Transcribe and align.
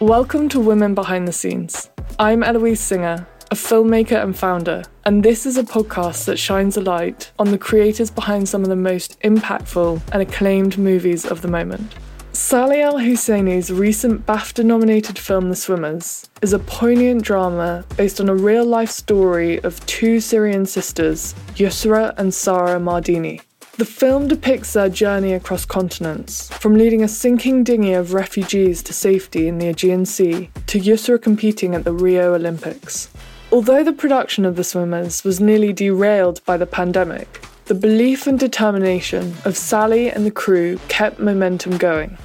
Welcome 0.00 0.48
to 0.48 0.60
Women 0.60 0.94
Behind 0.94 1.28
the 1.28 1.32
Scenes. 1.32 1.90
I'm 2.18 2.42
Eloise 2.42 2.80
Singer, 2.80 3.26
a 3.50 3.54
filmmaker 3.54 4.22
and 4.22 4.34
founder, 4.34 4.82
and 5.04 5.22
this 5.22 5.44
is 5.44 5.58
a 5.58 5.62
podcast 5.62 6.24
that 6.24 6.38
shines 6.38 6.78
a 6.78 6.80
light 6.80 7.30
on 7.38 7.50
the 7.50 7.58
creators 7.58 8.10
behind 8.10 8.48
some 8.48 8.62
of 8.62 8.70
the 8.70 8.76
most 8.76 9.20
impactful 9.20 10.00
and 10.10 10.22
acclaimed 10.22 10.78
movies 10.78 11.26
of 11.26 11.42
the 11.42 11.48
moment. 11.48 11.96
Sally 12.32 12.80
El 12.80 12.94
Hosaini's 12.94 13.70
recent 13.70 14.24
BAFTA 14.24 14.64
nominated 14.64 15.18
film 15.18 15.50
The 15.50 15.54
Swimmers 15.54 16.30
is 16.40 16.54
a 16.54 16.58
poignant 16.60 17.22
drama 17.22 17.84
based 17.98 18.22
on 18.22 18.30
a 18.30 18.34
real 18.34 18.64
life 18.64 18.90
story 18.90 19.62
of 19.62 19.84
two 19.84 20.18
Syrian 20.18 20.64
sisters, 20.64 21.34
Yusra 21.56 22.14
and 22.16 22.32
Sara 22.32 22.80
Mardini. 22.80 23.42
The 23.80 23.86
film 23.86 24.28
depicts 24.28 24.74
their 24.74 24.90
journey 24.90 25.32
across 25.32 25.64
continents, 25.64 26.50
from 26.58 26.74
leading 26.74 27.02
a 27.02 27.08
sinking 27.08 27.64
dinghy 27.64 27.94
of 27.94 28.12
refugees 28.12 28.82
to 28.82 28.92
safety 28.92 29.48
in 29.48 29.56
the 29.56 29.68
Aegean 29.68 30.04
Sea 30.04 30.50
to 30.66 30.78
Yusra 30.78 31.18
competing 31.18 31.74
at 31.74 31.84
the 31.84 31.92
Rio 31.94 32.34
Olympics. 32.34 33.08
Although 33.50 33.82
the 33.82 33.94
production 33.94 34.44
of 34.44 34.56
The 34.56 34.64
Swimmers 34.64 35.24
was 35.24 35.40
nearly 35.40 35.72
derailed 35.72 36.44
by 36.44 36.58
the 36.58 36.66
pandemic, 36.66 37.42
the 37.64 37.74
belief 37.74 38.26
and 38.26 38.38
determination 38.38 39.34
of 39.46 39.56
Sally 39.56 40.10
and 40.10 40.26
the 40.26 40.30
crew 40.30 40.78
kept 40.88 41.18
momentum 41.18 41.78
going. 41.78 42.18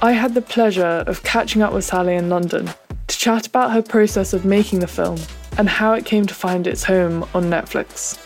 I 0.00 0.12
had 0.12 0.34
the 0.34 0.42
pleasure 0.42 1.02
of 1.08 1.24
catching 1.24 1.60
up 1.60 1.72
with 1.72 1.84
Sally 1.84 2.14
in 2.14 2.28
London 2.28 2.70
to 3.08 3.18
chat 3.18 3.48
about 3.48 3.72
her 3.72 3.82
process 3.82 4.32
of 4.32 4.44
making 4.44 4.78
the 4.78 4.86
film 4.86 5.18
and 5.58 5.68
how 5.68 5.94
it 5.94 6.04
came 6.04 6.24
to 6.26 6.34
find 6.34 6.68
its 6.68 6.84
home 6.84 7.24
on 7.34 7.50
Netflix. 7.50 8.16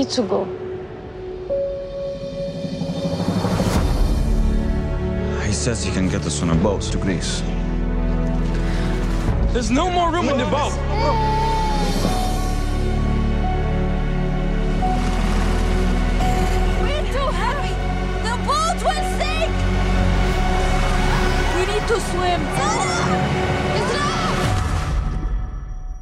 Need 0.00 0.08
to 0.08 0.22
go. 0.22 0.44
He 5.44 5.52
says 5.52 5.84
he 5.84 5.92
can 5.92 6.08
get 6.08 6.24
us 6.24 6.42
on 6.42 6.50
a 6.50 6.54
boat 6.54 6.80
to 6.92 6.96
Greece. 6.96 7.42
There's 9.52 9.70
no 9.70 9.90
more 9.90 10.10
room 10.10 10.28
in 10.30 10.38
the 10.38 10.46
boat. 10.46 11.49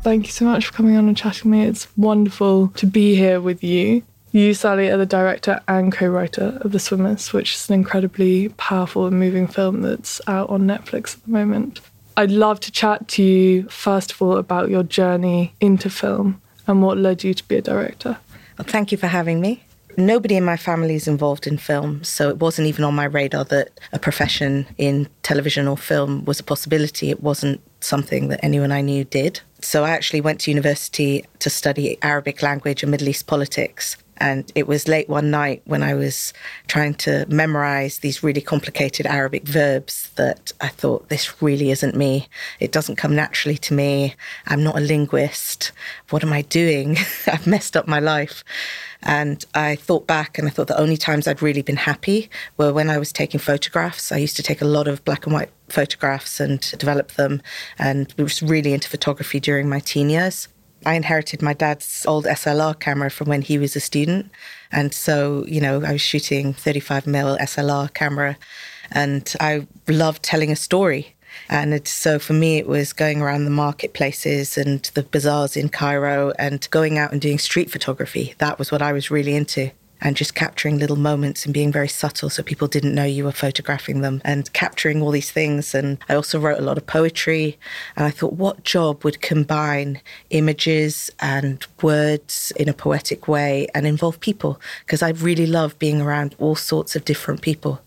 Thank 0.08 0.24
you 0.24 0.32
so 0.32 0.46
much 0.46 0.64
for 0.64 0.72
coming 0.72 0.96
on 0.96 1.06
and 1.06 1.14
chatting 1.14 1.50
with 1.50 1.60
me. 1.60 1.66
It's 1.66 1.86
wonderful 1.94 2.68
to 2.68 2.86
be 2.86 3.14
here 3.14 3.42
with 3.42 3.62
you. 3.62 4.02
You, 4.32 4.54
Sally, 4.54 4.88
are 4.88 4.96
the 4.96 5.04
director 5.04 5.60
and 5.68 5.92
co 5.92 6.06
writer 6.06 6.56
of 6.62 6.72
The 6.72 6.78
Swimmers, 6.78 7.34
which 7.34 7.54
is 7.54 7.68
an 7.68 7.74
incredibly 7.74 8.48
powerful 8.56 9.04
and 9.04 9.20
moving 9.20 9.46
film 9.46 9.82
that's 9.82 10.22
out 10.26 10.48
on 10.48 10.62
Netflix 10.62 11.18
at 11.18 11.24
the 11.24 11.30
moment. 11.30 11.82
I'd 12.16 12.30
love 12.30 12.58
to 12.60 12.72
chat 12.72 13.06
to 13.08 13.22
you, 13.22 13.64
first 13.64 14.12
of 14.12 14.22
all, 14.22 14.38
about 14.38 14.70
your 14.70 14.82
journey 14.82 15.52
into 15.60 15.90
film 15.90 16.40
and 16.66 16.80
what 16.80 16.96
led 16.96 17.22
you 17.22 17.34
to 17.34 17.46
be 17.46 17.56
a 17.56 17.60
director. 17.60 18.16
Well, 18.56 18.66
thank 18.66 18.90
you 18.90 18.96
for 18.96 19.08
having 19.08 19.42
me. 19.42 19.62
Nobody 19.98 20.36
in 20.36 20.44
my 20.44 20.56
family 20.56 20.94
is 20.94 21.06
involved 21.06 21.46
in 21.46 21.58
film, 21.58 22.02
so 22.02 22.30
it 22.30 22.38
wasn't 22.38 22.68
even 22.68 22.82
on 22.84 22.94
my 22.94 23.04
radar 23.04 23.44
that 23.44 23.78
a 23.92 23.98
profession 23.98 24.68
in 24.78 25.06
television 25.22 25.68
or 25.68 25.76
film 25.76 26.24
was 26.24 26.40
a 26.40 26.44
possibility. 26.44 27.10
It 27.10 27.22
wasn't 27.22 27.60
something 27.80 28.28
that 28.28 28.42
anyone 28.42 28.72
I 28.72 28.80
knew 28.80 29.04
did. 29.04 29.40
So 29.60 29.84
I 29.84 29.90
actually 29.90 30.20
went 30.20 30.40
to 30.40 30.50
university 30.50 31.24
to 31.40 31.50
study 31.50 31.98
Arabic 32.02 32.42
language 32.42 32.82
and 32.82 32.90
Middle 32.90 33.08
East 33.08 33.26
politics. 33.26 33.96
And 34.20 34.50
it 34.54 34.66
was 34.66 34.88
late 34.88 35.08
one 35.08 35.30
night 35.30 35.62
when 35.64 35.82
I 35.82 35.94
was 35.94 36.32
trying 36.66 36.94
to 36.94 37.24
memorize 37.28 37.98
these 37.98 38.22
really 38.22 38.40
complicated 38.40 39.06
Arabic 39.06 39.44
verbs 39.44 40.10
that 40.16 40.52
I 40.60 40.68
thought, 40.68 41.08
this 41.08 41.40
really 41.40 41.70
isn't 41.70 41.94
me. 41.94 42.28
It 42.58 42.72
doesn't 42.72 42.96
come 42.96 43.14
naturally 43.14 43.58
to 43.58 43.74
me. 43.74 44.16
I'm 44.46 44.64
not 44.64 44.76
a 44.76 44.80
linguist. 44.80 45.70
What 46.10 46.24
am 46.24 46.32
I 46.32 46.42
doing? 46.42 46.96
I've 47.26 47.46
messed 47.46 47.76
up 47.76 47.86
my 47.86 48.00
life. 48.00 48.42
And 49.02 49.44
I 49.54 49.76
thought 49.76 50.06
back 50.06 50.38
and 50.38 50.48
I 50.48 50.50
thought 50.50 50.66
the 50.66 50.80
only 50.80 50.96
times 50.96 51.28
I'd 51.28 51.42
really 51.42 51.62
been 51.62 51.76
happy 51.76 52.28
were 52.56 52.72
when 52.72 52.90
I 52.90 52.98
was 52.98 53.12
taking 53.12 53.40
photographs. 53.40 54.10
I 54.10 54.16
used 54.16 54.36
to 54.36 54.42
take 54.42 54.60
a 54.60 54.66
lot 54.66 54.88
of 54.88 55.04
black 55.04 55.24
and 55.26 55.32
white 55.32 55.50
photographs 55.68 56.40
and 56.40 56.60
develop 56.78 57.12
them 57.12 57.42
and 57.78 58.12
I 58.18 58.22
was 58.22 58.42
really 58.42 58.72
into 58.72 58.88
photography 58.88 59.38
during 59.38 59.68
my 59.68 59.80
teen 59.80 60.10
years. 60.10 60.48
I 60.86 60.94
inherited 60.94 61.42
my 61.42 61.54
dad's 61.54 62.06
old 62.06 62.24
SLR 62.24 62.78
camera 62.78 63.10
from 63.10 63.28
when 63.28 63.42
he 63.42 63.58
was 63.58 63.74
a 63.74 63.80
student. 63.80 64.30
And 64.70 64.94
so, 64.94 65.44
you 65.46 65.60
know, 65.60 65.82
I 65.84 65.92
was 65.92 66.00
shooting 66.00 66.54
35mm 66.54 67.38
SLR 67.38 67.92
camera 67.94 68.36
and 68.92 69.32
I 69.40 69.66
loved 69.88 70.22
telling 70.22 70.50
a 70.50 70.56
story. 70.56 71.14
And 71.48 71.86
so 71.86 72.18
for 72.18 72.32
me, 72.32 72.58
it 72.58 72.66
was 72.66 72.92
going 72.92 73.20
around 73.20 73.44
the 73.44 73.50
marketplaces 73.50 74.58
and 74.58 74.82
the 74.94 75.02
bazaars 75.02 75.56
in 75.56 75.68
Cairo 75.68 76.32
and 76.38 76.68
going 76.70 76.98
out 76.98 77.12
and 77.12 77.20
doing 77.20 77.38
street 77.38 77.70
photography. 77.70 78.34
That 78.38 78.58
was 78.58 78.70
what 78.70 78.82
I 78.82 78.92
was 78.92 79.10
really 79.10 79.34
into 79.34 79.70
and 80.00 80.16
just 80.16 80.34
capturing 80.34 80.78
little 80.78 80.96
moments 80.96 81.44
and 81.44 81.52
being 81.52 81.72
very 81.72 81.88
subtle 81.88 82.30
so 82.30 82.42
people 82.42 82.68
didn't 82.68 82.94
know 82.94 83.04
you 83.04 83.24
were 83.24 83.32
photographing 83.32 84.00
them 84.00 84.20
and 84.24 84.52
capturing 84.52 85.02
all 85.02 85.10
these 85.10 85.30
things. 85.30 85.74
And 85.74 85.98
I 86.08 86.14
also 86.14 86.38
wrote 86.38 86.58
a 86.58 86.64
lot 86.64 86.78
of 86.78 86.86
poetry. 86.86 87.58
And 87.96 88.06
I 88.06 88.10
thought, 88.10 88.34
what 88.34 88.64
job 88.64 89.04
would 89.04 89.20
combine 89.20 90.00
images 90.30 91.10
and 91.20 91.64
words 91.82 92.52
in 92.56 92.68
a 92.68 92.74
poetic 92.74 93.26
way 93.26 93.66
and 93.74 93.86
involve 93.86 94.20
people? 94.20 94.60
Because 94.86 95.02
I 95.02 95.10
really 95.10 95.46
love 95.46 95.78
being 95.78 96.00
around 96.00 96.34
all 96.38 96.56
sorts 96.56 96.94
of 96.94 97.04
different 97.04 97.42
people. 97.42 97.80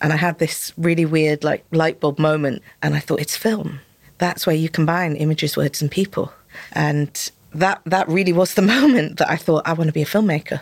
And 0.00 0.12
I 0.12 0.16
had 0.16 0.38
this 0.38 0.72
really 0.76 1.04
weird, 1.04 1.44
like, 1.44 1.64
light 1.70 2.00
bulb 2.00 2.18
moment. 2.18 2.62
And 2.82 2.94
I 2.94 3.00
thought, 3.00 3.20
it's 3.20 3.36
film. 3.36 3.80
That's 4.18 4.46
where 4.46 4.56
you 4.56 4.68
combine 4.68 5.16
images, 5.16 5.56
words, 5.56 5.80
and 5.80 5.90
people. 5.90 6.32
And 6.72 7.30
that, 7.54 7.80
that 7.86 8.08
really 8.08 8.32
was 8.32 8.54
the 8.54 8.62
moment 8.76 9.18
that 9.18 9.30
I 9.30 9.36
thought, 9.36 9.66
I 9.66 9.72
want 9.72 9.88
to 9.88 9.92
be 9.92 10.02
a 10.02 10.06
filmmaker. 10.06 10.60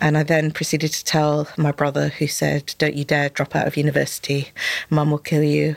And 0.00 0.16
I 0.16 0.22
then 0.22 0.52
proceeded 0.52 0.92
to 0.92 1.04
tell 1.04 1.48
my 1.56 1.72
brother, 1.72 2.08
who 2.08 2.28
said, 2.28 2.74
Don't 2.78 2.94
you 2.94 3.04
dare 3.04 3.28
drop 3.28 3.56
out 3.56 3.66
of 3.66 3.76
university. 3.76 4.50
Mum 4.90 5.10
will 5.10 5.18
kill 5.18 5.42
you. 5.42 5.76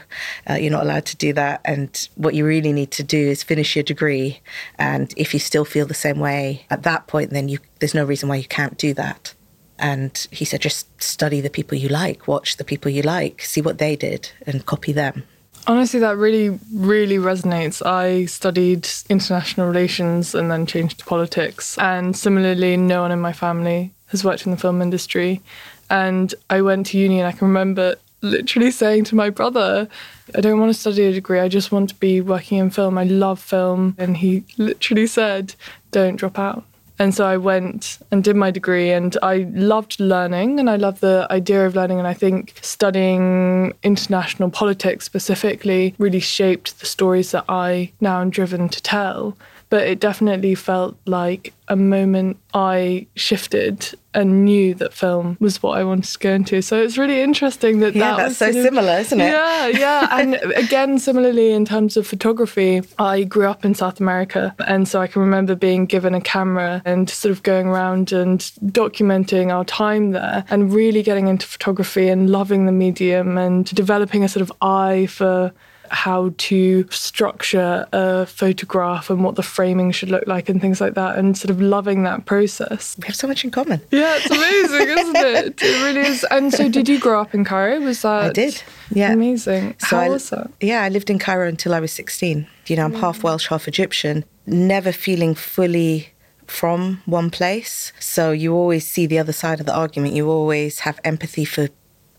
Uh, 0.49 0.55
you're 0.55 0.71
not 0.71 0.83
allowed 0.83 1.05
to 1.07 1.17
do 1.17 1.33
that. 1.33 1.61
And 1.65 2.07
what 2.15 2.35
you 2.35 2.45
really 2.45 2.71
need 2.71 2.91
to 2.91 3.03
do 3.03 3.17
is 3.17 3.41
finish 3.41 3.75
your 3.75 3.83
degree. 3.83 4.41
And 4.77 5.13
if 5.17 5.33
you 5.33 5.39
still 5.39 5.65
feel 5.65 5.85
the 5.85 5.93
same 5.93 6.19
way 6.19 6.65
at 6.69 6.83
that 6.83 7.07
point, 7.07 7.31
then 7.31 7.49
you, 7.49 7.59
there's 7.79 7.95
no 7.95 8.05
reason 8.05 8.29
why 8.29 8.35
you 8.35 8.45
can't 8.45 8.77
do 8.77 8.93
that. 8.93 9.33
And 9.81 10.27
he 10.31 10.45
said, 10.45 10.61
Just 10.61 11.01
study 11.01 11.41
the 11.41 11.49
people 11.49 11.77
you 11.77 11.89
like, 11.89 12.27
watch 12.27 12.57
the 12.57 12.63
people 12.63 12.91
you 12.91 13.01
like, 13.01 13.41
see 13.41 13.61
what 13.61 13.79
they 13.79 13.95
did, 13.95 14.31
and 14.45 14.65
copy 14.65 14.93
them. 14.93 15.23
Honestly, 15.67 15.99
that 15.99 16.17
really, 16.17 16.57
really 16.73 17.17
resonates. 17.17 17.85
I 17.85 18.25
studied 18.25 18.87
international 19.09 19.67
relations 19.67 20.33
and 20.33 20.49
then 20.49 20.65
changed 20.65 20.99
to 20.99 21.05
politics. 21.05 21.77
And 21.77 22.15
similarly, 22.15 22.77
no 22.77 23.01
one 23.01 23.11
in 23.11 23.19
my 23.19 23.33
family 23.33 23.91
has 24.07 24.23
worked 24.23 24.45
in 24.45 24.51
the 24.51 24.57
film 24.57 24.81
industry. 24.81 25.41
And 25.89 26.33
I 26.49 26.61
went 26.61 26.87
to 26.87 26.97
uni 26.97 27.19
and 27.19 27.27
I 27.27 27.31
can 27.31 27.47
remember 27.47 27.95
literally 28.21 28.71
saying 28.81 29.03
to 29.05 29.15
my 29.15 29.29
brother, 29.29 29.87
I 30.33 30.41
don't 30.41 30.59
want 30.59 30.73
to 30.73 30.79
study 30.79 31.03
a 31.05 31.11
degree. 31.11 31.39
I 31.39 31.47
just 31.47 31.71
want 31.71 31.89
to 31.89 31.95
be 31.95 32.21
working 32.21 32.57
in 32.57 32.71
film. 32.71 32.97
I 32.97 33.03
love 33.03 33.39
film. 33.39 33.95
And 33.99 34.17
he 34.17 34.43
literally 34.57 35.05
said, 35.05 35.53
don't 35.91 36.15
drop 36.15 36.39
out. 36.39 36.63
And 37.01 37.15
so 37.15 37.25
I 37.25 37.37
went 37.37 37.97
and 38.11 38.23
did 38.23 38.35
my 38.35 38.51
degree, 38.51 38.91
and 38.91 39.17
I 39.23 39.47
loved 39.53 39.99
learning 39.99 40.59
and 40.59 40.69
I 40.69 40.75
love 40.75 40.99
the 40.99 41.25
idea 41.31 41.65
of 41.65 41.75
learning. 41.75 41.97
And 41.97 42.07
I 42.07 42.13
think 42.13 42.53
studying 42.61 43.73
international 43.81 44.51
politics 44.51 45.03
specifically 45.03 45.95
really 45.97 46.19
shaped 46.19 46.79
the 46.79 46.85
stories 46.85 47.31
that 47.31 47.45
I 47.49 47.91
now 48.01 48.21
am 48.21 48.29
driven 48.29 48.69
to 48.69 48.79
tell. 48.83 49.35
But 49.71 49.87
it 49.87 49.99
definitely 49.99 50.53
felt 50.53 50.95
like 51.05 51.53
a 51.69 51.75
moment 51.77 52.37
I 52.53 53.07
shifted 53.15 53.87
and 54.13 54.43
knew 54.43 54.73
that 54.75 54.91
film 54.93 55.37
was 55.39 55.63
what 55.63 55.77
I 55.77 55.85
wanted 55.85 56.11
to 56.11 56.19
go 56.19 56.33
into. 56.33 56.61
So 56.61 56.81
it's 56.83 56.97
really 56.97 57.21
interesting 57.21 57.79
that 57.79 57.95
Yeah, 57.95 58.11
that 58.11 58.17
that's 58.17 58.29
was 58.31 58.37
so 58.39 58.45
sort 58.51 58.57
of- 58.57 58.63
similar, 58.65 58.97
isn't 58.99 59.21
it? 59.21 59.31
Yeah, 59.31 59.67
yeah. 59.67 60.07
And 60.19 60.35
again, 60.57 60.99
similarly 60.99 61.53
in 61.53 61.63
terms 61.63 61.95
of 61.95 62.05
photography, 62.05 62.81
I 62.99 63.23
grew 63.23 63.47
up 63.47 63.63
in 63.63 63.73
South 63.73 64.01
America. 64.01 64.53
And 64.67 64.85
so 64.89 64.99
I 64.99 65.07
can 65.07 65.21
remember 65.21 65.55
being 65.55 65.85
given 65.85 66.13
a 66.13 66.19
camera 66.21 66.81
and 66.83 67.09
sort 67.09 67.31
of 67.31 67.41
going 67.43 67.67
around 67.67 68.11
and 68.11 68.41
documenting 68.65 69.53
our 69.53 69.63
time 69.63 70.11
there 70.11 70.43
and 70.49 70.73
really 70.73 71.01
getting 71.01 71.29
into 71.29 71.47
photography 71.47 72.09
and 72.09 72.29
loving 72.29 72.65
the 72.65 72.73
medium 72.73 73.37
and 73.37 73.63
developing 73.73 74.25
a 74.25 74.27
sort 74.27 74.41
of 74.41 74.51
eye 74.61 75.05
for 75.05 75.53
how 75.91 76.33
to 76.37 76.87
structure 76.89 77.85
a 77.91 78.25
photograph 78.25 79.09
and 79.09 79.23
what 79.23 79.35
the 79.35 79.43
framing 79.43 79.91
should 79.91 80.09
look 80.09 80.25
like 80.25 80.47
and 80.47 80.61
things 80.61 80.79
like 80.79 80.93
that 80.93 81.17
and 81.17 81.37
sort 81.37 81.49
of 81.49 81.61
loving 81.61 82.03
that 82.03 82.25
process. 82.25 82.95
We 82.99 83.07
have 83.07 83.15
so 83.15 83.27
much 83.27 83.43
in 83.43 83.51
common. 83.51 83.81
Yeah, 83.91 84.17
it's 84.17 84.29
amazing, 84.29 84.89
isn't 84.97 85.15
it? 85.17 85.61
It 85.61 85.83
really 85.83 86.07
is. 86.07 86.25
And 86.31 86.53
so 86.53 86.69
did 86.69 86.87
you 86.87 86.99
grow 86.99 87.21
up 87.21 87.35
in 87.35 87.43
Cairo? 87.43 87.79
Was 87.81 88.01
that 88.03 88.23
I 88.23 88.29
did. 88.31 88.63
Yeah. 88.89 89.11
amazing? 89.11 89.75
So 89.79 89.97
How 89.97 90.03
I, 90.03 90.09
was 90.09 90.29
that? 90.29 90.49
Yeah, 90.61 90.83
I 90.83 90.89
lived 90.89 91.09
in 91.09 91.19
Cairo 91.19 91.47
until 91.47 91.73
I 91.73 91.79
was 91.79 91.91
16. 91.91 92.47
You 92.67 92.75
know, 92.75 92.85
I'm 92.85 92.93
half 92.93 93.19
mm. 93.19 93.23
Welsh, 93.23 93.47
half 93.47 93.67
Egyptian. 93.67 94.23
Never 94.45 94.91
feeling 94.91 95.35
fully 95.35 96.13
from 96.47 97.01
one 97.05 97.29
place. 97.29 97.93
So 97.99 98.31
you 98.31 98.53
always 98.53 98.87
see 98.87 99.05
the 99.05 99.19
other 99.19 99.33
side 99.33 99.59
of 99.59 99.65
the 99.65 99.75
argument. 99.75 100.15
You 100.15 100.29
always 100.29 100.79
have 100.79 100.99
empathy 101.03 101.45
for 101.45 101.69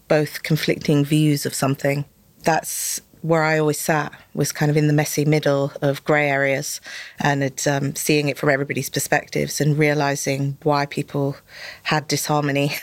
both 0.08 0.42
conflicting 0.42 1.04
views 1.04 1.46
of 1.46 1.54
something. 1.54 2.04
That's 2.42 3.00
where 3.22 3.42
I 3.42 3.58
always 3.58 3.80
sat 3.80 4.12
was 4.34 4.52
kind 4.52 4.70
of 4.70 4.76
in 4.76 4.88
the 4.88 4.92
messy 4.92 5.24
middle 5.24 5.72
of 5.80 6.04
grey 6.04 6.28
areas 6.28 6.80
and 7.20 7.66
um, 7.66 7.94
seeing 7.94 8.28
it 8.28 8.36
from 8.36 8.50
everybody's 8.50 8.90
perspectives 8.90 9.60
and 9.60 9.78
realizing 9.78 10.58
why 10.62 10.86
people 10.86 11.36
had 11.84 12.06
disharmony. 12.08 12.72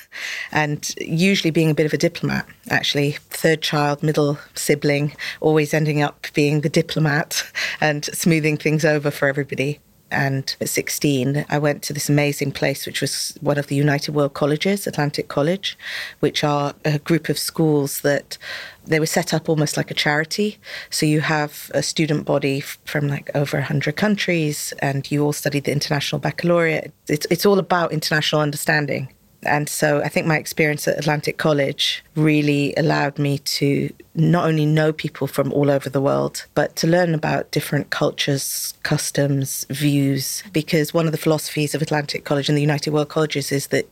And 0.51 0.94
usually 1.00 1.51
being 1.51 1.69
a 1.69 1.74
bit 1.74 1.86
of 1.86 1.94
a 1.94 1.97
diplomat 1.97 2.45
actually. 2.69 3.12
Third 3.30 3.62
child 3.62 4.01
middle 4.01 4.39
sibling 4.56 5.15
always 5.41 5.74
ending 5.74 6.01
up 6.01 6.27
being 6.33 6.62
the 6.62 6.69
diplomat 6.69 7.44
and 7.81 8.06
smoothing 8.06 8.57
things 8.57 8.83
over 8.83 9.12
for 9.12 9.27
everybody 9.27 9.80
and 10.12 10.56
at 10.60 10.70
16, 10.70 11.46
I 11.50 11.58
went 11.58 11.84
to 11.84 11.94
this 11.94 12.10
amazing 12.10 12.52
place, 12.52 12.86
which 12.86 13.02
was 13.02 13.38
one 13.42 13.58
of 13.58 13.68
the 13.68 13.76
United 13.76 14.14
World 14.14 14.34
Colleges, 14.34 14.88
Atlantic 14.88 15.28
College, 15.28 15.78
which 16.20 16.44
are 16.44 16.74
a 16.86 17.00
group 17.00 17.30
of 17.30 17.38
schools 17.38 18.02
that 18.02 18.38
they 18.86 19.00
were 19.00 19.06
set 19.06 19.34
up 19.34 19.50
almost 19.50 19.78
like 19.78 19.92
a 19.92 19.94
charity. 19.94 20.58
So 20.90 21.06
you 21.06 21.22
have 21.22 21.72
a 21.74 21.84
student 21.84 22.26
body 22.26 22.62
from 22.62 23.08
like 23.08 23.30
over 23.36 23.58
100 23.58 23.96
countries, 23.96 24.74
and 24.80 25.10
you 25.12 25.24
all 25.24 25.34
study 25.34 25.60
the 25.60 25.72
International 25.72 26.20
Baccalaureate. 26.20 26.92
It's, 27.08 27.28
it's 27.30 27.46
all 27.46 27.60
about 27.60 27.92
international 27.92 28.42
understanding. 28.42 29.14
And 29.44 29.69
so 29.69 30.01
I 30.01 30.09
think 30.09 30.27
my 30.27 30.38
experience 30.38 30.88
at 30.88 30.97
Atlantic 30.97 31.38
College 31.38 32.03
really 32.15 32.74
allowed 32.75 33.18
me 33.18 33.38
to 33.39 33.89
not 34.13 34.45
only 34.45 34.65
know 34.65 34.91
people 34.91 35.27
from 35.27 35.53
all 35.53 35.71
over 35.71 35.89
the 35.89 36.01
world, 36.01 36.45
but 36.56 36.75
to 36.75 36.88
learn 36.88 37.13
about 37.13 37.51
different 37.51 37.89
cultures, 37.89 38.74
customs, 38.83 39.65
views. 39.69 40.44
Because 40.51 40.94
one 40.94 41.06
of 41.06 41.13
the 41.13 41.18
philosophies 41.18 41.74
of 41.74 41.81
Atlantic 41.81 42.25
College 42.25 42.50
and 42.50 42.57
the 42.57 42.62
United 42.62 42.91
World 42.91 43.09
Colleges 43.09 43.51
is 43.51 43.68
that 43.68 43.89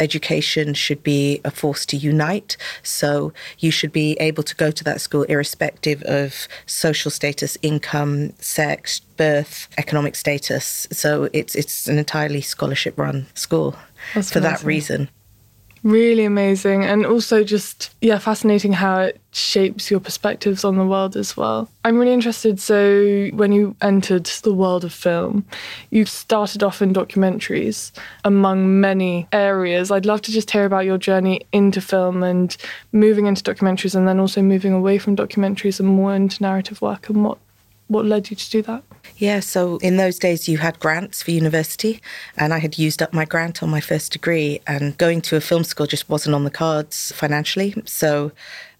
education 0.00 0.74
should 0.74 1.02
be 1.02 1.40
a 1.44 1.50
force 1.50 1.86
to 1.86 1.96
unite. 1.96 2.56
So 2.82 3.32
you 3.58 3.70
should 3.70 3.92
be 3.92 4.16
able 4.20 4.42
to 4.42 4.56
go 4.56 4.70
to 4.70 4.84
that 4.84 5.00
school 5.00 5.22
irrespective 5.24 6.02
of 6.02 6.48
social 6.66 7.10
status, 7.10 7.56
income, 7.62 8.34
sex, 8.38 9.00
birth, 9.16 9.68
economic 9.78 10.16
status. 10.16 10.86
So 10.90 11.28
it's 11.32 11.54
it's 11.54 11.88
an 11.88 11.98
entirely 11.98 12.40
scholarship 12.40 12.98
run 12.98 13.26
school 13.34 13.76
That's 14.14 14.32
for 14.32 14.40
that 14.40 14.62
reason. 14.62 15.08
Really 15.82 16.24
amazing. 16.24 16.84
And 16.84 17.04
also 17.04 17.42
just, 17.42 17.92
yeah, 18.00 18.18
fascinating 18.18 18.72
how 18.72 19.00
it 19.00 19.20
shapes 19.32 19.90
your 19.90 19.98
perspectives 19.98 20.64
on 20.64 20.76
the 20.76 20.86
world 20.86 21.16
as 21.16 21.36
well. 21.36 21.68
I'm 21.84 21.98
really 21.98 22.12
interested. 22.12 22.60
So, 22.60 23.28
when 23.32 23.50
you 23.50 23.74
entered 23.82 24.26
the 24.26 24.54
world 24.54 24.84
of 24.84 24.92
film, 24.92 25.44
you 25.90 26.04
started 26.04 26.62
off 26.62 26.82
in 26.82 26.92
documentaries 26.92 27.90
among 28.24 28.80
many 28.80 29.26
areas. 29.32 29.90
I'd 29.90 30.06
love 30.06 30.22
to 30.22 30.30
just 30.30 30.52
hear 30.52 30.66
about 30.66 30.84
your 30.84 30.98
journey 30.98 31.40
into 31.50 31.80
film 31.80 32.22
and 32.22 32.56
moving 32.92 33.26
into 33.26 33.42
documentaries 33.42 33.96
and 33.96 34.06
then 34.06 34.20
also 34.20 34.40
moving 34.40 34.72
away 34.72 34.98
from 34.98 35.16
documentaries 35.16 35.80
and 35.80 35.88
more 35.88 36.14
into 36.14 36.40
narrative 36.42 36.80
work 36.80 37.08
and 37.08 37.24
what, 37.24 37.38
what 37.88 38.04
led 38.04 38.30
you 38.30 38.36
to 38.36 38.50
do 38.50 38.62
that. 38.62 38.84
Yeah, 39.16 39.40
so 39.40 39.76
in 39.78 39.96
those 39.98 40.18
days 40.18 40.48
you 40.48 40.58
had 40.58 40.80
grants 40.80 41.22
for 41.22 41.30
university, 41.30 42.00
and 42.36 42.52
I 42.52 42.58
had 42.58 42.78
used 42.78 43.02
up 43.02 43.12
my 43.12 43.24
grant 43.24 43.62
on 43.62 43.70
my 43.70 43.80
first 43.80 44.12
degree, 44.12 44.60
and 44.66 44.96
going 44.98 45.20
to 45.22 45.36
a 45.36 45.40
film 45.40 45.64
school 45.64 45.86
just 45.86 46.08
wasn't 46.08 46.34
on 46.34 46.44
the 46.44 46.50
cards 46.50 47.12
financially. 47.14 47.74
So 47.84 48.32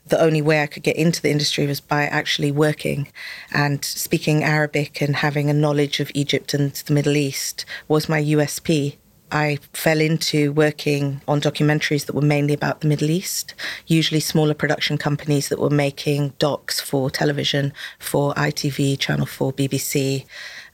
the 0.07 0.21
only 0.21 0.43
way 0.43 0.63
I 0.63 0.67
could 0.67 0.83
get 0.83 0.97
into 0.97 1.23
the 1.23 1.31
industry 1.31 1.67
was 1.67 1.81
by 1.81 2.07
actually 2.07 2.51
working 2.51 3.09
and 3.53 3.85
speaking 3.85 4.43
Arabic 4.43 5.01
and 5.01 5.17
having 5.17 5.49
a 5.49 5.55
knowledge 5.55 6.01
of 6.01 6.11
Egypt 6.15 6.55
and 6.55 6.73
the 6.73 6.93
Middle 6.93 7.17
East 7.17 7.65
was 7.87 8.09
my 8.09 8.21
USP. 8.21 8.97
I 9.33 9.59
fell 9.73 10.01
into 10.01 10.53
working 10.53 11.23
on 11.27 11.41
documentaries 11.41 12.05
that 12.05 12.15
were 12.15 12.21
mainly 12.21 12.53
about 12.53 12.83
the 12.83 12.87
Middle 12.87 13.09
East, 13.09 13.55
usually 13.87 14.21
smaller 14.21 14.53
production 14.53 14.99
companies 14.99 15.49
that 15.49 15.59
were 15.59 15.71
making 15.71 16.35
docs 16.39 16.81
for 16.81 17.11
television, 17.11 17.73
for 17.99 18.35
ITV, 18.35 18.99
Channel 18.99 19.25
4, 19.25 19.55
BBC, 19.55 20.27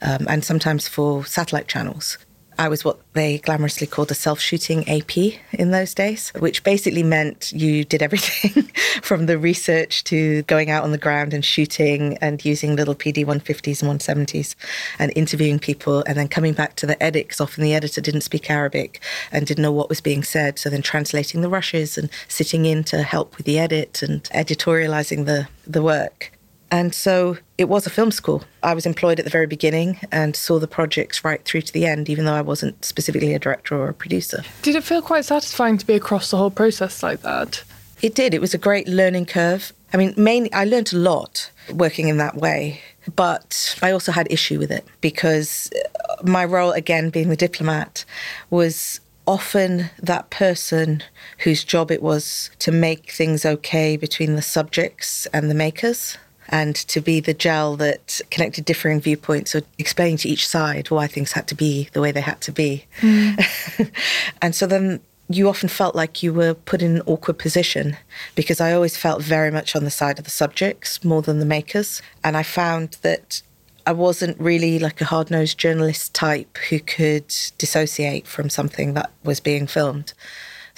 um, 0.03 0.27
and 0.29 0.45
sometimes 0.45 0.89
for 0.89 1.25
satellite 1.25 1.69
channels. 1.69 2.19
I 2.59 2.69
was 2.69 2.85
what 2.85 2.99
they 3.13 3.39
glamorously 3.39 3.89
called 3.89 4.11
a 4.11 4.15
self 4.15 4.41
shooting 4.41 4.89
AP 4.89 5.17
in 5.53 5.71
those 5.71 5.95
days, 5.95 6.33
which 6.41 6.65
basically 6.65 7.05
meant 7.05 7.53
you 7.53 7.85
did 7.85 8.03
everything 8.03 8.65
from 9.03 9.27
the 9.27 9.39
research 9.39 10.03
to 10.05 10.43
going 10.43 10.69
out 10.69 10.83
on 10.83 10.91
the 10.91 10.99
ground 10.99 11.33
and 11.33 11.45
shooting 11.45 12.19
and 12.19 12.45
using 12.45 12.75
little 12.75 12.97
PD 12.97 13.25
150s 13.25 13.83
and 13.83 14.01
170s 14.01 14.57
and 14.99 15.13
interviewing 15.15 15.61
people 15.61 16.03
and 16.09 16.19
then 16.19 16.27
coming 16.27 16.53
back 16.53 16.75
to 16.77 16.87
the 16.87 17.01
edit 17.01 17.27
because 17.27 17.41
often 17.41 17.63
the 17.63 17.75
editor 17.75 18.01
didn't 18.01 18.23
speak 18.23 18.51
Arabic 18.51 19.01
and 19.31 19.47
didn't 19.47 19.63
know 19.63 19.73
what 19.73 19.89
was 19.89 20.01
being 20.01 20.25
said. 20.25 20.59
So 20.59 20.69
then 20.69 20.83
translating 20.83 21.43
the 21.43 21.49
rushes 21.49 21.97
and 21.97 22.11
sitting 22.27 22.65
in 22.65 22.83
to 22.85 23.03
help 23.05 23.37
with 23.37 23.47
the 23.47 23.59
edit 23.59 24.03
and 24.03 24.25
editorializing 24.25 25.27
the, 25.27 25.49
the 25.65 25.83
work. 25.83 26.33
And 26.71 26.95
so 26.95 27.39
it 27.57 27.69
was 27.69 27.87
a 27.87 27.91
film 27.91 28.11
school. 28.11 28.45
I 28.63 28.75
was 28.75 28.87
employed 28.87 29.19
at 29.19 29.25
the 29.25 29.31
very 29.31 29.47
beginning 29.47 29.99
and 30.13 30.37
saw 30.37 30.59
the 30.59 30.69
projects 30.69 31.25
right 31.25 31.43
through 31.45 31.63
to 31.63 31.73
the 31.73 31.87
end, 31.87 32.09
even 32.11 32.25
though 32.25 32.35
I 32.35 32.43
wasn't 32.43 32.85
specifically 32.85 33.35
a 33.35 33.39
director 33.39 33.77
or 33.77 33.89
a 33.89 33.95
producer. 33.95 34.43
Did 34.63 34.77
it 34.77 34.85
feel 34.85 35.03
quite 35.03 35.25
satisfying 35.25 35.79
to 35.79 35.87
be 35.87 35.95
across 35.95 36.31
the 36.31 36.37
whole 36.37 36.51
process 36.51 37.03
like 37.03 37.23
that? 37.23 37.63
It 38.03 38.15
did. 38.15 38.35
It 38.35 38.41
was 38.41 38.55
a 38.55 38.59
great 38.59 38.87
learning 38.87 39.27
curve. 39.27 39.73
I 39.93 39.97
mean, 39.97 40.15
mainly, 40.17 40.53
I 40.53 40.65
learned 40.65 40.93
a 40.93 40.99
lot 40.99 41.51
working 41.73 42.09
in 42.09 42.19
that 42.19 42.37
way, 42.37 42.81
but 43.17 43.79
I 43.83 43.91
also 43.91 44.13
had 44.13 44.31
issue 44.31 44.59
with 44.59 44.71
it 44.71 44.87
because 45.01 45.71
uh, 45.75 46.17
my 46.23 46.45
role, 46.45 46.73
again, 46.73 47.11
being 47.11 47.31
the 47.31 47.37
diplomat, 47.37 48.05
was 48.51 49.01
often 49.27 49.91
that 49.99 50.31
person 50.31 51.03
whose 51.39 51.65
job 51.65 51.91
it 51.91 52.03
was 52.03 52.51
to 52.59 52.71
make 52.71 53.11
things 53.11 53.45
okay 53.45 53.97
between 53.97 54.37
the 54.37 54.43
subjects 54.43 55.27
and 55.33 55.51
the 55.51 55.55
makers 55.55 56.17
and 56.49 56.75
to 56.75 57.01
be 57.01 57.21
the 57.21 57.35
gel 57.35 57.77
that 57.77 58.21
connected 58.31 58.65
differing 58.65 59.01
viewpoints 59.01 59.55
or 59.55 59.63
explaining 59.79 60.17
to 60.19 60.29
each 60.29 60.47
side 60.47 60.91
why 60.91 61.07
things 61.07 61.33
had 61.33 61.47
to 61.49 61.55
be 61.55 61.89
the 61.93 62.01
way 62.01 62.13
they 62.13 62.21
had 62.21 62.41
to 62.43 62.53
be. 62.53 62.87
Mm. 63.01 63.91
and 64.43 64.55
so 64.55 64.67
then 64.67 65.01
you 65.29 65.49
often 65.49 65.69
felt 65.69 65.95
like 65.95 66.23
you 66.23 66.33
were 66.33 66.55
put 66.55 66.81
in 66.81 66.97
an 66.97 67.03
awkward 67.07 67.39
position 67.39 67.97
because 68.35 68.61
I 68.61 68.73
always 68.73 68.97
felt 68.97 69.23
very 69.23 69.51
much 69.51 69.77
on 69.77 69.85
the 69.85 69.91
side 69.91 70.19
of 70.19 70.25
the 70.25 70.31
subjects 70.31 71.05
more 71.05 71.21
than 71.21 71.39
the 71.39 71.45
makers. 71.45 72.01
And 72.25 72.37
I 72.37 72.43
found 72.43 72.97
that 73.03 73.43
I 73.87 73.93
wasn't 73.93 74.41
really 74.41 74.79
like 74.79 75.01
a 75.01 75.07
hard 75.07 75.31
nosed 75.31 75.59
journalist 75.59 76.15
type 76.15 76.57
who 76.71 76.81
could 76.81 77.35
dissociate 77.59 78.27
from 78.27 78.49
something 78.49 78.95
that 78.95 79.11
was 79.23 79.41
being 79.41 79.67
filmed. 79.67 80.15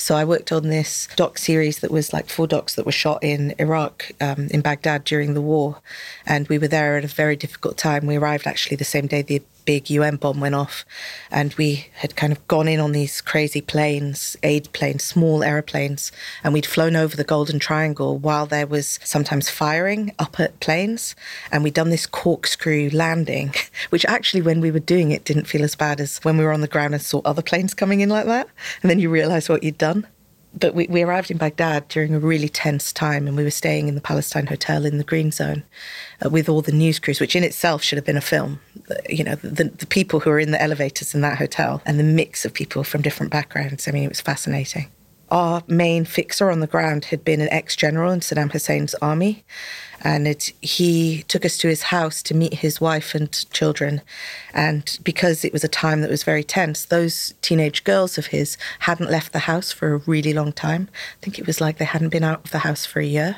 So 0.01 0.17
I 0.17 0.25
worked 0.25 0.51
on 0.51 0.69
this 0.69 1.09
doc 1.15 1.37
series 1.37 1.81
that 1.81 1.91
was 1.91 2.13
like 2.13 2.31
four 2.31 2.47
docs 2.47 2.75
that 2.75 2.87
were 2.87 2.93
shot 2.93 3.23
in 3.23 3.55
Iraq, 3.59 4.11
um, 4.19 4.49
in 4.51 4.63
Baghdad 4.63 5.05
during 5.05 5.35
the 5.35 5.43
war. 5.43 5.83
And 6.25 6.49
we 6.49 6.57
were 6.57 6.69
there 6.69 6.97
at 6.97 7.05
a 7.05 7.09
very 7.09 7.37
difficult 7.37 7.77
time. 7.77 8.07
We 8.07 8.17
arrived 8.17 8.47
actually 8.47 8.77
the 8.77 8.85
same 8.85 9.07
day 9.07 9.21
the 9.21 9.43
big 9.65 9.91
UN 9.91 10.17
bomb 10.17 10.41
went 10.41 10.55
off. 10.55 10.85
And 11.31 11.55
we 11.55 11.89
had 11.95 12.17
kind 12.17 12.33
of 12.33 12.47
gone 12.49 12.69
in 12.69 12.81
on 12.81 12.93
these 12.93 13.21
crazy 13.21 13.61
planes, 13.61 14.37
aid 14.43 14.73
planes, 14.73 15.05
small 15.05 15.43
aeroplanes. 15.43 16.13
And 16.43 16.53
we'd 16.53 16.67
flown 16.67 16.97
over 16.97 17.17
the 17.17 17.25
Golden 17.25 17.59
Triangle 17.59 18.19
while 18.19 18.47
there 18.47 18.67
was 18.67 18.99
sometimes 19.05 19.49
firing 19.49 20.13
up 20.19 20.41
at 20.41 20.59
planes. 20.61 21.15
And 21.53 21.63
we'd 21.63 21.75
done 21.75 21.91
this 21.91 22.07
corkscrew 22.07 22.91
landing, 22.93 23.55
which 23.91 24.05
actually, 24.07 24.43
when 24.43 24.61
we 24.61 24.71
were 24.71 24.81
doing 24.81 25.11
it, 25.11 25.25
didn't 25.25 25.47
feel 25.47 25.63
as 25.63 25.75
bad 25.75 26.01
as 26.01 26.19
when 26.19 26.37
we 26.37 26.45
were 26.45 26.53
on 26.53 26.61
the 26.61 26.69
ground 26.69 26.95
and 26.95 27.03
saw 27.03 27.21
other 27.25 27.43
planes 27.43 27.75
coming 27.75 28.01
in 28.01 28.09
like 28.09 28.27
that. 28.27 28.49
And 28.83 28.91
then 28.91 28.99
you 28.99 29.11
realize 29.11 29.49
what 29.49 29.63
you'd 29.63 29.79
done. 29.79 30.07
But 30.59 30.75
we, 30.75 30.87
we 30.89 31.03
arrived 31.03 31.31
in 31.31 31.39
Baghdad 31.39 31.87
during 31.89 32.15
a 32.15 32.19
really 32.19 32.49
tense 32.49 32.93
time, 32.93 33.29
and 33.29 33.37
we 33.37 33.45
were 33.45 33.51
staying 33.51 33.89
in 33.89 33.95
the 33.95 34.01
Palestine 34.01 34.47
Hotel 34.47 34.85
in 34.85 34.99
the 34.99 35.05
Green 35.05 35.31
Zone 35.31 35.63
uh, 36.25 36.29
with 36.29 36.49
all 36.49 36.61
the 36.61 36.73
news 36.73 36.99
crews, 36.99 37.21
which 37.21 37.37
in 37.37 37.45
itself 37.45 37.83
should 37.83 37.97
have 37.97 38.05
been 38.05 38.17
a 38.17 38.21
film. 38.21 38.61
Uh, 38.91 38.95
You 39.09 39.25
know, 39.25 39.37
the, 39.37 39.65
the 39.65 39.87
people 39.87 40.21
who 40.21 40.31
were 40.31 40.41
in 40.41 40.51
the 40.51 40.61
elevators 40.61 41.15
in 41.15 41.21
that 41.21 41.39
hotel 41.39 41.83
and 41.87 41.99
the 41.99 42.05
mix 42.05 42.45
of 42.45 42.53
people 42.53 42.85
from 42.85 43.01
different 43.01 43.31
backgrounds. 43.31 43.87
I 43.87 43.93
mean, 43.93 44.05
it 44.05 44.09
was 44.09 44.21
fascinating. 44.21 44.89
Our 45.31 45.63
main 45.69 46.05
fixer 46.05 46.51
on 46.51 46.61
the 46.61 46.67
ground 46.67 47.07
had 47.07 47.25
been 47.25 47.41
an 47.41 47.49
ex 47.51 47.77
general 47.77 48.13
in 48.13 48.21
Saddam 48.21 48.51
Hussein's 48.53 48.95
army. 48.97 49.45
And 50.03 50.27
it, 50.27 50.53
he 50.63 51.25
took 51.29 51.45
us 51.45 51.59
to 51.59 51.69
his 51.69 51.85
house 51.85 52.23
to 52.23 52.35
meet 52.35 52.55
his 52.55 52.81
wife 52.81 53.15
and 53.15 53.31
children. 53.53 54.01
And 54.55 54.99
because 55.03 55.45
it 55.45 55.53
was 55.53 55.63
a 55.63 55.69
time 55.69 56.01
that 56.01 56.11
was 56.11 56.25
very 56.25 56.43
tense, 56.43 56.85
those 56.87 57.35
teenage 57.43 57.85
girls 57.85 58.17
of 58.17 58.27
his 58.27 58.57
hadn't 58.81 59.11
left 59.11 59.33
the 59.33 59.41
house 59.41 59.73
for 59.73 59.93
a 59.93 59.99
really 59.99 60.33
long 60.33 60.53
time. 60.53 60.89
I 61.21 61.25
think 61.25 61.39
it 61.39 61.47
was 61.47 61.61
like 61.61 61.77
they 61.77 61.85
hadn't 61.85 62.09
been 62.09 62.25
out 62.25 62.45
of 62.45 62.51
the 62.51 62.61
house 62.61 62.87
for 62.87 63.01
a 63.01 63.07
year. 63.07 63.37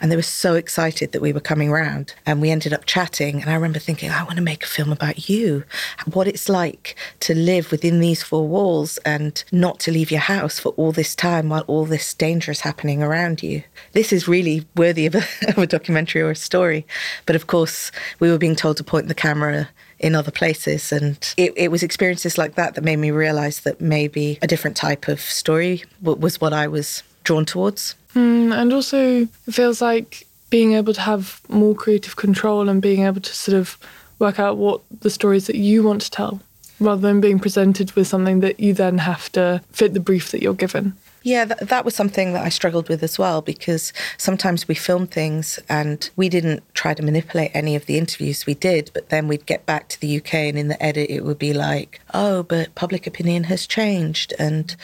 And 0.00 0.10
they 0.10 0.16
were 0.16 0.22
so 0.22 0.54
excited 0.54 1.12
that 1.12 1.22
we 1.22 1.32
were 1.32 1.40
coming 1.40 1.70
round. 1.70 2.14
And 2.26 2.40
we 2.40 2.50
ended 2.50 2.72
up 2.72 2.84
chatting. 2.84 3.40
And 3.40 3.50
I 3.50 3.54
remember 3.54 3.78
thinking, 3.78 4.10
I 4.10 4.22
want 4.24 4.36
to 4.36 4.42
make 4.42 4.64
a 4.64 4.68
film 4.68 4.92
about 4.92 5.28
you, 5.28 5.64
what 6.12 6.28
it's 6.28 6.48
like 6.48 6.96
to 7.20 7.34
live 7.34 7.70
within 7.70 8.00
these 8.00 8.22
four 8.22 8.46
walls 8.46 8.98
and 8.98 9.42
not 9.52 9.80
to 9.80 9.90
leave 9.90 10.10
your 10.10 10.20
house 10.20 10.58
for 10.58 10.70
all 10.70 10.92
this 10.92 11.14
time 11.14 11.48
while 11.48 11.64
all 11.66 11.84
this 11.84 12.14
danger 12.14 12.50
is 12.50 12.60
happening 12.60 13.02
around 13.02 13.42
you. 13.42 13.62
This 13.92 14.12
is 14.12 14.28
really 14.28 14.66
worthy 14.76 15.06
of 15.06 15.14
a, 15.14 15.24
of 15.48 15.58
a 15.58 15.66
documentary 15.66 16.22
or 16.22 16.30
a 16.30 16.36
story. 16.36 16.86
But 17.26 17.36
of 17.36 17.46
course, 17.46 17.90
we 18.20 18.30
were 18.30 18.38
being 18.38 18.56
told 18.56 18.76
to 18.78 18.84
point 18.84 19.08
the 19.08 19.14
camera 19.14 19.68
in 20.02 20.14
other 20.14 20.32
places. 20.32 20.92
And 20.92 21.16
it, 21.36 21.52
it 21.56 21.70
was 21.70 21.82
experiences 21.82 22.36
like 22.36 22.56
that 22.56 22.74
that 22.74 22.84
made 22.84 22.96
me 22.96 23.10
realize 23.10 23.60
that 23.60 23.80
maybe 23.80 24.38
a 24.42 24.46
different 24.46 24.76
type 24.76 25.08
of 25.08 25.20
story 25.20 25.84
was 26.02 26.40
what 26.40 26.52
I 26.52 26.66
was 26.66 27.02
drawn 27.24 27.46
towards. 27.46 27.94
Mm, 28.14 28.54
and 28.54 28.72
also, 28.72 29.22
it 29.22 29.54
feels 29.54 29.80
like 29.80 30.26
being 30.50 30.74
able 30.74 30.92
to 30.92 31.00
have 31.00 31.40
more 31.48 31.74
creative 31.74 32.16
control 32.16 32.68
and 32.68 32.82
being 32.82 33.02
able 33.02 33.20
to 33.20 33.34
sort 33.34 33.56
of 33.56 33.78
work 34.18 34.38
out 34.38 34.56
what 34.56 34.80
the 35.00 35.10
stories 35.10 35.46
that 35.46 35.56
you 35.56 35.82
want 35.82 36.02
to 36.02 36.10
tell 36.10 36.40
rather 36.78 37.00
than 37.00 37.20
being 37.20 37.38
presented 37.38 37.92
with 37.92 38.06
something 38.06 38.40
that 38.40 38.60
you 38.60 38.74
then 38.74 38.98
have 38.98 39.30
to 39.32 39.62
fit 39.72 39.94
the 39.94 40.00
brief 40.00 40.30
that 40.30 40.42
you're 40.42 40.54
given. 40.54 40.94
Yeah, 41.22 41.44
that, 41.44 41.68
that 41.68 41.84
was 41.84 41.94
something 41.94 42.32
that 42.32 42.44
I 42.44 42.48
struggled 42.48 42.88
with 42.88 43.02
as 43.02 43.18
well 43.18 43.42
because 43.42 43.92
sometimes 44.16 44.66
we 44.66 44.74
film 44.74 45.06
things 45.06 45.58
and 45.68 46.08
we 46.16 46.28
didn't 46.28 46.62
try 46.74 46.94
to 46.94 47.02
manipulate 47.02 47.50
any 47.54 47.76
of 47.76 47.86
the 47.86 47.98
interviews 47.98 48.46
we 48.46 48.54
did, 48.54 48.90
but 48.92 49.08
then 49.10 49.28
we'd 49.28 49.46
get 49.46 49.64
back 49.66 49.88
to 49.88 50.00
the 50.00 50.16
UK 50.18 50.34
and 50.34 50.58
in 50.58 50.68
the 50.68 50.82
edit 50.82 51.10
it 51.10 51.24
would 51.24 51.38
be 51.38 51.52
like, 51.52 52.00
oh, 52.12 52.42
but 52.42 52.74
public 52.74 53.06
opinion 53.06 53.44
has 53.44 53.66
changed 53.66 54.34
and 54.38 54.74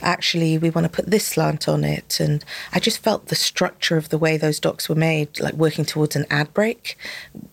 actually 0.00 0.58
we 0.58 0.70
want 0.70 0.84
to 0.84 0.88
put 0.88 1.10
this 1.10 1.26
slant 1.26 1.68
on 1.68 1.84
it. 1.84 2.18
And 2.18 2.44
I 2.72 2.80
just 2.80 3.02
felt 3.02 3.26
the 3.26 3.34
structure 3.34 3.96
of 3.96 4.08
the 4.08 4.18
way 4.18 4.36
those 4.36 4.58
docs 4.60 4.88
were 4.88 4.94
made, 4.94 5.38
like 5.40 5.54
working 5.54 5.84
towards 5.84 6.16
an 6.16 6.26
ad 6.30 6.52
break, 6.54 6.96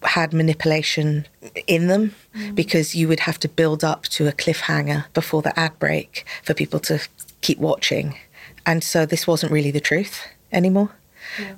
had 0.04 0.34
manipulation 0.34 1.28
in 1.68 1.88
them 1.88 2.16
mm. 2.36 2.56
because 2.56 2.96
you 2.96 3.08
would 3.08 3.22
have 3.22 3.40
to 3.40 3.50
build 3.50 3.84
up 3.84 4.04
to 4.04 4.28
a 4.28 4.32
cliffhanger 4.32 5.06
before 5.14 5.42
the 5.42 5.58
ad 5.60 5.78
break 5.80 6.26
for 6.44 6.54
people 6.54 6.80
to 6.80 7.00
keep 7.42 7.60
watching. 7.60 8.16
And 8.66 8.84
so 8.84 9.06
this 9.06 9.28
wasn't 9.28 9.52
really 9.52 9.72
the 9.72 9.80
truth 9.80 10.28
anymore 10.52 10.92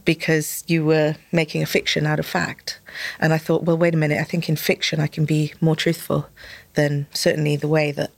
because 0.06 0.64
you 0.68 0.86
were 0.86 1.16
making 1.32 1.64
a 1.64 1.66
fiction 1.66 2.06
out 2.06 2.20
of 2.20 2.26
fact. 2.26 2.80
And 3.20 3.34
I 3.34 3.38
thought, 3.38 3.64
well, 3.64 3.78
wait 3.78 3.94
a 3.94 3.98
minute, 3.98 4.20
I 4.20 4.24
think 4.24 4.50
in 4.50 4.56
fiction 4.56 5.00
I 5.00 5.08
can 5.08 5.26
be 5.26 5.54
more 5.62 5.76
truthful 5.76 6.28
than 6.76 7.08
certainly 7.14 7.56
the 7.56 7.68
way 7.68 7.92
that 7.92 8.12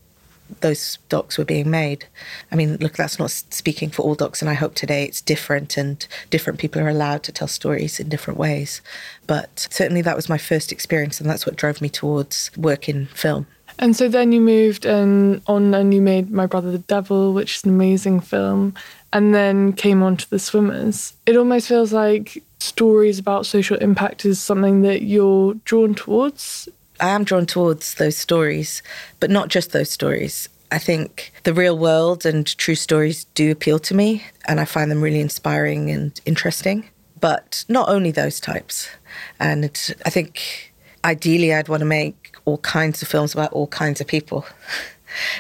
those 0.62 1.00
docs 1.10 1.38
were 1.38 1.46
being 1.46 1.70
made. 1.70 2.06
I 2.52 2.56
mean, 2.56 2.78
look, 2.78 2.94
that's 2.94 3.18
not 3.18 3.32
speaking 3.32 3.90
for 3.90 4.04
all 4.04 4.16
docs, 4.16 4.42
and 4.42 4.50
I 4.50 4.54
hope 4.54 4.76
today 4.76 5.04
it's 5.04 5.22
different 5.22 5.76
and 5.78 6.06
different 6.30 6.60
people 6.60 6.82
are 6.82 6.90
allowed 6.90 7.24
to 7.24 7.32
tell 7.32 7.48
stories 7.48 8.00
in 8.00 8.10
different 8.10 8.40
ways. 8.40 8.82
But 9.26 9.68
certainly 9.72 10.02
that 10.04 10.16
was 10.16 10.30
my 10.30 10.38
first 10.38 10.72
experience, 10.72 11.20
and 11.20 11.30
that's 11.30 11.46
what 11.46 11.56
drove 11.56 11.82
me 11.82 11.90
towards 11.90 12.52
work 12.56 12.88
in 12.88 13.08
film. 13.08 13.48
And 13.78 13.96
so 13.96 14.08
then 14.08 14.32
you 14.32 14.42
moved 14.42 14.86
and 14.86 15.42
on 15.48 15.74
and 15.74 15.94
you 15.94 16.02
made 16.02 16.32
My 16.32 16.46
Brother 16.46 16.72
the 16.72 16.80
Devil, 16.80 17.34
which 17.34 17.58
is 17.58 17.64
an 17.64 17.72
amazing 17.72 18.20
film, 18.22 18.74
and 19.12 19.34
then 19.36 19.74
came 19.74 20.02
on 20.02 20.18
to 20.18 20.30
The 20.30 20.40
Swimmers. 20.40 21.14
It 21.26 21.36
almost 21.36 21.68
feels 21.68 21.92
like 21.92 22.42
stories 22.60 23.20
about 23.20 23.46
social 23.46 23.78
impact 23.78 24.26
is 24.26 24.40
something 24.40 24.82
that 24.84 25.02
you're 25.04 25.56
drawn 25.66 25.94
towards. 25.94 26.70
I 27.00 27.10
am 27.10 27.26
drawn 27.26 27.46
towards 27.46 27.96
those 27.96 28.18
stories, 28.18 28.82
but 29.20 29.30
not 29.30 29.50
just 29.50 29.72
those 29.72 29.92
stories. 29.92 30.48
I 30.72 30.80
think 30.80 31.34
the 31.44 31.54
real 31.54 31.78
world 31.78 32.26
and 32.26 32.46
true 32.58 32.76
stories 32.76 33.26
do 33.36 33.52
appeal 33.52 33.80
to 33.80 33.94
me, 33.94 34.26
and 34.48 34.60
I 34.60 34.66
find 34.66 34.90
them 34.90 35.02
really 35.02 35.20
inspiring 35.20 35.92
and 35.92 36.20
interesting. 36.26 36.90
But 37.20 37.66
not 37.70 37.90
only 37.90 38.12
those 38.12 38.40
types. 38.40 38.90
And 39.40 39.96
I 40.06 40.10
think 40.10 40.74
ideally, 41.04 41.54
I'd 41.54 41.70
want 41.70 41.82
to 41.82 41.86
make 41.86 42.25
all 42.46 42.60
kinds 42.60 43.02
of 43.02 43.08
films 43.08 43.34
about 43.34 43.52
all 43.54 43.68
kinds 43.68 44.00
of 44.00 44.08
people. 44.08 44.46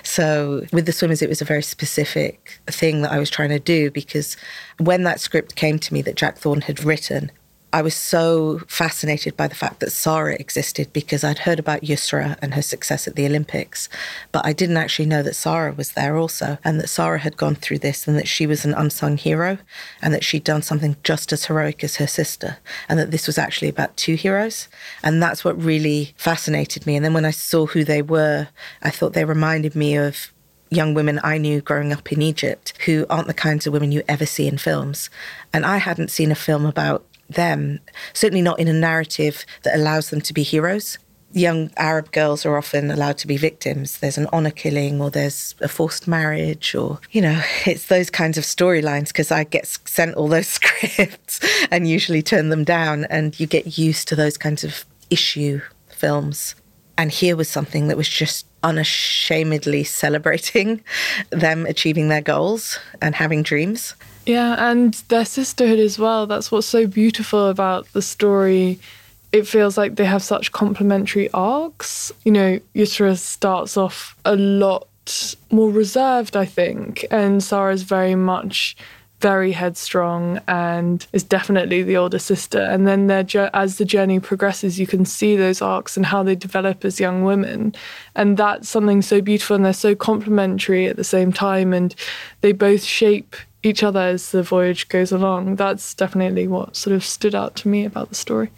So 0.03 0.65
with 0.71 0.85
the 0.85 0.93
swimmers, 0.93 1.21
it 1.21 1.29
was 1.29 1.41
a 1.41 1.45
very 1.45 1.63
specific 1.63 2.62
thing 2.67 3.01
that 3.01 3.12
I 3.12 3.19
was 3.19 3.29
trying 3.29 3.50
to 3.50 3.59
do 3.59 3.91
because 3.91 4.38
when 4.77 5.03
that 5.03 5.19
script 5.19 5.55
came 5.55 5.79
to 5.79 5.93
me 5.93 6.01
that 6.03 6.15
Jack 6.15 6.38
Thorne 6.38 6.62
had 6.62 6.83
written, 6.83 7.31
I 7.75 7.82
was 7.82 7.94
so 7.94 8.60
fascinated 8.70 9.36
by 9.36 9.50
the 9.50 9.53
fact 9.53 9.82
that 9.82 9.91
Sara 9.91 10.36
existed 10.36 10.94
because 10.94 11.25
I'd 11.25 11.39
heard 11.39 11.60
about 11.60 11.82
Yusra 11.82 12.38
and 12.41 12.53
her 12.53 12.62
success 12.62 13.05
at 13.05 13.17
the 13.17 13.25
Olympics, 13.25 13.89
but 14.32 14.46
I 14.46 14.53
didn't 14.53 14.77
actually 14.77 15.08
know 15.08 15.22
that 15.22 15.36
Sara 15.36 15.74
was 15.74 15.91
there 15.91 16.15
also, 16.15 16.58
and 16.63 16.79
that 16.79 16.88
Sara 16.88 17.20
had 17.20 17.36
gone 17.36 17.55
through 17.55 17.79
this, 17.79 18.08
and 18.08 18.17
that 18.17 18.29
she 18.29 18.48
was 18.48 18.63
an 18.63 18.74
unsung 18.75 19.17
hero, 19.17 19.58
and 20.01 20.13
that 20.13 20.24
she'd 20.24 20.46
done 20.46 20.62
something 20.62 20.96
just 21.03 21.34
as 21.34 21.48
heroic 21.48 21.84
as 21.84 21.98
her 21.98 22.08
sister, 22.08 22.60
and 22.88 22.98
that 22.98 23.12
this 23.12 23.27
was 23.27 23.38
actually 23.38 23.67
about 23.67 23.98
two 23.98 24.15
heroes. 24.15 24.70
And 25.03 25.22
that's 25.22 25.44
what 25.44 25.62
really 25.62 26.13
fascinated 26.15 26.88
me. 26.88 26.96
And 26.96 27.03
then 27.03 27.13
when 27.13 27.25
I 27.25 27.32
saw 27.32 27.65
who 27.65 27.84
they 27.84 28.01
were, 28.01 28.48
I 28.84 28.89
thought 28.89 29.12
they 29.12 29.25
reminded 29.25 29.75
me 29.75 29.98
of 29.98 30.32
young 30.70 30.94
women 30.94 31.20
I 31.25 31.39
knew 31.39 31.60
growing 31.60 31.91
up 31.91 32.10
in 32.10 32.22
Egypt 32.22 32.72
who 32.86 33.05
aren't 33.10 33.27
the 33.27 33.34
kinds 33.34 33.67
of 33.67 33.74
women 33.74 33.91
you 33.91 34.01
ever 34.08 34.25
see 34.25 34.48
in 34.48 34.58
films. 34.58 35.10
And 35.51 35.65
I 35.65 35.75
hadn't 35.77 36.10
seen 36.10 36.32
a 36.32 36.36
film 36.36 36.65
about 36.65 37.05
them, 37.29 37.79
certainly 38.13 38.41
not 38.41 38.60
in 38.60 38.67
a 38.67 38.74
narrative 38.74 39.46
that 39.63 39.75
allows 39.75 40.10
them 40.10 40.22
to 40.22 40.34
be 40.34 40.44
heroes. 40.44 40.98
Young 41.32 41.70
Arab 41.75 42.12
girls 42.12 42.46
are 42.46 42.58
often 42.58 42.91
allowed 42.91 43.17
to 43.17 43.27
be 43.27 43.36
victims. 43.36 43.98
There's 43.98 44.17
an 44.17 44.27
honor 44.32 44.51
killing, 44.51 45.01
or 45.01 45.10
there's 45.10 45.53
a 45.60 45.67
forced 45.67 46.08
marriage, 46.08 46.74
or, 46.75 47.00
you 47.12 47.22
know, 47.22 47.41
it's 47.65 47.88
those 47.88 48.10
kinds 48.10 48.38
of 48.38 48.46
storylines 48.46 49.08
because 49.08 49.32
I 49.32 49.44
get 49.44 49.67
sent 49.67 50.15
all 50.15 50.27
those 50.27 50.48
scripts 50.60 51.39
and 51.72 51.88
usually 51.88 52.22
turn 52.22 52.50
them 52.50 52.63
down, 52.63 53.05
and 53.05 53.38
you 53.39 53.48
get 53.48 53.77
used 53.77 54.08
to 54.10 54.15
those 54.15 54.38
kinds 54.38 54.63
of 54.63 54.86
issue 55.10 55.62
films. 55.89 56.55
And 56.98 57.12
here 57.12 57.36
was 57.36 57.50
something 57.50 57.89
that 57.89 57.98
was 57.98 58.08
just 58.08 58.46
unashamedly 58.63 59.84
celebrating 59.84 60.84
them 61.29 61.65
achieving 61.65 62.08
their 62.08 62.22
goals 62.22 62.79
and 63.01 63.15
having 63.15 63.44
dreams. 63.44 63.96
Yeah, 64.25 64.72
and 64.72 64.94
their 65.10 65.25
sisterhood 65.25 65.79
as 65.79 66.00
well. 66.00 66.25
That's 66.25 66.51
what's 66.51 66.65
so 66.65 66.88
beautiful 66.88 67.48
about 67.48 67.86
the 67.94 68.01
story. 68.01 68.79
It 69.32 69.48
feels 69.48 69.77
like 69.77 69.98
they 69.98 70.05
have 70.05 70.24
such 70.24 70.51
complementary 70.51 71.29
arcs. 71.32 72.12
You 72.24 72.32
know, 72.32 72.60
Yusra 72.74 73.17
starts 73.17 73.77
off 73.77 74.15
a 74.25 74.36
lot 74.36 74.88
more 75.51 75.70
reserved, 75.70 76.36
I 76.36 76.46
think, 76.46 77.05
and 77.12 77.44
Sara's 77.44 77.84
very 77.84 78.15
much 78.15 78.75
very 79.22 79.51
headstrong 79.53 80.39
and 80.48 81.08
is 81.13 81.24
definitely 81.24 81.82
the 81.84 81.98
older 81.98 82.20
sister. 82.20 82.62
And 82.62 82.88
then 82.88 83.10
as 83.53 83.77
the 83.77 83.86
journey 83.86 84.20
progresses, 84.20 84.79
you 84.79 84.88
can 84.88 85.05
see 85.05 85.36
those 85.36 85.62
arcs 85.62 85.96
and 85.96 86.05
how 86.05 86.24
they 86.24 86.36
develop 86.36 86.84
as 86.84 87.00
young 87.00 87.24
women, 87.24 87.75
and 88.15 88.38
that's 88.38 88.70
something 88.70 89.01
so 89.01 89.22
beautiful. 89.22 89.55
And 89.55 89.65
they're 89.65 89.74
so 89.74 89.96
complementary 89.96 90.88
at 90.88 90.96
the 90.96 91.03
same 91.03 91.32
time, 91.32 91.74
and 91.74 91.94
they 92.41 92.51
both 92.51 92.84
shape 92.84 93.36
each 93.65 93.84
other 93.84 94.00
as 94.00 94.31
the 94.31 94.43
voyage 94.43 94.88
goes 94.89 95.12
along. 95.12 95.55
That's 95.55 95.93
definitely 95.93 96.48
what 96.48 96.75
sort 96.75 96.95
of 96.95 97.03
stood 97.03 97.36
out 97.36 97.55
to 97.57 97.67
me 97.67 97.86
about 97.86 98.10
the 98.10 98.15
story. 98.15 98.51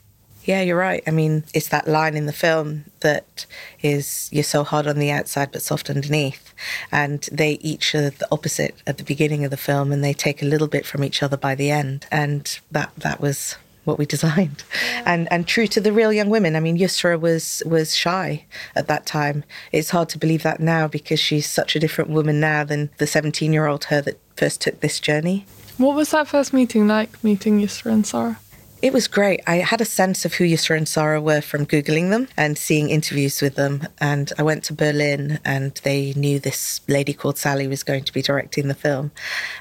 Yeah, 0.48 0.62
you're 0.62 0.78
right. 0.78 1.04
I 1.06 1.12
mean, 1.12 1.44
it's 1.54 1.68
that 1.70 1.90
line 1.90 2.16
in 2.16 2.26
the 2.26 2.32
film 2.32 2.86
that 3.02 3.46
is 3.82 4.30
you're 4.32 4.44
so 4.44 4.64
hard 4.64 4.88
on 4.88 4.98
the 4.98 5.12
outside 5.12 5.52
but 5.52 5.62
soft 5.62 5.90
underneath. 5.90 6.54
And 6.90 7.28
they 7.32 7.54
each 7.56 7.94
are 7.94 8.12
the 8.12 8.28
opposite 8.32 8.76
at 8.88 8.98
the 8.98 9.04
beginning 9.04 9.44
of 9.44 9.52
the 9.52 9.58
film 9.58 9.92
and 9.92 10.02
they 10.02 10.14
take 10.14 10.42
a 10.42 10.46
little 10.46 10.68
bit 10.68 10.86
from 10.86 11.04
each 11.04 11.22
other 11.22 11.36
by 11.36 11.54
the 11.54 11.70
end. 11.70 12.06
And 12.12 12.58
that 12.72 12.96
that 12.96 13.20
was 13.20 13.58
what 13.88 13.98
we 13.98 14.06
designed. 14.06 14.64
And 15.06 15.28
and 15.32 15.48
true 15.48 15.68
to 15.68 15.80
the 15.80 15.92
real 15.92 16.12
young 16.12 16.30
women. 16.30 16.56
I 16.56 16.60
mean, 16.60 16.78
Yusra 16.78 17.20
was 17.20 17.64
was 17.66 17.96
shy 17.96 18.46
at 18.76 18.88
that 18.88 19.06
time. 19.06 19.44
It's 19.72 19.92
hard 19.92 20.10
to 20.10 20.18
believe 20.18 20.44
that 20.44 20.60
now 20.60 20.88
because 20.88 21.20
she's 21.20 21.50
such 21.50 21.76
a 21.76 21.80
different 21.80 22.10
woman 22.10 22.40
now 22.40 22.64
than 22.64 22.90
the 22.98 23.06
17-year-old 23.06 23.86
her 23.86 24.02
that 24.02 24.20
first 24.36 24.62
took 24.62 24.82
this 24.82 25.00
journey. 25.00 25.46
What 25.78 25.96
was 25.96 26.12
that 26.12 26.28
first 26.28 26.54
meeting 26.54 26.88
like, 26.88 27.24
meeting 27.24 27.60
Yusra 27.60 27.92
and 27.92 28.06
Sara? 28.06 28.40
It 28.80 28.94
was 28.94 29.08
great. 29.08 29.42
I 29.48 29.56
had 29.56 29.82
a 29.82 29.86
sense 29.86 30.24
of 30.24 30.36
who 30.36 30.44
Yusra 30.44 30.78
and 30.78 30.88
Sara 30.88 31.20
were 31.20 31.42
from 31.42 31.66
Googling 31.66 32.12
them 32.12 32.28
and 32.38 32.60
seeing 32.60 32.92
interviews 32.92 33.42
with 33.42 33.56
them. 33.56 33.88
And 34.00 34.32
I 34.38 34.44
went 34.44 34.64
to 34.66 34.74
Berlin 34.74 35.40
and 35.44 35.74
they 35.84 36.14
knew 36.16 36.38
this 36.38 36.82
lady 36.88 37.12
called 37.12 37.40
Sally 37.40 37.68
was 37.68 37.82
going 37.82 38.04
to 38.04 38.14
be 38.14 38.22
directing 38.22 38.68
the 38.68 38.76
film. 38.76 39.10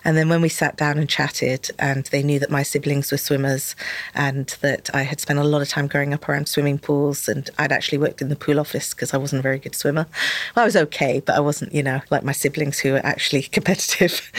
And 0.05 0.19
then 0.19 0.29
when 0.29 0.43
we 0.43 0.51
sat 0.51 0.77
down 0.77 0.99
and 0.99 1.09
chatted, 1.09 1.71
and 1.79 2.05
they 2.07 2.23
knew 2.23 2.39
that 2.41 2.51
my 2.51 2.63
siblings 2.63 3.11
were 3.11 3.17
swimmers 3.17 3.75
and 4.15 4.55
that 4.61 4.95
I 4.95 5.05
had 5.05 5.19
spent 5.19 5.39
a 5.39 5.45
lot 5.45 5.63
of 5.63 5.71
time 5.71 5.87
growing 5.87 6.13
up 6.13 6.29
around 6.29 6.47
swimming 6.47 6.79
pools 6.79 7.27
and 7.27 7.49
I'd 7.59 7.73
actually 7.73 7.99
worked 7.99 8.21
in 8.21 8.29
the 8.29 8.37
pool 8.37 8.61
office 8.61 8.93
because 8.93 9.15
I 9.15 9.17
wasn't 9.17 9.41
a 9.41 9.43
very 9.43 9.59
good 9.59 9.75
swimmer. 9.75 10.07
Well, 10.55 10.63
I 10.63 10.67
was 10.67 10.77
okay, 10.77 11.21
but 11.25 11.37
I 11.37 11.41
wasn't, 11.41 11.73
you 11.73 11.83
know, 11.83 12.03
like 12.11 12.23
my 12.23 12.33
siblings 12.33 12.81
who 12.81 12.93
were 12.93 13.07
actually 13.07 13.43
competitive. 13.57 14.31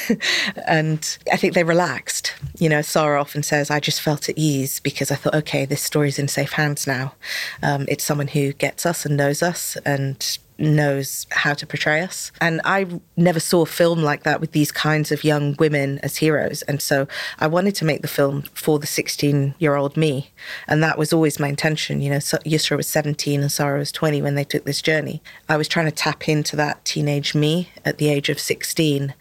and 0.66 1.18
I 1.30 1.36
think 1.36 1.52
they 1.52 1.64
relaxed. 1.64 2.32
You 2.58 2.70
know, 2.70 2.80
Sara 2.80 3.20
often 3.20 3.42
says, 3.42 3.70
I 3.70 3.80
just 3.80 4.00
felt 4.00 4.13
at 4.14 4.38
ease 4.38 4.80
because 4.80 5.10
I 5.10 5.16
thought, 5.16 5.34
okay, 5.34 5.64
this 5.64 5.82
story's 5.82 6.18
in 6.18 6.28
safe 6.28 6.52
hands 6.52 6.86
now. 6.86 7.14
Um, 7.62 7.84
it's 7.88 8.04
someone 8.04 8.28
who 8.28 8.52
gets 8.52 8.86
us 8.86 9.04
and 9.04 9.16
knows 9.16 9.42
us 9.42 9.76
and 9.84 10.38
knows 10.58 11.26
how 11.30 11.54
to 11.54 11.66
portray 11.66 12.00
us. 12.02 12.30
And 12.40 12.60
I 12.64 12.86
never 13.16 13.40
saw 13.40 13.62
a 13.62 13.66
film 13.66 14.02
like 14.02 14.22
that 14.22 14.40
with 14.40 14.52
these 14.52 14.70
kinds 14.70 15.10
of 15.10 15.24
young 15.24 15.56
women 15.58 15.98
as 16.02 16.18
heroes. 16.18 16.62
And 16.62 16.80
so 16.80 17.08
I 17.38 17.46
wanted 17.46 17.74
to 17.76 17.84
make 17.84 18.02
the 18.02 18.08
film 18.08 18.42
for 18.54 18.78
the 18.78 18.86
16 18.86 19.54
year 19.58 19.74
old 19.74 19.96
me. 19.96 20.30
And 20.68 20.82
that 20.82 20.98
was 20.98 21.12
always 21.12 21.40
my 21.40 21.48
intention. 21.48 22.00
You 22.00 22.10
know, 22.10 22.18
Yusra 22.18 22.76
was 22.76 22.88
17 22.88 23.40
and 23.40 23.50
Sara 23.50 23.78
was 23.78 23.92
20 23.92 24.22
when 24.22 24.34
they 24.34 24.44
took 24.44 24.64
this 24.64 24.82
journey. 24.82 25.22
I 25.48 25.56
was 25.56 25.68
trying 25.68 25.86
to 25.86 25.92
tap 25.92 26.28
into 26.28 26.56
that 26.56 26.84
teenage 26.84 27.34
me 27.34 27.70
at 27.84 27.98
the 27.98 28.08
age 28.08 28.28
of 28.28 28.38
16 28.38 29.14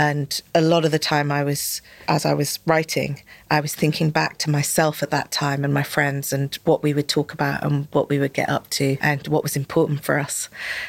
And 0.00 0.40
a 0.54 0.62
lot 0.62 0.86
of 0.86 0.92
the 0.92 0.98
time, 0.98 1.30
I 1.30 1.44
was, 1.44 1.82
as 2.08 2.24
I 2.24 2.32
was 2.32 2.58
writing, 2.64 3.20
I 3.50 3.60
was 3.60 3.74
thinking 3.74 4.08
back 4.08 4.38
to 4.38 4.48
myself 4.48 5.02
at 5.02 5.10
that 5.10 5.30
time 5.30 5.62
and 5.62 5.74
my 5.74 5.82
friends 5.82 6.32
and 6.32 6.54
what 6.64 6.82
we 6.82 6.94
would 6.94 7.06
talk 7.06 7.34
about 7.34 7.62
and 7.62 7.86
what 7.92 8.08
we 8.08 8.18
would 8.18 8.32
get 8.32 8.48
up 8.48 8.70
to 8.70 8.96
and 9.02 9.28
what 9.28 9.42
was 9.42 9.56
important 9.56 10.02
for 10.02 10.18
us, 10.18 10.48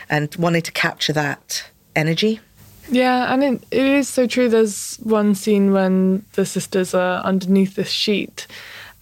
and 0.10 0.34
wanted 0.38 0.64
to 0.64 0.72
capture 0.72 1.12
that 1.12 1.66
energy. 1.94 2.40
Yeah, 2.90 3.34
and 3.34 3.44
it, 3.44 3.64
it 3.70 3.86
is 3.86 4.08
so 4.08 4.28
true. 4.28 4.48
There's 4.48 4.96
one 5.04 5.36
scene 5.36 5.74
when 5.74 6.24
the 6.34 6.46
sisters 6.46 6.94
are 6.94 7.22
underneath 7.22 7.76
this 7.76 7.90
sheet, 7.90 8.48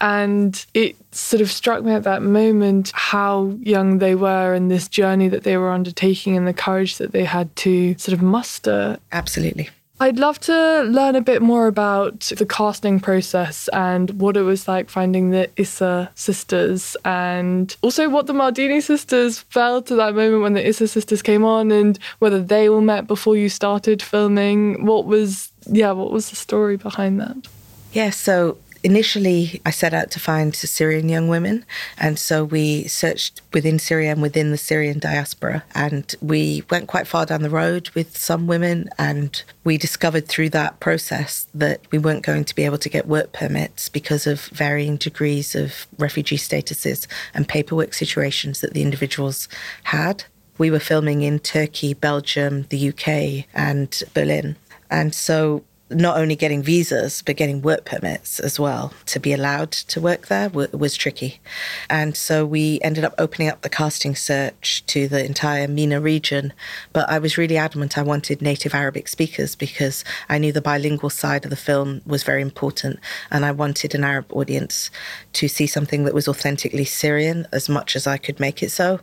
and 0.01 0.65
it 0.73 0.95
sort 1.11 1.41
of 1.41 1.51
struck 1.51 1.83
me 1.83 1.91
at 1.91 2.05
that 2.05 2.23
moment 2.23 2.91
how 2.95 3.55
young 3.61 3.99
they 3.99 4.15
were 4.15 4.55
and 4.55 4.71
this 4.71 4.87
journey 4.87 5.27
that 5.27 5.43
they 5.43 5.55
were 5.55 5.69
undertaking 5.69 6.35
and 6.35 6.47
the 6.47 6.53
courage 6.53 6.97
that 6.97 7.11
they 7.11 7.25
had 7.25 7.55
to 7.57 7.95
sort 7.99 8.13
of 8.13 8.23
muster. 8.23 8.97
Absolutely. 9.11 9.69
I'd 10.01 10.17
love 10.17 10.39
to 10.41 10.83
learn 10.83 11.15
a 11.17 11.21
bit 11.21 11.41
more 11.41 11.67
about 11.67 12.31
the 12.37 12.45
casting 12.45 13.01
process 13.01 13.67
and 13.73 14.09
what 14.11 14.37
it 14.37 14.43
was 14.43 14.65
like 14.65 14.89
finding 14.89 15.31
the 15.31 15.49
Issa 15.57 16.09
sisters 16.15 16.95
and 17.03 17.75
also 17.81 18.07
what 18.07 18.25
the 18.25 18.33
Mardini 18.33 18.81
sisters 18.81 19.39
felt 19.39 19.91
at 19.91 19.97
that 19.97 20.15
moment 20.15 20.41
when 20.41 20.53
the 20.53 20.65
Issa 20.65 20.87
sisters 20.87 21.21
came 21.21 21.43
on 21.43 21.69
and 21.71 21.99
whether 22.19 22.41
they 22.41 22.69
all 22.69 22.79
met 22.79 23.07
before 23.07 23.35
you 23.35 23.49
started 23.49 24.01
filming. 24.01 24.85
What 24.85 25.05
was, 25.05 25.51
yeah, 25.67 25.91
what 25.91 26.11
was 26.11 26.29
the 26.29 26.37
story 26.37 26.77
behind 26.77 27.19
that? 27.19 27.35
Yeah, 27.91 28.11
so 28.11 28.57
initially 28.83 29.61
I 29.65 29.71
set 29.71 29.93
out 29.93 30.11
to 30.11 30.19
find 30.19 30.55
Syrian 30.55 31.09
young 31.09 31.27
women. 31.27 31.65
And 31.97 32.17
so 32.17 32.43
we 32.43 32.87
searched 32.87 33.41
within 33.53 33.79
Syria 33.79 34.11
and 34.11 34.21
within 34.21 34.51
the 34.51 34.57
Syrian 34.57 34.99
diaspora. 34.99 35.63
And 35.75 36.13
we 36.21 36.63
went 36.69 36.87
quite 36.87 37.07
far 37.07 37.25
down 37.25 37.41
the 37.41 37.49
road 37.49 37.89
with 37.91 38.17
some 38.17 38.47
women. 38.47 38.89
And 38.97 39.41
we 39.63 39.77
discovered 39.77 40.27
through 40.27 40.49
that 40.49 40.79
process 40.79 41.47
that 41.53 41.81
we 41.91 41.97
weren't 41.97 42.25
going 42.25 42.45
to 42.45 42.55
be 42.55 42.65
able 42.65 42.77
to 42.79 42.89
get 42.89 43.07
work 43.07 43.33
permits 43.33 43.89
because 43.89 44.25
of 44.27 44.45
varying 44.45 44.97
degrees 44.97 45.55
of 45.55 45.87
refugee 45.97 46.37
statuses 46.37 47.07
and 47.33 47.47
paperwork 47.47 47.93
situations 47.93 48.61
that 48.61 48.73
the 48.73 48.81
individuals 48.81 49.47
had. 49.83 50.23
We 50.57 50.71
were 50.71 50.79
filming 50.79 51.21
in 51.21 51.39
Turkey, 51.39 51.93
Belgium, 51.93 52.65
the 52.69 52.89
UK, 52.89 53.47
and 53.53 54.03
Berlin. 54.13 54.57
And 54.89 55.13
so 55.13 55.63
not 55.89 56.17
only 56.17 56.35
getting 56.35 56.61
visas 56.61 57.21
but 57.21 57.35
getting 57.35 57.61
work 57.61 57.85
permits 57.85 58.39
as 58.39 58.59
well. 58.59 58.93
To 59.07 59.19
be 59.19 59.33
allowed 59.33 59.71
to 59.71 60.01
work 60.01 60.27
there 60.27 60.49
w- 60.49 60.69
was 60.71 60.95
tricky. 60.95 61.39
And 61.89 62.15
so 62.15 62.45
we 62.45 62.79
ended 62.81 63.03
up 63.03 63.15
opening 63.17 63.49
up 63.49 63.61
the 63.61 63.69
casting 63.69 64.15
search 64.15 64.85
to 64.87 65.07
the 65.07 65.25
entire 65.25 65.67
MENA 65.67 65.99
region. 65.99 66.53
But 66.93 67.09
i 67.09 67.19
was 67.19 67.37
really 67.37 67.57
adamant 67.57 67.97
i 67.97 68.03
wanted 68.03 68.41
native 68.41 68.73
arabic 68.73 69.07
speakers 69.07 69.55
because 69.55 70.03
i 70.29 70.37
knew 70.37 70.51
the 70.51 70.61
bilingual 70.61 71.09
side 71.09 71.43
of 71.43 71.49
the 71.49 71.55
film 71.55 72.01
was 72.05 72.23
very 72.23 72.41
important. 72.41 72.99
And 73.31 73.45
i 73.45 73.51
wanted 73.51 73.95
an 73.95 74.03
arab 74.03 74.31
audience 74.31 74.91
to 75.33 75.47
see 75.47 75.67
something 75.67 76.03
that 76.03 76.13
was 76.13 76.27
authentically 76.27 76.85
syrian 76.85 77.47
as 77.51 77.67
much 77.67 77.95
as 77.95 78.05
i 78.07 78.17
could 78.17 78.39
make 78.39 78.61
it 78.61 78.71
so. 78.71 78.99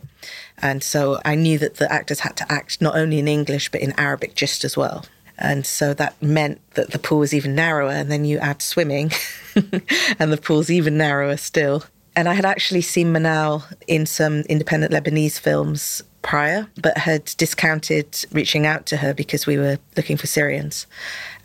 And 0.59 0.81
so 0.83 1.19
i 1.25 1.35
knew 1.35 1.57
that 1.59 1.75
the 1.75 1.91
actors 1.91 2.21
had 2.21 2.37
to 2.37 2.51
act 2.51 2.81
not 2.81 2.95
only 2.95 3.19
in 3.19 3.27
english 3.27 3.69
but 3.71 3.81
in 3.81 3.97
arabic 3.99 4.35
just 4.35 4.63
as 4.63 4.77
well 4.77 5.05
and 5.37 5.65
so 5.65 5.93
that 5.93 6.21
meant 6.21 6.61
that 6.73 6.91
the 6.91 6.99
pool 6.99 7.19
was 7.19 7.33
even 7.33 7.55
narrower. 7.55 7.91
And 7.91 8.11
then 8.11 8.25
you 8.25 8.37
add 8.39 8.61
swimming, 8.61 9.11
and 9.55 10.31
the 10.31 10.39
pool's 10.41 10.69
even 10.69 10.97
narrower 10.97 11.37
still. 11.37 11.83
And 12.15 12.27
I 12.27 12.33
had 12.33 12.45
actually 12.45 12.81
seen 12.81 13.13
Manal 13.13 13.63
in 13.87 14.07
some 14.07 14.41
independent 14.41 14.91
Lebanese 14.91 15.39
films 15.39 16.01
prior, 16.23 16.67
but 16.81 16.97
had 16.97 17.25
discounted 17.37 18.25
reaching 18.31 18.65
out 18.65 18.87
to 18.87 18.97
her 18.97 19.13
because 19.13 19.45
we 19.45 19.57
were 19.57 19.77
looking 19.95 20.17
for 20.17 20.25
Syrians. 20.27 20.87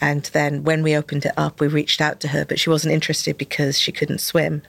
And 0.02 0.24
then 0.32 0.64
when 0.64 0.82
we 0.82 0.96
opened 0.96 1.24
it 1.24 1.32
up, 1.36 1.60
we 1.60 1.68
reached 1.68 2.00
out 2.00 2.18
to 2.20 2.28
her, 2.28 2.44
but 2.44 2.58
she 2.58 2.68
wasn't 2.68 2.92
interested 2.92 3.38
because 3.38 3.78
she 3.78 3.92
couldn't 3.92 4.20
swim. 4.20 4.62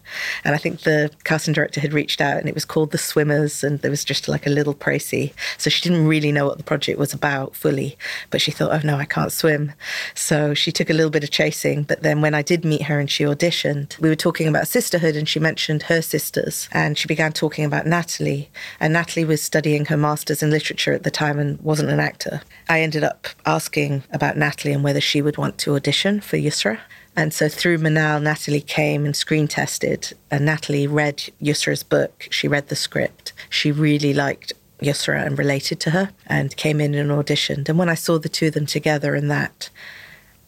And 0.43 0.53
I 0.53 0.59
think 0.59 0.81
the 0.81 1.09
casting 1.23 1.55
director 1.55 1.81
had 1.81 1.91
reached 1.91 2.21
out 2.21 2.37
and 2.37 2.47
it 2.47 2.53
was 2.53 2.65
called 2.65 2.91
The 2.91 2.99
Swimmers 2.99 3.63
and 3.63 3.79
there 3.79 3.89
was 3.89 4.05
just 4.05 4.27
like 4.27 4.45
a 4.45 4.51
little 4.51 4.75
précis. 4.75 5.33
So 5.57 5.71
she 5.71 5.81
didn't 5.81 6.05
really 6.05 6.31
know 6.31 6.45
what 6.45 6.59
the 6.59 6.63
project 6.63 6.99
was 6.99 7.13
about 7.13 7.55
fully, 7.55 7.97
but 8.29 8.41
she 8.41 8.51
thought, 8.51 8.73
oh 8.73 8.85
no, 8.85 8.97
I 8.97 9.05
can't 9.05 9.31
swim. 9.31 9.71
So 10.13 10.53
she 10.53 10.71
took 10.71 10.91
a 10.91 10.93
little 10.93 11.09
bit 11.09 11.23
of 11.23 11.31
chasing. 11.31 11.81
But 11.81 12.03
then 12.03 12.21
when 12.21 12.35
I 12.35 12.43
did 12.43 12.63
meet 12.63 12.83
her 12.83 12.99
and 12.99 13.09
she 13.09 13.23
auditioned, 13.23 13.99
we 13.99 14.09
were 14.09 14.15
talking 14.15 14.47
about 14.47 14.67
sisterhood 14.67 15.15
and 15.15 15.27
she 15.27 15.39
mentioned 15.39 15.81
her 15.83 16.03
sisters 16.03 16.69
and 16.71 16.95
she 16.95 17.07
began 17.07 17.33
talking 17.33 17.65
about 17.65 17.87
Nathalie. 17.87 18.51
And 18.79 18.93
Nathalie 18.93 19.25
was 19.25 19.41
studying 19.41 19.85
her 19.85 19.97
master's 19.97 20.43
in 20.43 20.51
literature 20.51 20.93
at 20.93 21.01
the 21.01 21.09
time 21.09 21.39
and 21.39 21.59
wasn't 21.61 21.89
an 21.89 21.99
actor. 21.99 22.41
I 22.69 22.81
ended 22.81 23.03
up 23.03 23.29
asking 23.47 24.03
about 24.11 24.37
Nathalie 24.37 24.73
and 24.73 24.83
whether 24.83 25.01
she 25.01 25.22
would 25.23 25.37
want 25.37 25.57
to 25.59 25.75
audition 25.75 26.21
for 26.21 26.37
Yusra. 26.37 26.79
And 27.15 27.33
so 27.33 27.47
through 27.47 27.77
Manal, 27.77 28.21
Nathalie 28.21 28.61
came 28.61 29.05
and 29.05 29.15
screen 29.15 29.47
tested. 29.47 30.13
And 30.31 30.45
Nathalie 30.45 30.87
read 30.87 31.23
Yusra's 31.41 31.83
book. 31.83 32.27
She 32.31 32.47
read 32.47 32.67
the 32.67 32.75
script. 32.75 33.33
She 33.49 33.71
really 33.71 34.13
liked 34.13 34.53
Yusra 34.81 35.25
and 35.25 35.37
related 35.37 35.79
to 35.81 35.91
her 35.91 36.11
and 36.27 36.55
came 36.55 36.81
in 36.81 36.95
and 36.95 37.09
auditioned. 37.11 37.69
And 37.69 37.77
when 37.77 37.89
I 37.89 37.95
saw 37.95 38.17
the 38.17 38.29
two 38.29 38.47
of 38.47 38.53
them 38.53 38.65
together 38.65 39.15
in 39.15 39.27
that 39.29 39.69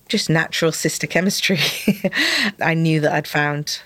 just 0.10 0.30
natural 0.30 0.72
sister 0.72 1.08
chemistry, 1.08 1.60
I 2.62 2.74
knew 2.74 3.00
that 3.02 3.14
I'd 3.14 3.28
found 3.28 3.82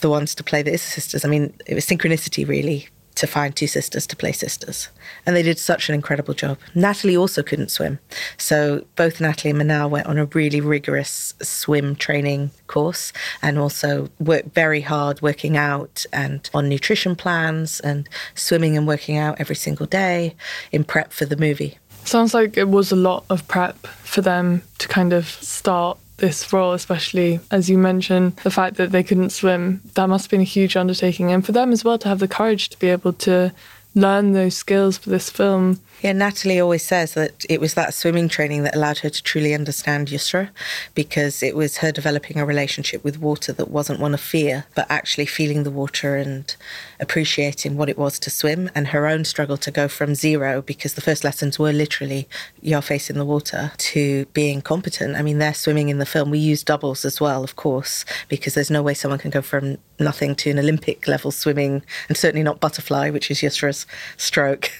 the 0.00 0.10
ones 0.10 0.34
to 0.34 0.44
play 0.44 0.62
the 0.62 0.76
sisters. 0.76 1.24
I 1.24 1.28
mean, 1.28 1.54
it 1.66 1.74
was 1.74 1.86
synchronicity, 1.86 2.46
really 2.46 2.88
to 3.16 3.26
find 3.26 3.56
two 3.56 3.66
sisters 3.66 4.06
to 4.06 4.16
play 4.16 4.32
sisters. 4.32 4.88
And 5.24 5.34
they 5.34 5.42
did 5.42 5.58
such 5.58 5.88
an 5.88 5.94
incredible 5.94 6.34
job. 6.34 6.58
Nathalie 6.74 7.16
also 7.16 7.42
couldn't 7.42 7.70
swim. 7.70 7.98
So 8.36 8.84
both 8.94 9.20
Nathalie 9.20 9.50
and 9.50 9.60
Manal 9.60 9.90
went 9.90 10.06
on 10.06 10.18
a 10.18 10.26
really 10.26 10.60
rigorous 10.60 11.34
swim 11.42 11.96
training 11.96 12.50
course 12.66 13.12
and 13.42 13.58
also 13.58 14.08
worked 14.20 14.54
very 14.54 14.82
hard 14.82 15.20
working 15.22 15.56
out 15.56 16.06
and 16.12 16.48
on 16.54 16.68
nutrition 16.68 17.16
plans 17.16 17.80
and 17.80 18.08
swimming 18.34 18.76
and 18.76 18.86
working 18.86 19.16
out 19.16 19.40
every 19.40 19.56
single 19.56 19.86
day 19.86 20.34
in 20.70 20.84
prep 20.84 21.12
for 21.12 21.24
the 21.24 21.36
movie. 21.36 21.78
Sounds 22.04 22.34
like 22.34 22.56
it 22.56 22.68
was 22.68 22.92
a 22.92 22.96
lot 22.96 23.24
of 23.30 23.48
prep 23.48 23.86
for 23.86 24.20
them 24.20 24.62
to 24.78 24.86
kind 24.86 25.12
of 25.12 25.26
start 25.26 25.98
this 26.18 26.52
role, 26.52 26.72
especially 26.72 27.40
as 27.50 27.68
you 27.68 27.78
mentioned, 27.78 28.36
the 28.36 28.50
fact 28.50 28.76
that 28.76 28.92
they 28.92 29.02
couldn't 29.02 29.30
swim, 29.30 29.80
that 29.94 30.08
must 30.08 30.26
have 30.26 30.30
been 30.30 30.40
a 30.40 30.44
huge 30.44 30.76
undertaking. 30.76 31.30
And 31.30 31.44
for 31.44 31.52
them 31.52 31.72
as 31.72 31.84
well 31.84 31.98
to 31.98 32.08
have 32.08 32.18
the 32.18 32.28
courage 32.28 32.68
to 32.70 32.78
be 32.78 32.88
able 32.88 33.12
to 33.14 33.52
learn 33.94 34.32
those 34.32 34.56
skills 34.56 34.98
for 34.98 35.10
this 35.10 35.30
film 35.30 35.80
yeah, 36.02 36.12
Nathalie 36.12 36.60
always 36.60 36.84
says 36.84 37.14
that 37.14 37.44
it 37.48 37.60
was 37.60 37.74
that 37.74 37.94
swimming 37.94 38.28
training 38.28 38.62
that 38.64 38.76
allowed 38.76 38.98
her 38.98 39.10
to 39.10 39.22
truly 39.22 39.54
understand 39.54 40.08
Yusra 40.08 40.50
because 40.94 41.42
it 41.42 41.56
was 41.56 41.78
her 41.78 41.90
developing 41.90 42.38
a 42.38 42.44
relationship 42.44 43.02
with 43.02 43.18
water 43.18 43.52
that 43.52 43.70
wasn't 43.70 44.00
one 44.00 44.12
of 44.12 44.20
fear, 44.20 44.66
but 44.74 44.86
actually 44.90 45.26
feeling 45.26 45.62
the 45.62 45.70
water 45.70 46.16
and 46.16 46.54
appreciating 47.00 47.76
what 47.76 47.88
it 47.88 47.98
was 47.98 48.18
to 48.18 48.30
swim 48.30 48.70
and 48.74 48.88
her 48.88 49.06
own 49.06 49.24
struggle 49.24 49.56
to 49.56 49.70
go 49.70 49.88
from 49.88 50.14
zero 50.14 50.60
because 50.62 50.94
the 50.94 51.00
first 51.00 51.24
lessons 51.24 51.58
were 51.58 51.72
literally 51.72 52.28
your 52.60 52.82
face 52.82 53.08
in 53.08 53.16
the 53.16 53.24
water 53.24 53.72
to 53.78 54.26
being 54.26 54.60
competent. 54.60 55.16
I 55.16 55.22
mean, 55.22 55.38
they're 55.38 55.54
swimming 55.54 55.88
in 55.88 55.98
the 55.98 56.06
film. 56.06 56.30
We 56.30 56.38
use 56.38 56.62
doubles 56.62 57.04
as 57.04 57.20
well, 57.20 57.42
of 57.42 57.56
course, 57.56 58.04
because 58.28 58.54
there's 58.54 58.70
no 58.70 58.82
way 58.82 58.94
someone 58.94 59.18
can 59.18 59.30
go 59.30 59.42
from 59.42 59.78
nothing 59.98 60.34
to 60.36 60.50
an 60.50 60.58
Olympic 60.58 61.08
level 61.08 61.30
swimming 61.30 61.82
and 62.08 62.16
certainly 62.16 62.42
not 62.42 62.60
butterfly, 62.60 63.10
which 63.10 63.30
is 63.30 63.40
Yusra's 63.40 63.86
stroke. 64.16 64.70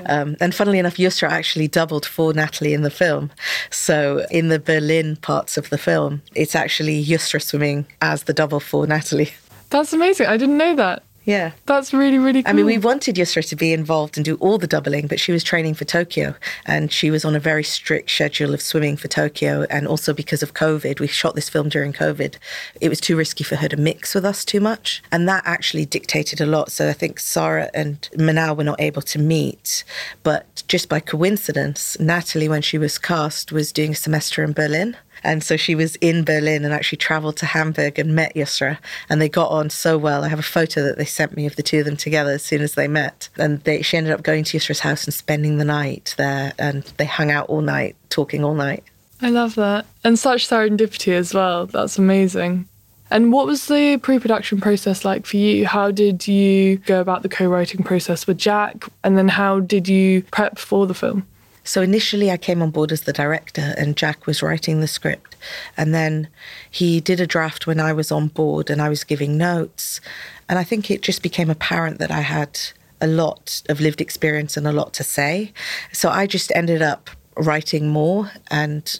Yeah. 0.00 0.20
Um, 0.20 0.36
and 0.40 0.54
funnily 0.66 0.80
enough, 0.80 0.96
Yusra 0.96 1.28
actually 1.28 1.68
doubled 1.68 2.04
for 2.04 2.32
Nathalie 2.32 2.74
in 2.74 2.82
the 2.82 2.90
film. 2.90 3.30
So 3.70 4.26
in 4.32 4.48
the 4.48 4.58
Berlin 4.58 5.14
parts 5.14 5.56
of 5.56 5.70
the 5.70 5.78
film, 5.78 6.22
it's 6.34 6.56
actually 6.56 7.04
Yusra 7.04 7.40
swimming 7.40 7.86
as 8.02 8.24
the 8.24 8.32
double 8.32 8.58
for 8.58 8.84
Nathalie. 8.84 9.30
That's 9.70 9.92
amazing. 9.92 10.26
I 10.26 10.36
didn't 10.36 10.58
know 10.58 10.74
that. 10.74 11.04
Yeah. 11.26 11.52
That's 11.66 11.92
really, 11.92 12.18
really 12.18 12.44
cool. 12.44 12.50
I 12.50 12.52
mean, 12.52 12.66
we 12.66 12.78
wanted 12.78 13.16
Yusra 13.16 13.46
to 13.48 13.56
be 13.56 13.72
involved 13.72 14.16
and 14.16 14.24
do 14.24 14.36
all 14.36 14.58
the 14.58 14.68
doubling, 14.68 15.08
but 15.08 15.18
she 15.18 15.32
was 15.32 15.42
training 15.42 15.74
for 15.74 15.84
Tokyo 15.84 16.36
and 16.64 16.92
she 16.92 17.10
was 17.10 17.24
on 17.24 17.34
a 17.34 17.40
very 17.40 17.64
strict 17.64 18.10
schedule 18.10 18.54
of 18.54 18.62
swimming 18.62 18.96
for 18.96 19.08
Tokyo. 19.08 19.66
And 19.68 19.88
also 19.88 20.14
because 20.14 20.44
of 20.44 20.54
COVID, 20.54 21.00
we 21.00 21.08
shot 21.08 21.34
this 21.34 21.48
film 21.48 21.68
during 21.68 21.92
COVID. 21.92 22.36
It 22.80 22.88
was 22.88 23.00
too 23.00 23.16
risky 23.16 23.42
for 23.42 23.56
her 23.56 23.68
to 23.68 23.76
mix 23.76 24.14
with 24.14 24.24
us 24.24 24.44
too 24.44 24.60
much. 24.60 25.02
And 25.10 25.28
that 25.28 25.42
actually 25.44 25.84
dictated 25.84 26.40
a 26.40 26.46
lot. 26.46 26.70
So 26.70 26.88
I 26.88 26.92
think 26.92 27.18
Sara 27.18 27.70
and 27.74 28.08
Manal 28.14 28.56
were 28.56 28.62
not 28.62 28.80
able 28.80 29.02
to 29.02 29.18
meet. 29.18 29.82
But 30.22 30.62
just 30.68 30.88
by 30.88 31.00
coincidence, 31.00 31.98
Nathalie, 31.98 32.48
when 32.48 32.62
she 32.62 32.78
was 32.78 32.98
cast, 32.98 33.50
was 33.50 33.72
doing 33.72 33.90
a 33.90 33.96
semester 33.96 34.44
in 34.44 34.52
Berlin. 34.52 34.96
And 35.26 35.42
so 35.42 35.56
she 35.56 35.74
was 35.74 35.96
in 35.96 36.24
Berlin 36.24 36.64
and 36.64 36.72
actually 36.72 36.98
traveled 36.98 37.36
to 37.38 37.46
Hamburg 37.46 37.98
and 37.98 38.14
met 38.14 38.36
Yusra. 38.36 38.78
And 39.10 39.20
they 39.20 39.28
got 39.28 39.50
on 39.50 39.70
so 39.70 39.98
well. 39.98 40.22
I 40.22 40.28
have 40.28 40.38
a 40.38 40.42
photo 40.42 40.84
that 40.84 40.98
they 40.98 41.04
sent 41.04 41.36
me 41.36 41.46
of 41.46 41.56
the 41.56 41.64
two 41.64 41.80
of 41.80 41.84
them 41.84 41.96
together 41.96 42.30
as 42.30 42.44
soon 42.44 42.62
as 42.62 42.74
they 42.74 42.86
met. 42.86 43.28
And 43.36 43.60
they, 43.64 43.82
she 43.82 43.96
ended 43.96 44.12
up 44.12 44.22
going 44.22 44.44
to 44.44 44.56
Yusra's 44.56 44.80
house 44.80 45.04
and 45.04 45.12
spending 45.12 45.58
the 45.58 45.64
night 45.64 46.14
there. 46.16 46.52
And 46.60 46.84
they 46.96 47.06
hung 47.06 47.32
out 47.32 47.48
all 47.48 47.60
night, 47.60 47.96
talking 48.08 48.44
all 48.44 48.54
night. 48.54 48.84
I 49.20 49.30
love 49.30 49.56
that. 49.56 49.86
And 50.04 50.16
such 50.16 50.48
serendipity 50.48 51.12
as 51.12 51.34
well. 51.34 51.66
That's 51.66 51.98
amazing. 51.98 52.68
And 53.10 53.32
what 53.32 53.46
was 53.46 53.66
the 53.66 53.98
pre 53.98 54.20
production 54.20 54.60
process 54.60 55.04
like 55.04 55.26
for 55.26 55.38
you? 55.38 55.66
How 55.66 55.90
did 55.90 56.28
you 56.28 56.76
go 56.78 57.00
about 57.00 57.22
the 57.22 57.28
co 57.28 57.46
writing 57.46 57.82
process 57.82 58.28
with 58.28 58.38
Jack? 58.38 58.84
And 59.02 59.18
then 59.18 59.28
how 59.28 59.58
did 59.58 59.88
you 59.88 60.22
prep 60.30 60.58
for 60.58 60.86
the 60.86 60.94
film? 60.94 61.26
So 61.66 61.82
initially, 61.82 62.30
I 62.30 62.36
came 62.36 62.62
on 62.62 62.70
board 62.70 62.92
as 62.92 63.02
the 63.02 63.12
director, 63.12 63.74
and 63.76 63.96
Jack 63.96 64.24
was 64.24 64.42
writing 64.42 64.80
the 64.80 64.88
script. 64.88 65.36
And 65.76 65.92
then 65.92 66.28
he 66.70 67.00
did 67.00 67.20
a 67.20 67.26
draft 67.26 67.66
when 67.66 67.80
I 67.80 67.92
was 67.92 68.10
on 68.12 68.28
board, 68.28 68.70
and 68.70 68.80
I 68.80 68.88
was 68.88 69.04
giving 69.04 69.36
notes. 69.36 70.00
And 70.48 70.58
I 70.58 70.64
think 70.64 70.90
it 70.90 71.02
just 71.02 71.22
became 71.22 71.50
apparent 71.50 71.98
that 71.98 72.10
I 72.10 72.20
had 72.20 72.58
a 73.00 73.06
lot 73.06 73.62
of 73.68 73.80
lived 73.80 74.00
experience 74.00 74.56
and 74.56 74.66
a 74.66 74.72
lot 74.72 74.94
to 74.94 75.04
say. 75.04 75.52
So 75.92 76.08
I 76.08 76.26
just 76.26 76.52
ended 76.54 76.82
up 76.82 77.10
writing 77.36 77.88
more 77.88 78.30
and 78.50 78.98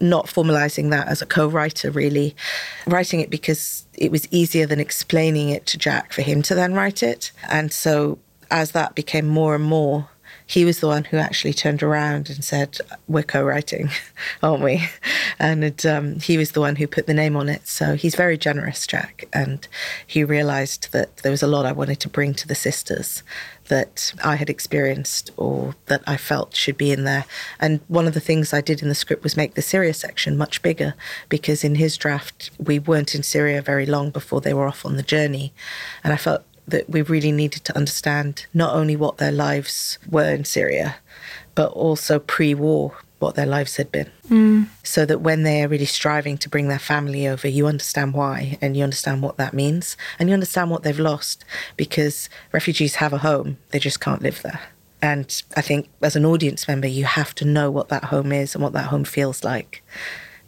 not 0.00 0.26
formalizing 0.26 0.90
that 0.90 1.08
as 1.08 1.22
a 1.22 1.26
co-writer 1.26 1.90
really 1.90 2.34
writing 2.86 3.20
it 3.20 3.30
because 3.30 3.86
it 3.94 4.10
was 4.10 4.26
easier 4.32 4.66
than 4.66 4.80
explaining 4.80 5.48
it 5.48 5.64
to 5.66 5.78
Jack 5.78 6.12
for 6.12 6.22
him 6.22 6.42
to 6.42 6.54
then 6.56 6.74
write 6.74 7.04
it 7.04 7.30
and 7.48 7.72
so 7.72 8.18
as 8.50 8.72
that 8.72 8.96
became 8.96 9.26
more 9.28 9.54
and 9.54 9.64
more 9.64 10.08
he 10.52 10.66
was 10.66 10.80
the 10.80 10.86
one 10.86 11.04
who 11.04 11.16
actually 11.16 11.54
turned 11.54 11.82
around 11.82 12.28
and 12.28 12.44
said, 12.44 12.78
"We're 13.08 13.22
co-writing, 13.22 13.88
aren't 14.42 14.62
we?" 14.62 14.86
And 15.38 15.64
it, 15.64 15.86
um, 15.86 16.20
he 16.20 16.36
was 16.36 16.52
the 16.52 16.60
one 16.60 16.76
who 16.76 16.86
put 16.86 17.06
the 17.06 17.14
name 17.14 17.36
on 17.36 17.48
it. 17.48 17.66
So 17.66 17.94
he's 17.94 18.14
very 18.14 18.36
generous, 18.36 18.86
Jack, 18.86 19.24
and 19.32 19.66
he 20.06 20.22
realised 20.22 20.92
that 20.92 21.16
there 21.18 21.30
was 21.32 21.42
a 21.42 21.46
lot 21.46 21.64
I 21.64 21.72
wanted 21.72 22.00
to 22.00 22.10
bring 22.10 22.34
to 22.34 22.46
the 22.46 22.54
sisters 22.54 23.22
that 23.68 24.12
I 24.22 24.36
had 24.36 24.50
experienced 24.50 25.30
or 25.38 25.74
that 25.86 26.02
I 26.06 26.18
felt 26.18 26.54
should 26.54 26.76
be 26.76 26.92
in 26.92 27.04
there. 27.04 27.24
And 27.58 27.80
one 27.88 28.06
of 28.06 28.12
the 28.12 28.20
things 28.20 28.52
I 28.52 28.60
did 28.60 28.82
in 28.82 28.90
the 28.90 28.94
script 28.94 29.22
was 29.22 29.38
make 29.38 29.54
the 29.54 29.62
Syria 29.62 29.94
section 29.94 30.36
much 30.36 30.60
bigger 30.60 30.92
because 31.30 31.64
in 31.64 31.76
his 31.76 31.96
draft 31.96 32.50
we 32.58 32.78
weren't 32.78 33.14
in 33.14 33.22
Syria 33.22 33.62
very 33.62 33.86
long 33.86 34.10
before 34.10 34.42
they 34.42 34.52
were 34.52 34.68
off 34.68 34.84
on 34.84 34.96
the 34.96 35.02
journey, 35.02 35.54
and 36.04 36.12
I 36.12 36.16
felt 36.16 36.44
that 36.66 36.88
we 36.88 37.02
really 37.02 37.32
needed 37.32 37.64
to 37.64 37.76
understand 37.76 38.46
not 38.54 38.74
only 38.74 38.96
what 38.96 39.18
their 39.18 39.32
lives 39.32 39.98
were 40.08 40.30
in 40.30 40.44
Syria, 40.44 40.96
but 41.54 41.72
also 41.72 42.18
pre 42.18 42.54
war, 42.54 42.96
what 43.18 43.34
their 43.34 43.46
lives 43.46 43.76
had 43.76 43.90
been. 43.92 44.10
Mm. 44.28 44.68
So 44.82 45.04
that 45.06 45.20
when 45.20 45.42
they 45.42 45.62
are 45.62 45.68
really 45.68 45.86
striving 45.86 46.38
to 46.38 46.48
bring 46.48 46.68
their 46.68 46.78
family 46.78 47.26
over, 47.26 47.48
you 47.48 47.66
understand 47.66 48.14
why 48.14 48.58
and 48.60 48.76
you 48.76 48.82
understand 48.82 49.22
what 49.22 49.36
that 49.36 49.54
means 49.54 49.96
and 50.18 50.28
you 50.28 50.34
understand 50.34 50.70
what 50.70 50.82
they've 50.82 50.98
lost 50.98 51.44
because 51.76 52.28
refugees 52.52 52.96
have 52.96 53.12
a 53.12 53.18
home, 53.18 53.58
they 53.70 53.78
just 53.78 54.00
can't 54.00 54.22
live 54.22 54.42
there. 54.42 54.60
And 55.00 55.42
I 55.56 55.62
think 55.62 55.88
as 56.00 56.14
an 56.14 56.24
audience 56.24 56.68
member, 56.68 56.86
you 56.86 57.04
have 57.04 57.34
to 57.36 57.44
know 57.44 57.70
what 57.70 57.88
that 57.88 58.04
home 58.04 58.30
is 58.30 58.54
and 58.54 58.62
what 58.62 58.72
that 58.74 58.86
home 58.86 59.04
feels 59.04 59.42
like 59.42 59.82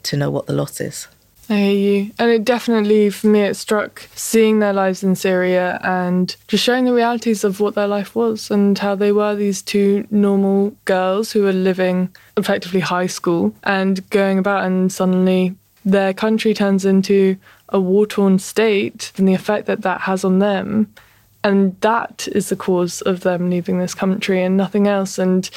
to 0.05 0.17
know 0.17 0.31
what 0.31 0.47
the 0.47 0.53
loss 0.53 0.81
is. 0.81 1.09
I 1.51 1.57
hear 1.57 1.73
you. 1.73 2.11
And 2.19 2.31
it 2.31 2.45
definitely, 2.45 3.11
for 3.11 3.27
me, 3.27 3.43
it 3.43 3.55
struck 3.55 4.09
seeing 4.15 4.59
their 4.59 4.73
lives 4.73 5.03
in 5.03 5.15
Syria 5.15 5.79
and 5.83 6.35
just 6.49 6.65
showing 6.65 6.85
the 6.85 6.93
realities 6.93 7.45
of 7.45 7.61
what 7.61 7.75
their 7.75 7.87
life 7.87 8.15
was 8.15 8.51
and 8.51 8.79
how 8.79 8.95
they 8.95 9.13
were 9.13 9.35
these 9.35 9.63
two 9.63 10.07
normal 10.11 10.75
girls 10.85 11.33
who 11.33 11.43
were 11.43 11.53
living 11.53 12.15
effectively 12.37 12.81
high 12.81 13.07
school 13.07 13.55
and 13.65 14.09
going 14.11 14.39
about, 14.39 14.65
and 14.65 14.91
suddenly 14.93 15.55
their 15.85 16.15
country 16.15 16.55
turns 16.55 16.85
into 16.85 17.37
a 17.69 17.81
war 17.81 18.07
torn 18.07 18.39
state 18.39 19.13
and 19.17 19.29
the 19.29 19.35
effect 19.35 19.67
that 19.67 19.83
that 19.83 20.03
has 20.03 20.25
on 20.25 20.39
them. 20.39 20.93
And 21.43 21.79
that 21.83 22.27
is 22.33 22.49
the 22.49 22.57
cause 22.57 23.03
of 23.03 23.21
them 23.21 23.51
leaving 23.51 23.79
this 23.79 23.95
country 23.95 24.43
and 24.43 24.57
nothing 24.57 24.89
else. 24.89 25.19
And 25.19 25.49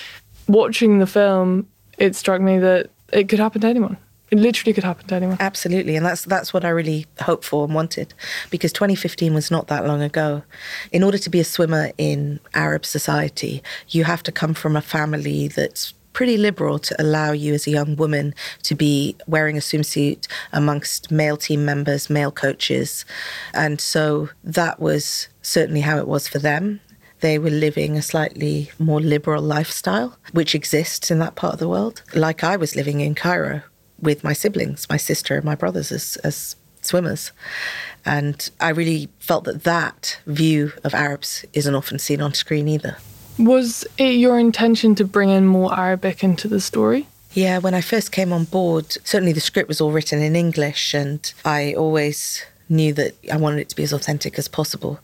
watching 0.47 1.00
the 1.00 1.08
film, 1.08 1.67
it 1.97 2.13
struck 2.15 2.41
me 2.41 2.60
that 2.60 2.89
it 3.13 3.30
could 3.30 3.39
happen 3.39 3.62
to 3.62 3.67
anyone. 3.67 3.97
It 4.29 4.39
literally 4.39 4.73
could 4.73 4.83
happen 4.83 5.07
to 5.07 5.15
anyone. 5.15 5.37
Absolutely, 5.39 5.95
and 5.95 6.05
that's 6.05 6.23
that's 6.25 6.53
what 6.53 6.65
I 6.65 6.69
really 6.69 7.05
hoped 7.21 7.45
for 7.45 7.63
and 7.63 7.73
wanted, 7.73 8.13
because 8.49 8.73
2015 8.73 9.33
was 9.33 9.49
not 9.49 9.67
that 9.67 9.85
long 9.85 10.01
ago. 10.01 10.43
In 10.91 11.01
order 11.03 11.17
to 11.17 11.29
be 11.29 11.39
a 11.39 11.45
swimmer 11.45 11.91
in 11.97 12.39
Arab 12.53 12.85
society, 12.85 13.63
you 13.89 14.03
have 14.03 14.23
to 14.23 14.31
come 14.31 14.53
from 14.53 14.75
a 14.75 14.81
family 14.81 15.47
that's 15.47 15.93
pretty 16.11 16.35
liberal 16.35 16.79
to 16.79 17.01
allow 17.01 17.31
you 17.31 17.53
as 17.53 17.67
a 17.67 17.71
young 17.71 17.95
woman 17.95 18.33
to 18.63 18.75
be 18.75 19.15
wearing 19.27 19.55
a 19.55 19.61
swimsuit 19.61 20.27
amongst 20.51 21.11
male 21.11 21.37
team 21.37 21.63
members, 21.63 22.09
male 22.09 22.31
coaches. 22.31 23.05
And 23.53 23.79
so 23.79 24.29
that 24.43 24.79
was 24.79 25.27
certainly 25.43 25.81
how 25.81 25.99
it 25.99 26.07
was 26.07 26.27
for 26.27 26.39
them. 26.39 26.81
They 27.19 27.37
were 27.37 27.51
living 27.51 27.97
a 27.97 28.01
slightly 28.01 28.71
more 28.79 28.99
liberal 28.99 29.43
lifestyle, 29.43 30.17
which 30.31 30.55
exists 30.55 31.11
in 31.11 31.19
that 31.19 31.35
part 31.35 31.53
of 31.53 31.59
the 31.59 31.69
world, 31.69 32.01
like 32.15 32.43
I 32.43 32.57
was 32.57 32.75
living 32.75 32.99
in 32.99 33.15
Cairo 33.15 33.61
with 33.99 34.23
my 34.23 34.33
siblings, 34.33 34.88
my 34.89 34.97
sister 34.97 35.36
and 35.36 35.45
my 35.45 35.55
brothers 35.55 35.91
as, 35.91 36.17
as 36.17 36.55
swimmers. 36.81 37.31
And 38.05 38.49
I 38.60 38.69
really 38.69 39.10
felt 39.19 39.43
that 39.45 39.63
that 39.63 40.19
view 40.25 40.73
of 40.83 40.93
Arabs 40.93 41.45
isn't 41.53 41.75
often 41.75 41.99
seen 41.99 42.21
on 42.21 42.33
screen 42.33 42.67
either. 42.67 42.97
Was 43.38 43.86
it 43.97 44.13
your 44.13 44.39
intention 44.39 44.95
to 44.95 45.05
bring 45.05 45.29
in 45.29 45.45
more 45.45 45.77
Arabic 45.77 46.23
into 46.23 46.47
the 46.47 46.60
story? 46.60 47.07
Yeah, 47.33 47.60
when 47.60 47.75
I 47.75 47.81
first 47.81 48.12
came 48.12 48.33
on 48.33 48.45
board, 48.45 48.97
certainly 49.03 49.33
the 49.33 49.41
script 49.41 49.67
was 49.67 49.79
all 49.79 49.91
written 49.91 50.21
in 50.21 50.36
English, 50.36 50.95
and 50.95 51.31
I 51.45 51.73
always 51.75 52.43
knew 52.69 52.93
that 52.93 53.15
I 53.32 53.38
wanted 53.38 53.60
it 53.60 53.69
to 53.69 53.75
be 53.75 53.84
as 53.84 53.93
authentic 53.93 54.38
as 54.38 54.47
possible. 54.47 54.99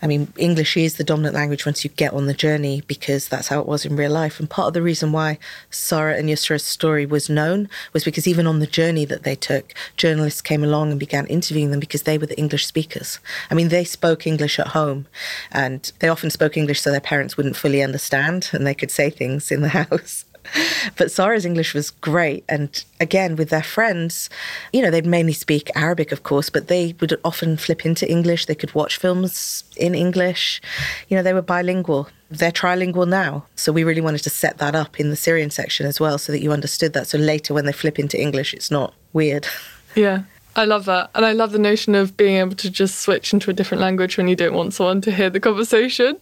I 0.00 0.06
mean, 0.06 0.32
English 0.36 0.76
is 0.76 0.96
the 0.96 1.04
dominant 1.04 1.34
language 1.34 1.66
once 1.66 1.84
you 1.84 1.90
get 1.90 2.12
on 2.12 2.26
the 2.26 2.34
journey 2.34 2.82
because 2.86 3.28
that's 3.28 3.48
how 3.48 3.60
it 3.60 3.66
was 3.66 3.84
in 3.84 3.96
real 3.96 4.12
life. 4.12 4.38
And 4.38 4.48
part 4.48 4.68
of 4.68 4.74
the 4.74 4.82
reason 4.82 5.12
why 5.12 5.38
Sara 5.70 6.16
and 6.16 6.28
Yusra's 6.28 6.64
story 6.64 7.06
was 7.06 7.28
known 7.28 7.68
was 7.92 8.04
because 8.04 8.28
even 8.28 8.46
on 8.46 8.60
the 8.60 8.66
journey 8.66 9.04
that 9.06 9.24
they 9.24 9.34
took, 9.34 9.74
journalists 9.96 10.40
came 10.40 10.62
along 10.62 10.90
and 10.90 11.00
began 11.00 11.26
interviewing 11.26 11.70
them 11.70 11.80
because 11.80 12.02
they 12.02 12.18
were 12.18 12.26
the 12.26 12.38
English 12.38 12.66
speakers. 12.66 13.18
I 13.50 13.54
mean, 13.54 13.68
they 13.68 13.84
spoke 13.84 14.26
English 14.26 14.58
at 14.58 14.68
home 14.68 15.06
and 15.50 15.90
they 15.98 16.08
often 16.08 16.30
spoke 16.30 16.56
English 16.56 16.80
so 16.80 16.90
their 16.90 17.00
parents 17.00 17.36
wouldn't 17.36 17.56
fully 17.56 17.82
understand 17.82 18.50
and 18.52 18.66
they 18.66 18.74
could 18.74 18.90
say 18.90 19.10
things 19.10 19.50
in 19.50 19.62
the 19.62 19.68
house. 19.90 20.24
but 20.96 21.10
Sara's 21.10 21.44
English 21.44 21.74
was 21.74 21.90
great. 21.90 22.44
And 22.48 22.84
again, 23.00 23.36
with 23.36 23.50
their 23.50 23.62
friends, 23.62 24.30
you 24.72 24.82
know, 24.82 24.90
they'd 24.90 25.06
mainly 25.06 25.32
speak 25.32 25.70
Arabic, 25.74 26.12
of 26.12 26.22
course, 26.22 26.50
but 26.50 26.68
they 26.68 26.94
would 27.00 27.18
often 27.24 27.56
flip 27.56 27.84
into 27.84 28.10
English. 28.10 28.46
They 28.46 28.54
could 28.54 28.74
watch 28.74 28.96
films 28.96 29.64
in 29.76 29.94
English. 29.94 30.60
You 31.08 31.16
know, 31.16 31.22
they 31.22 31.34
were 31.34 31.42
bilingual. 31.42 32.08
They're 32.30 32.52
trilingual 32.52 33.08
now. 33.08 33.44
So 33.56 33.72
we 33.72 33.84
really 33.84 34.00
wanted 34.00 34.22
to 34.24 34.30
set 34.30 34.58
that 34.58 34.74
up 34.74 35.00
in 35.00 35.10
the 35.10 35.16
Syrian 35.16 35.50
section 35.50 35.86
as 35.86 35.98
well 35.98 36.18
so 36.18 36.32
that 36.32 36.42
you 36.42 36.52
understood 36.52 36.92
that. 36.92 37.06
So 37.06 37.18
later, 37.18 37.54
when 37.54 37.64
they 37.64 37.72
flip 37.72 37.98
into 37.98 38.20
English, 38.20 38.54
it's 38.54 38.70
not 38.70 38.94
weird. 39.12 39.46
Yeah. 39.94 40.24
I 40.58 40.64
love 40.64 40.86
that. 40.86 41.10
And 41.14 41.24
I 41.24 41.32
love 41.32 41.52
the 41.52 41.58
notion 41.58 41.94
of 41.94 42.16
being 42.16 42.36
able 42.36 42.56
to 42.56 42.68
just 42.68 43.00
switch 43.00 43.32
into 43.32 43.48
a 43.48 43.52
different 43.52 43.80
language 43.80 44.16
when 44.16 44.26
you 44.26 44.34
don't 44.34 44.54
want 44.54 44.74
someone 44.74 45.00
to 45.02 45.12
hear 45.12 45.30
the 45.30 45.38
conversation. 45.38 46.16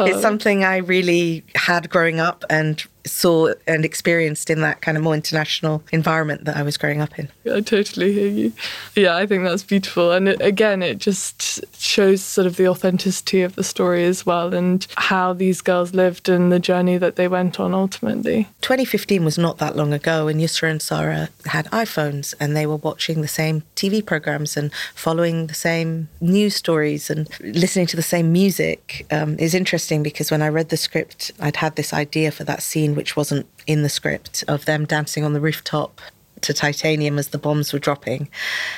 It's 0.00 0.16
uh, 0.16 0.20
something 0.20 0.64
I 0.64 0.78
really 0.78 1.44
had 1.54 1.88
growing 1.88 2.18
up 2.18 2.44
and 2.50 2.84
saw 3.06 3.52
and 3.66 3.84
experienced 3.84 4.50
in 4.50 4.60
that 4.60 4.80
kind 4.80 4.96
of 4.96 5.02
more 5.02 5.14
international 5.14 5.82
environment 5.92 6.44
that 6.44 6.56
I 6.56 6.62
was 6.62 6.76
growing 6.76 7.00
up 7.00 7.18
in. 7.18 7.28
I 7.50 7.60
totally 7.60 8.12
hear 8.12 8.28
you. 8.28 8.52
Yeah, 8.94 9.16
I 9.16 9.26
think 9.26 9.44
that's 9.44 9.62
beautiful. 9.62 10.12
And 10.12 10.28
it, 10.28 10.40
again, 10.40 10.82
it 10.82 10.98
just 10.98 11.64
shows 11.80 12.22
sort 12.22 12.46
of 12.46 12.56
the 12.56 12.68
authenticity 12.68 13.42
of 13.42 13.54
the 13.54 13.64
story 13.64 14.04
as 14.04 14.26
well 14.26 14.54
and 14.54 14.86
how 14.96 15.32
these 15.32 15.60
girls 15.60 15.94
lived 15.94 16.28
and 16.28 16.50
the 16.50 16.58
journey 16.58 16.98
that 16.98 17.16
they 17.16 17.28
went 17.28 17.60
on 17.60 17.74
ultimately. 17.74 18.48
2015 18.60 19.24
was 19.24 19.38
not 19.38 19.58
that 19.58 19.76
long 19.76 19.92
ago, 19.92 20.28
and 20.28 20.40
Yusra 20.40 20.70
and 20.70 20.82
Sara 20.82 21.28
had 21.46 21.66
iPhones 21.66 22.34
and 22.40 22.56
they 22.56 22.66
were 22.66 22.76
watching 22.76 23.22
the 23.22 23.28
same 23.28 23.62
TV 23.76 24.04
programs 24.04 24.56
and 24.56 24.72
following 24.94 25.46
the 25.46 25.54
same 25.54 26.08
news 26.20 26.56
stories 26.56 27.10
and 27.10 27.28
listening 27.40 27.86
to 27.86 27.96
the 27.96 28.02
same 28.02 28.32
music. 28.32 29.06
Um, 29.10 29.38
is 29.38 29.54
interesting 29.54 30.02
because 30.02 30.30
when 30.30 30.42
I 30.42 30.48
read 30.48 30.70
the 30.70 30.76
script, 30.76 31.30
I'd 31.38 31.56
had 31.56 31.76
this 31.76 31.92
idea 31.92 32.30
for 32.30 32.44
that 32.44 32.62
scene 32.62 32.94
which 32.96 33.16
wasn't 33.16 33.46
in 33.66 33.82
the 33.82 33.88
script, 33.88 34.42
of 34.48 34.64
them 34.64 34.84
dancing 34.84 35.24
on 35.24 35.32
the 35.32 35.40
rooftop 35.40 36.00
to 36.42 36.52
titanium 36.52 37.18
as 37.18 37.28
the 37.28 37.38
bombs 37.38 37.72
were 37.72 37.78
dropping. 37.78 38.28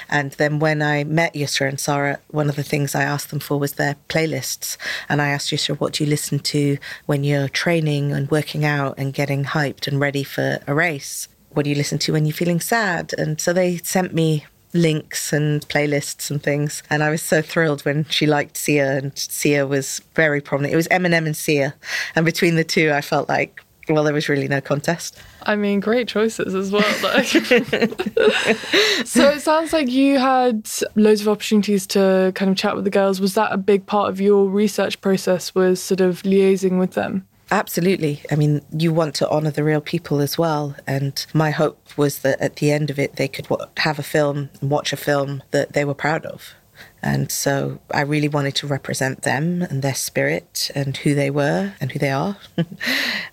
And 0.08 0.32
then 0.32 0.58
when 0.58 0.82
I 0.82 1.04
met 1.04 1.34
Yusra 1.34 1.68
and 1.68 1.80
Sara, 1.80 2.18
one 2.28 2.48
of 2.48 2.56
the 2.56 2.62
things 2.62 2.94
I 2.94 3.02
asked 3.02 3.30
them 3.30 3.40
for 3.40 3.58
was 3.58 3.72
their 3.72 3.96
playlists. 4.08 4.76
And 5.08 5.20
I 5.20 5.28
asked 5.28 5.50
Yusra, 5.50 5.78
what 5.78 5.94
do 5.94 6.04
you 6.04 6.10
listen 6.10 6.38
to 6.40 6.78
when 7.06 7.24
you're 7.24 7.48
training 7.48 8.12
and 8.12 8.30
working 8.30 8.64
out 8.64 8.94
and 8.98 9.12
getting 9.12 9.44
hyped 9.44 9.88
and 9.88 10.00
ready 10.00 10.22
for 10.22 10.60
a 10.66 10.74
race? 10.74 11.28
What 11.50 11.64
do 11.64 11.70
you 11.70 11.76
listen 11.76 11.98
to 12.00 12.12
when 12.12 12.26
you're 12.26 12.34
feeling 12.34 12.60
sad? 12.60 13.14
And 13.18 13.40
so 13.40 13.52
they 13.52 13.78
sent 13.78 14.14
me 14.14 14.46
links 14.74 15.32
and 15.32 15.66
playlists 15.68 16.30
and 16.30 16.42
things. 16.42 16.82
And 16.90 17.02
I 17.02 17.10
was 17.10 17.22
so 17.22 17.40
thrilled 17.42 17.84
when 17.84 18.04
she 18.04 18.26
liked 18.26 18.56
Sia 18.56 18.98
and 18.98 19.18
Sia 19.18 19.66
was 19.66 20.00
very 20.14 20.40
prominent. 20.40 20.74
It 20.74 20.76
was 20.76 20.88
Eminem 20.88 21.26
and 21.26 21.36
Sia. 21.36 21.74
And 22.14 22.24
between 22.24 22.54
the 22.56 22.64
two, 22.64 22.92
I 22.92 23.00
felt 23.00 23.28
like 23.28 23.62
well, 23.94 24.04
there 24.04 24.14
was 24.14 24.28
really 24.28 24.48
no 24.48 24.60
contest. 24.60 25.18
I 25.42 25.56
mean, 25.56 25.80
great 25.80 26.08
choices 26.08 26.54
as 26.54 26.70
well. 26.70 26.84
Like. 27.02 27.26
so 29.04 29.28
it 29.30 29.40
sounds 29.40 29.72
like 29.72 29.88
you 29.88 30.18
had 30.18 30.68
loads 30.94 31.20
of 31.20 31.28
opportunities 31.28 31.86
to 31.88 32.32
kind 32.34 32.50
of 32.50 32.56
chat 32.56 32.74
with 32.74 32.84
the 32.84 32.90
girls. 32.90 33.20
Was 33.20 33.34
that 33.34 33.52
a 33.52 33.56
big 33.58 33.86
part 33.86 34.10
of 34.10 34.20
your 34.20 34.48
research 34.48 35.00
process? 35.00 35.54
Was 35.54 35.82
sort 35.82 36.00
of 36.00 36.22
liaising 36.22 36.78
with 36.78 36.92
them? 36.92 37.26
Absolutely. 37.50 38.20
I 38.30 38.36
mean, 38.36 38.60
you 38.76 38.92
want 38.92 39.14
to 39.16 39.28
honour 39.28 39.50
the 39.50 39.64
real 39.64 39.80
people 39.80 40.20
as 40.20 40.36
well. 40.36 40.76
And 40.86 41.24
my 41.32 41.50
hope 41.50 41.96
was 41.96 42.18
that 42.20 42.40
at 42.40 42.56
the 42.56 42.70
end 42.70 42.90
of 42.90 42.98
it, 42.98 43.16
they 43.16 43.28
could 43.28 43.46
have 43.78 43.98
a 43.98 44.02
film 44.02 44.50
and 44.60 44.70
watch 44.70 44.92
a 44.92 44.96
film 44.96 45.42
that 45.50 45.72
they 45.72 45.84
were 45.84 45.94
proud 45.94 46.26
of. 46.26 46.54
And 47.02 47.30
so 47.30 47.78
I 47.92 48.00
really 48.02 48.28
wanted 48.28 48.54
to 48.56 48.66
represent 48.66 49.22
them 49.22 49.62
and 49.62 49.82
their 49.82 49.94
spirit 49.94 50.70
and 50.74 50.96
who 50.96 51.14
they 51.14 51.30
were 51.30 51.72
and 51.80 51.92
who 51.92 51.98
they 51.98 52.10
are. 52.10 52.36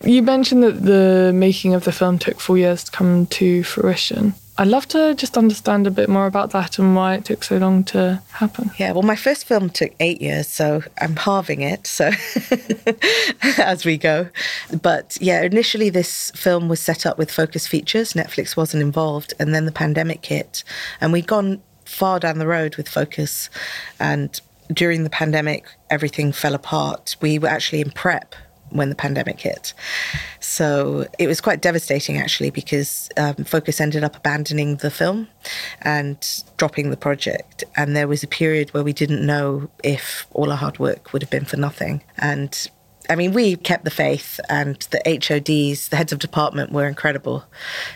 You 0.04 0.21
mentioned 0.21 0.62
that 0.62 0.84
the 0.84 1.32
making 1.34 1.73
of 1.73 1.84
the 1.84 1.91
film 1.91 2.19
took 2.19 2.39
four 2.39 2.58
years 2.58 2.84
to 2.84 2.91
come 2.91 3.25
to 3.28 3.63
fruition. 3.63 4.36
I'd 4.58 4.67
love 4.67 4.88
to 4.89 5.13
just 5.15 5.38
understand 5.38 5.86
a 5.86 5.91
bit 5.91 6.08
more 6.08 6.28
about 6.28 6.51
that 6.51 6.80
and 6.80 6.95
why 6.95 7.15
it 7.15 7.25
took 7.25 7.43
so 7.43 7.58
long 7.58 7.84
to 7.86 8.21
happen. 8.32 8.71
Yeah, 8.78 8.93
well, 8.93 9.01
my 9.01 9.17
first 9.17 9.45
film 9.45 9.69
took 9.69 9.91
eight 9.99 10.21
years, 10.21 10.47
so 10.47 10.82
I'm 11.01 11.17
halving 11.17 11.62
it. 11.62 11.86
So 11.88 12.12
as 13.58 13.84
we 13.84 13.97
go, 13.97 14.30
but 14.82 15.17
yeah, 15.19 15.41
initially 15.41 15.89
this 15.89 16.32
film 16.32 16.69
was 16.69 16.80
set 16.80 17.06
up 17.06 17.17
with 17.17 17.32
Focus 17.32 17.67
Features. 17.67 18.13
Netflix 18.13 18.56
wasn't 18.56 18.82
involved, 18.82 19.34
and 19.39 19.54
then 19.54 19.65
the 19.65 19.73
pandemic 19.73 20.25
hit, 20.25 20.63
and 21.01 21.12
we'd 21.12 21.28
gone 21.28 21.62
far 21.86 22.19
down 22.19 22.39
the 22.39 22.48
road 22.48 22.76
with 22.76 22.89
Focus, 22.89 23.50
and 24.00 24.39
during 24.74 25.04
the 25.04 25.10
pandemic, 25.10 25.65
everything 25.89 26.32
fell 26.32 26.56
apart. 26.56 27.15
We 27.21 27.39
were 27.39 27.48
actually 27.48 27.82
in 27.82 27.91
prep 27.91 28.36
when 28.69 28.89
the 28.89 28.95
pandemic 28.95 29.39
hit. 29.39 29.74
So 30.39 31.06
it 31.19 31.28
was 31.28 31.39
quite 31.39 31.62
devastating 31.62 32.17
actually 32.17 32.50
because 32.50 33.10
um, 33.15 33.36
Focus 33.36 33.80
ended 33.80 34.04
up 34.04 34.15
abandoning 34.15 34.78
the 34.78 34.91
film 34.91 35.28
and 35.82 36.43
dropping 36.58 36.89
the 36.89 36.98
project. 36.98 37.63
And 37.76 37.95
there 37.95 38.08
was 38.08 38.24
a 38.24 38.28
period 38.28 38.74
where 38.74 38.84
we 38.84 38.93
didn't 38.93 39.26
know 39.26 39.69
if 39.84 40.28
all 40.32 40.52
our 40.52 40.58
hard 40.58 40.80
work 40.80 41.13
would 41.13 41.21
have 41.21 41.32
been 41.32 41.45
for 41.45 41.58
nothing. 41.58 42.04
And 42.17 42.67
I 43.10 43.15
mean, 43.15 43.34
we 43.34 43.56
kept 43.56 43.84
the 43.84 43.91
faith, 43.91 44.39
and 44.50 44.76
the 44.91 45.02
HODs, 45.06 45.89
the 45.89 45.96
heads 45.96 46.12
of 46.12 46.20
department, 46.20 46.72
were 46.72 46.88
incredible 46.88 47.46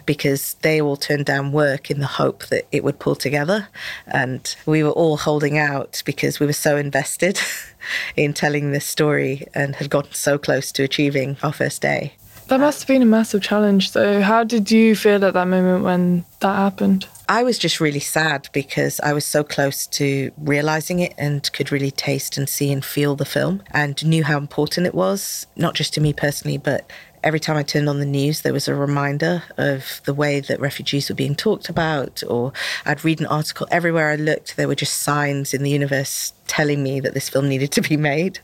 because 0.05 0.55
they 0.61 0.81
all 0.81 0.97
turned 0.97 1.25
down 1.25 1.51
work 1.51 1.89
in 1.89 1.99
the 1.99 2.07
hope 2.07 2.45
that 2.47 2.67
it 2.71 2.83
would 2.83 2.99
pull 2.99 3.15
together. 3.15 3.67
And 4.07 4.55
we 4.65 4.83
were 4.83 4.91
all 4.91 5.17
holding 5.17 5.57
out 5.57 6.01
because 6.05 6.39
we 6.39 6.45
were 6.45 6.53
so 6.53 6.77
invested 6.77 7.39
in 8.15 8.33
telling 8.33 8.71
this 8.71 8.85
story 8.85 9.45
and 9.53 9.75
had 9.75 9.89
gotten 9.89 10.13
so 10.13 10.37
close 10.37 10.71
to 10.73 10.83
achieving 10.83 11.37
our 11.41 11.53
first 11.53 11.81
day. 11.81 12.13
That 12.49 12.59
must 12.59 12.81
have 12.81 12.87
been 12.87 13.03
a 13.03 13.05
massive 13.05 13.43
challenge, 13.43 13.91
though. 13.91 14.21
How 14.23 14.43
did 14.43 14.71
you 14.71 14.95
feel 14.95 15.23
at 15.23 15.35
that 15.35 15.47
moment 15.47 15.83
when 15.83 16.25
that 16.39 16.55
happened? 16.55 17.05
I 17.29 17.43
was 17.43 17.59
just 17.59 17.79
really 17.79 17.99
sad 17.99 18.49
because 18.53 18.99
I 19.01 19.13
was 19.13 19.23
so 19.23 19.43
close 19.43 19.85
to 19.85 20.31
realizing 20.35 20.97
it 20.97 21.13
and 21.15 21.47
could 21.53 21.71
really 21.71 21.91
taste 21.91 22.39
and 22.39 22.49
see 22.49 22.71
and 22.71 22.83
feel 22.83 23.15
the 23.15 23.23
film 23.23 23.61
and 23.69 24.03
knew 24.03 24.23
how 24.23 24.39
important 24.39 24.87
it 24.87 24.95
was, 24.95 25.45
not 25.57 25.75
just 25.75 25.93
to 25.93 26.01
me 26.01 26.11
personally, 26.11 26.57
but 26.57 26.89
every 27.23 27.39
time 27.39 27.57
I 27.57 27.63
turned 27.63 27.89
on 27.89 27.99
the 27.99 28.05
news, 28.05 28.41
there 28.41 28.53
was 28.53 28.67
a 28.67 28.75
reminder 28.75 29.43
of 29.57 30.01
the 30.05 30.13
way 30.13 30.39
that 30.39 30.59
refugees 30.59 31.09
were 31.09 31.15
being 31.15 31.35
talked 31.35 31.69
about. 31.69 32.23
Or 32.27 32.53
I'd 32.85 33.03
read 33.03 33.19
an 33.19 33.27
article 33.27 33.67
everywhere 33.71 34.09
I 34.09 34.15
looked, 34.15 34.57
there 34.57 34.67
were 34.67 34.75
just 34.75 34.97
signs 34.97 35.53
in 35.53 35.63
the 35.63 35.69
universe 35.69 36.33
telling 36.47 36.83
me 36.83 36.99
that 36.99 37.13
this 37.13 37.29
film 37.29 37.47
needed 37.47 37.71
to 37.73 37.81
be 37.81 37.97
made. 37.97 38.39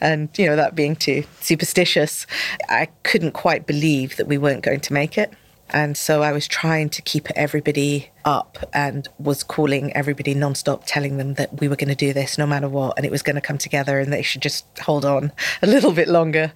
And, 0.00 0.28
you 0.38 0.46
know, 0.46 0.56
that 0.56 0.74
being 0.74 0.96
too 0.96 1.24
superstitious, 1.40 2.26
I 2.68 2.88
couldn't 3.02 3.32
quite 3.32 3.66
believe 3.66 4.16
that 4.16 4.28
we 4.28 4.38
weren't 4.38 4.62
going 4.62 4.80
to 4.80 4.92
make 4.92 5.18
it. 5.18 5.32
And 5.72 5.96
so 5.96 6.22
I 6.22 6.32
was 6.32 6.46
trying 6.46 6.90
to 6.90 7.02
keep 7.02 7.28
everybody 7.36 8.10
up 8.24 8.58
and 8.72 9.08
was 9.18 9.42
calling 9.42 9.92
everybody 9.94 10.34
nonstop, 10.34 10.82
telling 10.86 11.16
them 11.16 11.34
that 11.34 11.60
we 11.60 11.68
were 11.68 11.76
going 11.76 11.88
to 11.88 11.94
do 11.94 12.12
this 12.12 12.38
no 12.38 12.46
matter 12.46 12.68
what, 12.68 12.94
and 12.96 13.06
it 13.06 13.10
was 13.10 13.22
going 13.22 13.36
to 13.36 13.42
come 13.42 13.58
together, 13.58 13.98
and 13.98 14.12
they 14.12 14.22
should 14.22 14.42
just 14.42 14.66
hold 14.78 15.04
on 15.04 15.32
a 15.62 15.66
little 15.66 15.92
bit 15.92 16.08
longer. 16.08 16.52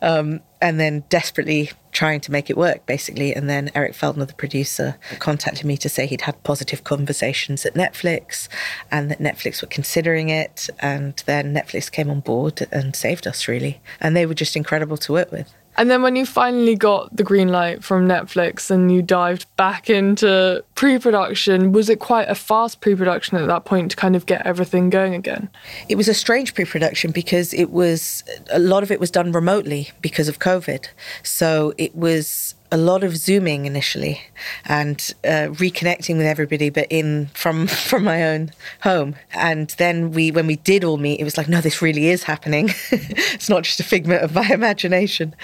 Um, 0.00 0.40
and 0.60 0.78
then 0.78 1.04
desperately 1.08 1.70
trying 1.92 2.20
to 2.20 2.30
make 2.30 2.50
it 2.50 2.56
work, 2.56 2.84
basically. 2.86 3.34
And 3.34 3.48
then 3.48 3.70
Eric 3.74 3.94
Fellner, 3.94 4.26
the 4.26 4.34
producer, 4.34 4.96
contacted 5.18 5.64
me 5.64 5.76
to 5.78 5.88
say 5.88 6.06
he'd 6.06 6.20
had 6.22 6.42
positive 6.42 6.84
conversations 6.84 7.64
at 7.64 7.74
Netflix 7.74 8.48
and 8.90 9.10
that 9.10 9.18
Netflix 9.18 9.62
were 9.62 9.68
considering 9.68 10.28
it. 10.28 10.68
And 10.80 11.16
then 11.26 11.54
Netflix 11.54 11.90
came 11.90 12.10
on 12.10 12.20
board 12.20 12.66
and 12.70 12.94
saved 12.94 13.26
us, 13.26 13.48
really. 13.48 13.80
And 14.00 14.14
they 14.14 14.26
were 14.26 14.34
just 14.34 14.56
incredible 14.56 14.98
to 14.98 15.12
work 15.12 15.32
with. 15.32 15.52
And 15.80 15.90
then 15.90 16.02
when 16.02 16.14
you 16.14 16.26
finally 16.26 16.76
got 16.76 17.16
the 17.16 17.22
green 17.22 17.48
light 17.48 17.82
from 17.82 18.06
Netflix 18.06 18.70
and 18.70 18.92
you 18.92 19.00
dived 19.00 19.46
back 19.56 19.88
into 19.88 20.62
pre 20.74 20.98
production, 20.98 21.72
was 21.72 21.88
it 21.88 22.00
quite 22.00 22.28
a 22.28 22.34
fast 22.34 22.82
pre 22.82 22.94
production 22.94 23.38
at 23.38 23.46
that 23.46 23.64
point 23.64 23.92
to 23.92 23.96
kind 23.96 24.14
of 24.14 24.26
get 24.26 24.44
everything 24.44 24.90
going 24.90 25.14
again? 25.14 25.48
It 25.88 25.94
was 25.94 26.06
a 26.06 26.12
strange 26.12 26.54
pre 26.54 26.66
production 26.66 27.12
because 27.12 27.54
it 27.54 27.70
was 27.70 28.22
a 28.50 28.58
lot 28.58 28.82
of 28.82 28.90
it 28.90 29.00
was 29.00 29.10
done 29.10 29.32
remotely 29.32 29.90
because 30.02 30.28
of 30.28 30.38
COVID. 30.38 30.86
So 31.22 31.72
it 31.78 31.96
was 31.96 32.54
a 32.72 32.76
lot 32.76 33.02
of 33.02 33.16
zooming 33.16 33.66
initially 33.66 34.20
and 34.64 35.14
uh, 35.24 35.48
reconnecting 35.50 36.16
with 36.16 36.26
everybody 36.26 36.70
but 36.70 36.86
in 36.90 37.26
from 37.34 37.66
from 37.90 38.04
my 38.04 38.24
own 38.24 38.50
home. 38.82 39.14
And 39.34 39.70
then 39.78 40.12
we 40.12 40.30
when 40.30 40.46
we 40.46 40.56
did 40.56 40.84
all 40.84 40.96
meet 40.96 41.20
it 41.20 41.24
was 41.24 41.36
like 41.36 41.48
no 41.48 41.60
this 41.60 41.82
really 41.82 42.08
is 42.08 42.24
happening. 42.24 42.70
It's 43.32 43.48
not 43.48 43.62
just 43.62 43.80
a 43.80 43.84
figment 43.84 44.22
of 44.22 44.34
my 44.34 44.48
imagination. 44.50 45.34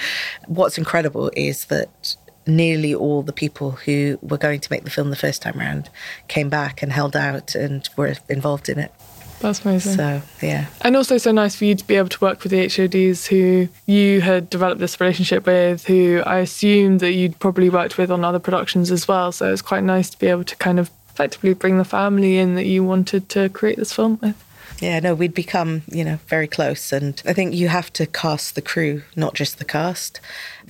What's 0.46 0.76
incredible 0.76 1.30
is 1.34 1.66
that 1.66 2.16
nearly 2.46 2.94
all 2.94 3.22
the 3.22 3.32
people 3.32 3.72
who 3.72 4.18
were 4.22 4.38
going 4.38 4.60
to 4.60 4.70
make 4.70 4.84
the 4.84 4.90
film 4.90 5.10
the 5.10 5.16
first 5.16 5.42
time 5.42 5.58
around 5.58 5.88
came 6.28 6.48
back 6.48 6.82
and 6.82 6.92
held 6.92 7.16
out 7.16 7.54
and 7.54 7.88
were 7.96 8.14
involved 8.28 8.68
in 8.68 8.78
it 8.78 8.92
That's 9.40 9.64
amazing. 9.64 9.96
so 9.96 10.22
yeah 10.42 10.66
And 10.80 10.96
also 10.96 11.18
so 11.18 11.30
nice 11.30 11.54
for 11.56 11.64
you 11.66 11.74
to 11.74 11.86
be 11.86 11.96
able 11.96 12.08
to 12.08 12.20
work 12.20 12.42
with 12.42 12.52
the 12.52 12.66
HODs 12.68 13.26
who 13.26 13.68
you 13.86 14.20
had 14.20 14.48
developed 14.50 14.80
this 14.80 15.00
relationship 15.00 15.46
with, 15.46 15.86
who 15.86 16.22
I 16.26 16.38
assumed 16.38 17.00
that 17.00 17.12
you'd 17.12 17.38
probably 17.38 17.68
worked 17.68 17.98
with 17.98 18.10
on 18.10 18.24
other 18.24 18.38
productions 18.38 18.90
as 18.90 19.06
well. 19.06 19.32
So 19.32 19.52
it's 19.52 19.62
quite 19.62 19.84
nice 19.84 20.10
to 20.10 20.18
be 20.18 20.26
able 20.28 20.44
to 20.44 20.56
kind 20.56 20.78
of 20.78 20.90
effectively 21.10 21.54
bring 21.54 21.78
the 21.78 21.84
family 21.84 22.38
in 22.38 22.54
that 22.56 22.66
you 22.66 22.84
wanted 22.84 23.28
to 23.30 23.48
create 23.48 23.76
this 23.78 23.92
film 23.92 24.18
with. 24.20 24.42
Yeah, 24.80 25.00
no, 25.00 25.14
we'd 25.14 25.32
become, 25.32 25.82
you 25.90 26.04
know, 26.04 26.18
very 26.26 26.46
close. 26.46 26.92
And 26.92 27.22
I 27.24 27.32
think 27.32 27.54
you 27.54 27.68
have 27.68 27.90
to 27.94 28.06
cast 28.06 28.54
the 28.54 28.60
crew, 28.60 29.02
not 29.14 29.32
just 29.32 29.58
the 29.58 29.64
cast. 29.64 30.20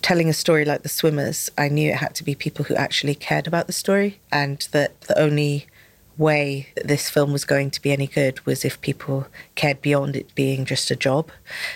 Telling 0.01 0.29
a 0.29 0.33
story 0.33 0.65
like 0.65 0.83
The 0.83 0.89
Swimmers, 0.89 1.51
I 1.59 1.69
knew 1.69 1.91
it 1.91 1.97
had 1.97 2.15
to 2.17 2.25
be 2.25 2.37
people 2.37 2.67
who 2.67 2.77
actually 2.77 3.17
cared 3.17 3.49
about 3.49 3.67
the 3.67 3.73
story 3.73 4.21
and 4.31 4.61
that 4.71 5.01
the 5.03 5.19
only 5.19 5.67
way 6.19 6.69
this 6.85 7.11
film 7.11 7.33
was 7.33 7.45
going 7.45 7.71
to 7.71 7.83
be 7.83 7.93
any 7.93 8.07
good 8.07 8.45
was 8.47 8.65
if 8.65 8.81
people 8.81 9.27
cared 9.55 9.83
beyond 9.83 10.17
it 10.17 10.35
being 10.35 10.65
just 10.65 10.91
a 10.91 10.97
job. 10.97 11.31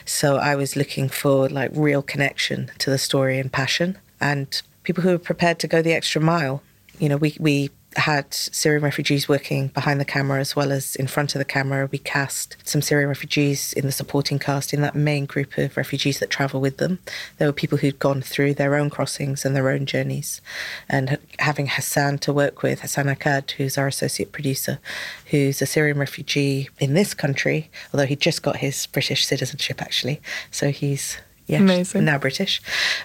So 0.04 0.36
I 0.36 0.54
was 0.56 0.76
looking 0.76 1.08
for 1.08 1.48
like 1.48 1.70
real 1.74 2.02
connection 2.02 2.70
to 2.78 2.90
the 2.90 2.98
story 2.98 3.38
and 3.38 3.52
passion 3.52 3.98
and 4.20 4.60
people 4.82 5.02
who 5.02 5.10
were 5.10 5.18
prepared 5.18 5.58
to 5.60 5.68
go 5.68 5.82
the 5.82 5.92
extra 5.92 6.20
mile. 6.20 6.62
You 6.98 7.08
know, 7.08 7.16
we, 7.16 7.36
we 7.38 7.70
had 7.96 8.32
Syrian 8.32 8.82
refugees 8.82 9.28
working 9.28 9.68
behind 9.68 10.00
the 10.00 10.04
camera 10.04 10.40
as 10.40 10.54
well 10.54 10.70
as 10.70 10.94
in 10.96 11.06
front 11.06 11.34
of 11.34 11.38
the 11.38 11.44
camera. 11.44 11.88
We 11.90 11.98
cast 11.98 12.56
some 12.64 12.82
Syrian 12.82 13.08
refugees 13.08 13.72
in 13.72 13.86
the 13.86 13.92
supporting 13.92 14.38
cast 14.38 14.72
in 14.72 14.80
that 14.82 14.94
main 14.94 15.26
group 15.26 15.58
of 15.58 15.76
refugees 15.76 16.18
that 16.20 16.30
travel 16.30 16.60
with 16.60 16.76
them. 16.76 17.00
There 17.38 17.48
were 17.48 17.52
people 17.52 17.78
who'd 17.78 17.98
gone 17.98 18.22
through 18.22 18.54
their 18.54 18.76
own 18.76 18.90
crossings 18.90 19.44
and 19.44 19.56
their 19.56 19.68
own 19.68 19.86
journeys. 19.86 20.40
And 20.88 21.18
having 21.38 21.66
Hassan 21.66 22.18
to 22.18 22.32
work 22.32 22.62
with, 22.62 22.80
Hassan 22.80 23.06
Akkad, 23.06 23.52
who's 23.52 23.76
our 23.76 23.88
associate 23.88 24.32
producer, 24.32 24.78
who's 25.26 25.60
a 25.60 25.66
Syrian 25.66 25.98
refugee 25.98 26.68
in 26.78 26.94
this 26.94 27.14
country, 27.14 27.70
although 27.92 28.06
he 28.06 28.16
just 28.16 28.42
got 28.42 28.56
his 28.56 28.86
British 28.86 29.26
citizenship 29.26 29.82
actually. 29.82 30.20
So 30.50 30.70
he's 30.70 31.18
yeah, 31.50 31.58
Amazing. 31.58 32.04
now 32.04 32.16
British. 32.16 32.62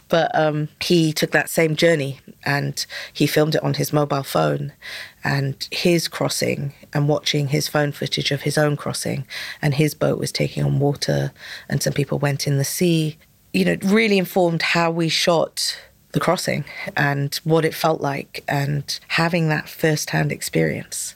But 0.07 0.29
um, 0.37 0.69
he 0.79 1.11
took 1.11 1.31
that 1.31 1.49
same 1.49 1.75
journey 1.75 2.19
and 2.43 2.85
he 3.11 3.25
filmed 3.25 3.55
it 3.55 3.63
on 3.63 3.73
his 3.73 3.91
mobile 3.91 4.21
phone 4.23 4.71
and 5.23 5.67
his 5.71 6.07
crossing 6.07 6.73
and 6.93 7.09
watching 7.09 7.47
his 7.47 7.67
phone 7.67 7.91
footage 7.91 8.29
of 8.29 8.43
his 8.43 8.55
own 8.55 8.77
crossing 8.77 9.25
and 9.63 9.73
his 9.73 9.95
boat 9.95 10.19
was 10.19 10.31
taking 10.31 10.63
on 10.63 10.79
water 10.79 11.31
and 11.67 11.81
some 11.81 11.93
people 11.93 12.19
went 12.19 12.45
in 12.45 12.59
the 12.59 12.63
sea. 12.63 13.17
You 13.51 13.65
know, 13.65 13.71
it 13.71 13.83
really 13.83 14.19
informed 14.19 14.61
how 14.61 14.91
we 14.91 15.09
shot 15.09 15.79
the 16.11 16.19
crossing 16.19 16.65
and 16.95 17.33
what 17.43 17.65
it 17.65 17.73
felt 17.73 17.99
like 17.99 18.43
and 18.47 18.99
having 19.07 19.49
that 19.49 19.67
first-hand 19.67 20.31
experience 20.31 21.15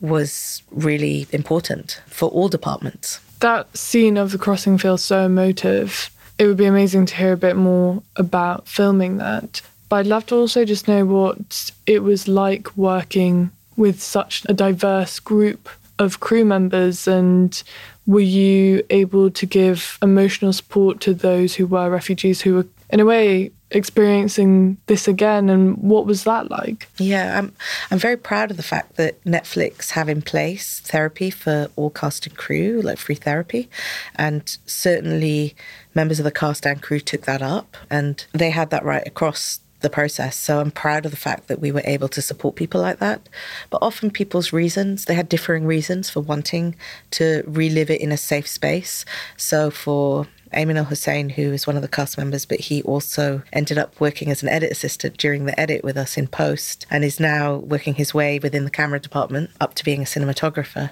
was 0.00 0.62
really 0.70 1.26
important 1.32 2.02
for 2.06 2.28
all 2.28 2.48
departments. 2.48 3.20
That 3.40 3.74
scene 3.76 4.16
of 4.18 4.32
the 4.32 4.38
crossing 4.38 4.76
feels 4.76 5.02
so 5.02 5.24
emotive. 5.24 6.10
It 6.38 6.46
would 6.46 6.56
be 6.56 6.66
amazing 6.66 7.06
to 7.06 7.16
hear 7.16 7.32
a 7.32 7.36
bit 7.36 7.56
more 7.56 8.02
about 8.16 8.68
filming 8.68 9.18
that. 9.18 9.60
But 9.88 9.96
I'd 9.96 10.06
love 10.06 10.26
to 10.26 10.36
also 10.36 10.64
just 10.64 10.86
know 10.86 11.04
what 11.04 11.70
it 11.86 12.02
was 12.02 12.28
like 12.28 12.76
working 12.76 13.50
with 13.76 14.02
such 14.02 14.44
a 14.48 14.54
diverse 14.54 15.18
group 15.18 15.68
of 15.98 16.20
crew 16.20 16.44
members 16.44 17.08
and 17.08 17.62
were 18.06 18.20
you 18.20 18.84
able 18.90 19.30
to 19.30 19.46
give 19.46 19.98
emotional 20.02 20.52
support 20.52 21.00
to 21.00 21.14
those 21.14 21.56
who 21.56 21.66
were 21.66 21.90
refugees 21.90 22.40
who 22.40 22.54
were 22.54 22.66
in 22.90 23.00
a 23.00 23.04
way 23.04 23.50
experiencing 23.70 24.78
this 24.86 25.06
again 25.06 25.50
and 25.50 25.76
what 25.76 26.06
was 26.06 26.24
that 26.24 26.50
like 26.50 26.88
Yeah, 26.98 27.38
I'm 27.38 27.54
I'm 27.90 27.98
very 27.98 28.16
proud 28.16 28.50
of 28.50 28.56
the 28.56 28.62
fact 28.62 28.96
that 28.96 29.22
Netflix 29.24 29.90
have 29.90 30.08
in 30.08 30.22
place 30.22 30.80
therapy 30.80 31.30
for 31.30 31.68
all 31.76 31.90
cast 31.90 32.26
and 32.26 32.36
crew, 32.36 32.80
like 32.82 32.98
free 32.98 33.14
therapy, 33.14 33.68
and 34.16 34.56
certainly 34.66 35.54
members 35.94 36.18
of 36.18 36.24
the 36.24 36.30
cast 36.30 36.66
and 36.66 36.82
crew 36.82 37.00
took 37.00 37.22
that 37.22 37.42
up, 37.42 37.76
and 37.90 38.26
they 38.32 38.50
had 38.50 38.70
that 38.70 38.84
right 38.84 39.06
across 39.06 39.60
the 39.80 39.90
process. 39.90 40.36
So 40.36 40.60
I'm 40.60 40.70
proud 40.70 41.04
of 41.04 41.10
the 41.10 41.16
fact 41.16 41.48
that 41.48 41.60
we 41.60 41.70
were 41.70 41.82
able 41.84 42.08
to 42.08 42.22
support 42.22 42.56
people 42.56 42.80
like 42.80 42.98
that. 42.98 43.28
But 43.70 43.78
often 43.82 44.10
people's 44.10 44.52
reasons, 44.52 45.04
they 45.04 45.14
had 45.14 45.28
differing 45.28 45.66
reasons 45.66 46.10
for 46.10 46.20
wanting 46.20 46.74
to 47.12 47.42
relive 47.46 47.90
it 47.90 48.00
in 48.00 48.12
a 48.12 48.16
safe 48.16 48.48
space. 48.48 49.04
So 49.36 49.70
for 49.70 50.26
Ayman 50.52 50.76
Al 50.76 50.84
Hussein, 50.84 51.30
who 51.30 51.52
is 51.52 51.66
one 51.66 51.76
of 51.76 51.82
the 51.82 51.88
cast 51.88 52.18
members, 52.18 52.44
but 52.44 52.60
he 52.60 52.82
also 52.82 53.42
ended 53.52 53.78
up 53.78 53.98
working 54.00 54.30
as 54.30 54.42
an 54.42 54.48
edit 54.48 54.70
assistant 54.70 55.16
during 55.16 55.44
the 55.44 55.58
edit 55.58 55.84
with 55.84 55.96
us 55.96 56.16
in 56.16 56.26
post 56.26 56.86
and 56.90 57.04
is 57.04 57.20
now 57.20 57.56
working 57.56 57.94
his 57.94 58.14
way 58.14 58.38
within 58.38 58.64
the 58.64 58.70
camera 58.70 59.00
department 59.00 59.50
up 59.60 59.74
to 59.74 59.84
being 59.84 60.02
a 60.02 60.04
cinematographer. 60.04 60.90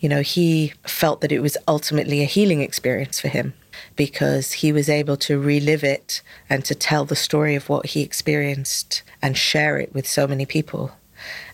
You 0.00 0.08
know, 0.08 0.22
he 0.22 0.74
felt 0.86 1.20
that 1.20 1.32
it 1.32 1.40
was 1.40 1.56
ultimately 1.66 2.22
a 2.22 2.26
healing 2.26 2.60
experience 2.60 3.18
for 3.18 3.28
him 3.28 3.54
because 3.94 4.52
he 4.52 4.72
was 4.72 4.88
able 4.88 5.16
to 5.18 5.40
relive 5.40 5.84
it 5.84 6.22
and 6.48 6.64
to 6.64 6.74
tell 6.74 7.04
the 7.04 7.16
story 7.16 7.54
of 7.54 7.68
what 7.68 7.86
he 7.86 8.02
experienced 8.02 9.02
and 9.22 9.36
share 9.36 9.78
it 9.78 9.94
with 9.94 10.06
so 10.06 10.26
many 10.26 10.46
people. 10.46 10.92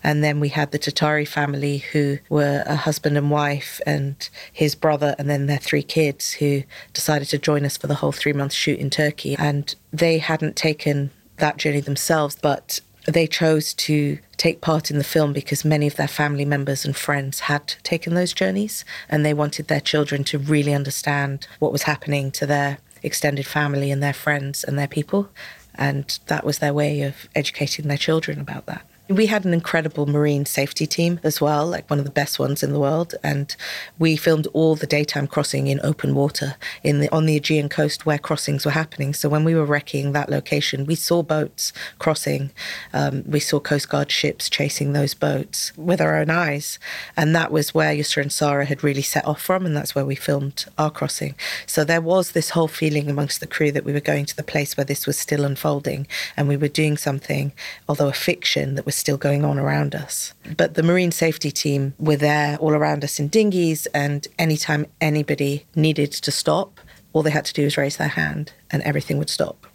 And 0.03 0.23
then 0.23 0.39
we 0.39 0.49
had 0.49 0.71
the 0.71 0.79
Tatari 0.79 1.27
family, 1.27 1.79
who 1.79 2.19
were 2.29 2.63
a 2.65 2.75
husband 2.75 3.17
and 3.17 3.31
wife, 3.31 3.79
and 3.85 4.29
his 4.51 4.75
brother, 4.75 5.15
and 5.17 5.29
then 5.29 5.47
their 5.47 5.57
three 5.57 5.83
kids, 5.83 6.33
who 6.33 6.63
decided 6.93 7.29
to 7.29 7.37
join 7.37 7.65
us 7.65 7.77
for 7.77 7.87
the 7.87 7.95
whole 7.95 8.11
three 8.11 8.33
month 8.33 8.53
shoot 8.53 8.79
in 8.79 8.89
Turkey. 8.89 9.35
And 9.37 9.73
they 9.91 10.17
hadn't 10.17 10.55
taken 10.55 11.11
that 11.37 11.57
journey 11.57 11.81
themselves, 11.81 12.37
but 12.41 12.79
they 13.05 13.27
chose 13.27 13.73
to 13.73 14.17
take 14.37 14.61
part 14.61 14.89
in 14.89 14.97
the 14.97 15.03
film 15.03 15.33
because 15.33 15.65
many 15.65 15.87
of 15.87 15.95
their 15.95 16.07
family 16.07 16.45
members 16.45 16.85
and 16.85 16.95
friends 16.95 17.41
had 17.41 17.75
taken 17.83 18.13
those 18.13 18.33
journeys 18.33 18.85
and 19.09 19.25
they 19.25 19.33
wanted 19.33 19.67
their 19.67 19.81
children 19.81 20.23
to 20.23 20.37
really 20.37 20.73
understand 20.73 21.47
what 21.59 21.71
was 21.71 21.83
happening 21.83 22.31
to 22.31 22.45
their 22.45 22.77
extended 23.01 23.45
family 23.45 23.91
and 23.91 24.01
their 24.01 24.13
friends 24.13 24.63
and 24.63 24.79
their 24.79 24.87
people. 24.87 25.29
And 25.75 26.17
that 26.27 26.45
was 26.45 26.59
their 26.59 26.73
way 26.73 27.01
of 27.01 27.27
educating 27.35 27.87
their 27.87 27.97
children 27.97 28.39
about 28.39 28.65
that. 28.67 28.85
We 29.09 29.25
had 29.25 29.43
an 29.43 29.53
incredible 29.53 30.05
marine 30.05 30.45
safety 30.45 30.87
team 30.87 31.19
as 31.23 31.41
well, 31.41 31.67
like 31.67 31.89
one 31.89 31.99
of 31.99 32.05
the 32.05 32.11
best 32.11 32.39
ones 32.39 32.63
in 32.63 32.71
the 32.71 32.79
world, 32.79 33.15
and 33.21 33.53
we 33.99 34.15
filmed 34.15 34.47
all 34.53 34.75
the 34.75 34.87
daytime 34.87 35.27
crossing 35.27 35.67
in 35.67 35.81
open 35.83 36.15
water 36.15 36.55
in 36.83 37.01
the 37.01 37.11
on 37.11 37.25
the 37.25 37.35
Aegean 37.35 37.67
coast 37.67 38.05
where 38.05 38.17
crossings 38.17 38.63
were 38.63 38.71
happening. 38.71 39.13
So 39.13 39.27
when 39.27 39.43
we 39.43 39.55
were 39.55 39.67
recceing 39.67 40.13
that 40.13 40.29
location, 40.29 40.85
we 40.85 40.95
saw 40.95 41.21
boats 41.21 41.73
crossing, 41.99 42.51
um, 42.93 43.25
we 43.27 43.41
saw 43.41 43.59
Coast 43.59 43.89
Guard 43.89 44.09
ships 44.09 44.49
chasing 44.49 44.93
those 44.93 45.13
boats 45.13 45.73
with 45.77 45.99
our 45.99 46.15
own 46.15 46.29
eyes, 46.29 46.79
and 47.17 47.35
that 47.35 47.51
was 47.51 47.73
where 47.73 47.93
Yusra 47.93 48.21
and 48.21 48.31
Sara 48.31 48.63
had 48.63 48.85
really 48.85 49.01
set 49.01 49.25
off 49.27 49.41
from, 49.41 49.65
and 49.65 49.75
that's 49.75 49.93
where 49.93 50.05
we 50.05 50.15
filmed 50.15 50.63
our 50.77 50.89
crossing. 50.89 51.35
So 51.67 51.83
there 51.83 51.99
was 51.99 52.31
this 52.31 52.51
whole 52.51 52.69
feeling 52.69 53.09
amongst 53.09 53.41
the 53.41 53.47
crew 53.47 53.71
that 53.73 53.83
we 53.83 53.91
were 53.91 53.99
going 53.99 54.25
to 54.27 54.35
the 54.35 54.43
place 54.43 54.77
where 54.77 54.85
this 54.85 55.05
was 55.05 55.19
still 55.19 55.43
unfolding, 55.43 56.07
and 56.37 56.47
we 56.47 56.55
were 56.55 56.69
doing 56.69 56.95
something, 56.95 57.51
although 57.89 58.07
a 58.07 58.13
fiction 58.13 58.75
that 58.75 58.85
was 58.85 58.93
still 59.03 59.17
going 59.17 59.43
on 59.43 59.59
around 59.59 59.93
us. 59.95 60.33
But 60.55 60.75
the 60.75 60.81
marine 60.81 61.11
safety 61.11 61.51
team 61.51 61.93
were 61.99 62.15
there 62.15 62.55
all 62.59 62.73
around 62.73 63.03
us 63.03 63.19
in 63.19 63.27
dinghies, 63.27 63.85
and 63.87 64.25
anytime 64.39 64.85
anybody 65.01 65.65
needed 65.75 66.13
to 66.13 66.31
stop, 66.31 66.79
all 67.11 67.21
they 67.21 67.29
had 67.29 67.43
to 67.43 67.53
do 67.53 67.65
was 67.65 67.75
raise 67.75 67.97
their 67.97 68.07
hand 68.07 68.53
and 68.71 68.81
everything 68.83 69.17
would 69.17 69.29
stop. 69.29 69.67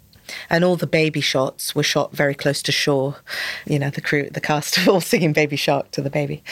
And 0.49 0.63
all 0.63 0.75
the 0.75 0.87
baby 0.87 1.21
shots 1.21 1.75
were 1.75 1.83
shot 1.83 2.11
very 2.11 2.35
close 2.35 2.61
to 2.63 2.71
shore. 2.71 3.17
You 3.65 3.79
know, 3.79 3.89
the 3.89 4.01
crew, 4.01 4.29
the 4.29 4.41
cast 4.41 4.87
all 4.87 5.01
singing 5.01 5.33
Baby 5.33 5.55
Shark 5.55 5.91
to 5.91 6.01
the 6.01 6.09
baby. 6.09 6.43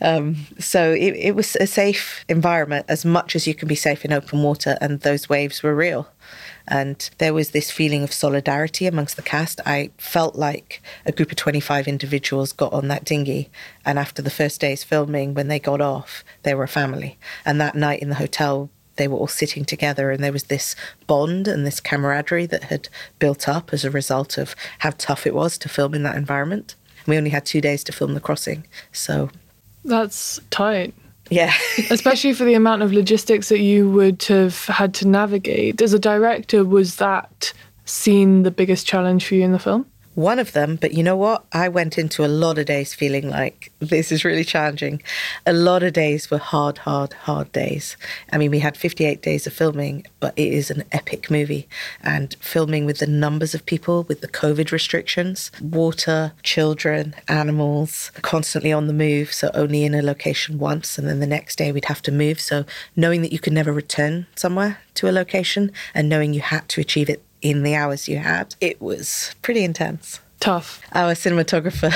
um, 0.00 0.46
so 0.58 0.92
it, 0.92 1.14
it 1.16 1.34
was 1.34 1.56
a 1.56 1.66
safe 1.66 2.24
environment 2.28 2.86
as 2.88 3.04
much 3.04 3.36
as 3.36 3.46
you 3.46 3.54
can 3.54 3.68
be 3.68 3.74
safe 3.74 4.04
in 4.04 4.12
open 4.12 4.42
water, 4.42 4.76
and 4.80 5.00
those 5.00 5.28
waves 5.28 5.62
were 5.62 5.74
real. 5.74 6.08
And 6.68 7.10
there 7.18 7.34
was 7.34 7.50
this 7.50 7.70
feeling 7.70 8.02
of 8.04 8.12
solidarity 8.12 8.86
amongst 8.86 9.16
the 9.16 9.22
cast. 9.22 9.60
I 9.66 9.90
felt 9.98 10.36
like 10.36 10.80
a 11.04 11.12
group 11.12 11.30
of 11.30 11.36
25 11.36 11.88
individuals 11.88 12.52
got 12.52 12.72
on 12.72 12.88
that 12.88 13.04
dinghy. 13.04 13.50
And 13.84 13.98
after 13.98 14.22
the 14.22 14.30
first 14.30 14.60
day's 14.60 14.84
filming, 14.84 15.34
when 15.34 15.48
they 15.48 15.58
got 15.58 15.80
off, 15.80 16.24
they 16.44 16.54
were 16.54 16.64
a 16.64 16.68
family. 16.68 17.18
And 17.44 17.60
that 17.60 17.74
night 17.74 18.00
in 18.00 18.08
the 18.08 18.14
hotel, 18.14 18.70
they 19.00 19.08
were 19.08 19.16
all 19.16 19.26
sitting 19.26 19.64
together 19.64 20.10
and 20.10 20.22
there 20.22 20.30
was 20.32 20.44
this 20.44 20.76
bond 21.06 21.48
and 21.48 21.66
this 21.66 21.80
camaraderie 21.80 22.44
that 22.46 22.64
had 22.64 22.88
built 23.18 23.48
up 23.48 23.72
as 23.72 23.82
a 23.84 23.90
result 23.90 24.36
of 24.36 24.54
how 24.80 24.90
tough 24.98 25.26
it 25.26 25.34
was 25.34 25.56
to 25.56 25.68
film 25.70 25.94
in 25.94 26.02
that 26.02 26.16
environment. 26.16 26.74
We 27.06 27.16
only 27.16 27.30
had 27.30 27.46
two 27.46 27.62
days 27.62 27.82
to 27.84 27.92
film 27.92 28.12
the 28.12 28.20
crossing. 28.20 28.66
So 28.92 29.30
That's 29.86 30.38
tight. 30.50 30.92
yeah. 31.30 31.54
Especially 31.90 32.34
for 32.34 32.44
the 32.44 32.52
amount 32.54 32.82
of 32.82 32.92
logistics 32.92 33.48
that 33.48 33.60
you 33.60 33.88
would 33.90 34.22
have 34.24 34.66
had 34.66 34.92
to 34.94 35.08
navigate. 35.08 35.80
As 35.80 35.94
a 35.94 35.98
director, 35.98 36.62
was 36.62 36.96
that 36.96 37.54
scene 37.86 38.42
the 38.42 38.50
biggest 38.50 38.86
challenge 38.86 39.24
for 39.24 39.34
you 39.34 39.42
in 39.44 39.52
the 39.52 39.58
film? 39.58 39.86
One 40.14 40.38
of 40.38 40.52
them, 40.52 40.76
but 40.76 40.92
you 40.92 41.02
know 41.02 41.16
what? 41.16 41.44
I 41.52 41.68
went 41.68 41.96
into 41.96 42.24
a 42.24 42.28
lot 42.28 42.58
of 42.58 42.66
days 42.66 42.94
feeling 42.94 43.30
like 43.30 43.70
this 43.78 44.10
is 44.10 44.24
really 44.24 44.44
challenging. 44.44 45.02
A 45.46 45.52
lot 45.52 45.82
of 45.82 45.92
days 45.92 46.30
were 46.30 46.38
hard, 46.38 46.78
hard, 46.78 47.12
hard 47.12 47.52
days. 47.52 47.96
I 48.32 48.38
mean, 48.38 48.50
we 48.50 48.58
had 48.58 48.76
58 48.76 49.22
days 49.22 49.46
of 49.46 49.52
filming, 49.52 50.04
but 50.18 50.34
it 50.36 50.52
is 50.52 50.70
an 50.70 50.82
epic 50.90 51.30
movie. 51.30 51.68
And 52.02 52.34
filming 52.40 52.86
with 52.86 52.98
the 52.98 53.06
numbers 53.06 53.54
of 53.54 53.64
people, 53.66 54.02
with 54.04 54.20
the 54.20 54.28
COVID 54.28 54.72
restrictions, 54.72 55.52
water, 55.60 56.32
children, 56.42 57.14
animals, 57.28 58.10
constantly 58.22 58.72
on 58.72 58.88
the 58.88 58.92
move. 58.92 59.32
So 59.32 59.50
only 59.54 59.84
in 59.84 59.94
a 59.94 60.02
location 60.02 60.58
once. 60.58 60.98
And 60.98 61.08
then 61.08 61.20
the 61.20 61.26
next 61.26 61.56
day 61.56 61.70
we'd 61.70 61.84
have 61.84 62.02
to 62.02 62.12
move. 62.12 62.40
So 62.40 62.64
knowing 62.96 63.22
that 63.22 63.32
you 63.32 63.38
could 63.38 63.52
never 63.52 63.72
return 63.72 64.26
somewhere 64.34 64.78
to 64.94 65.08
a 65.08 65.12
location 65.12 65.70
and 65.94 66.08
knowing 66.08 66.34
you 66.34 66.40
had 66.40 66.68
to 66.70 66.80
achieve 66.80 67.08
it 67.08 67.22
in 67.42 67.62
the 67.62 67.74
hours 67.74 68.08
you 68.08 68.18
had, 68.18 68.54
it 68.60 68.80
was 68.80 69.34
pretty 69.42 69.64
intense. 69.64 70.20
Tough. 70.40 70.80
Our 70.92 71.12
cinematographer, 71.12 71.92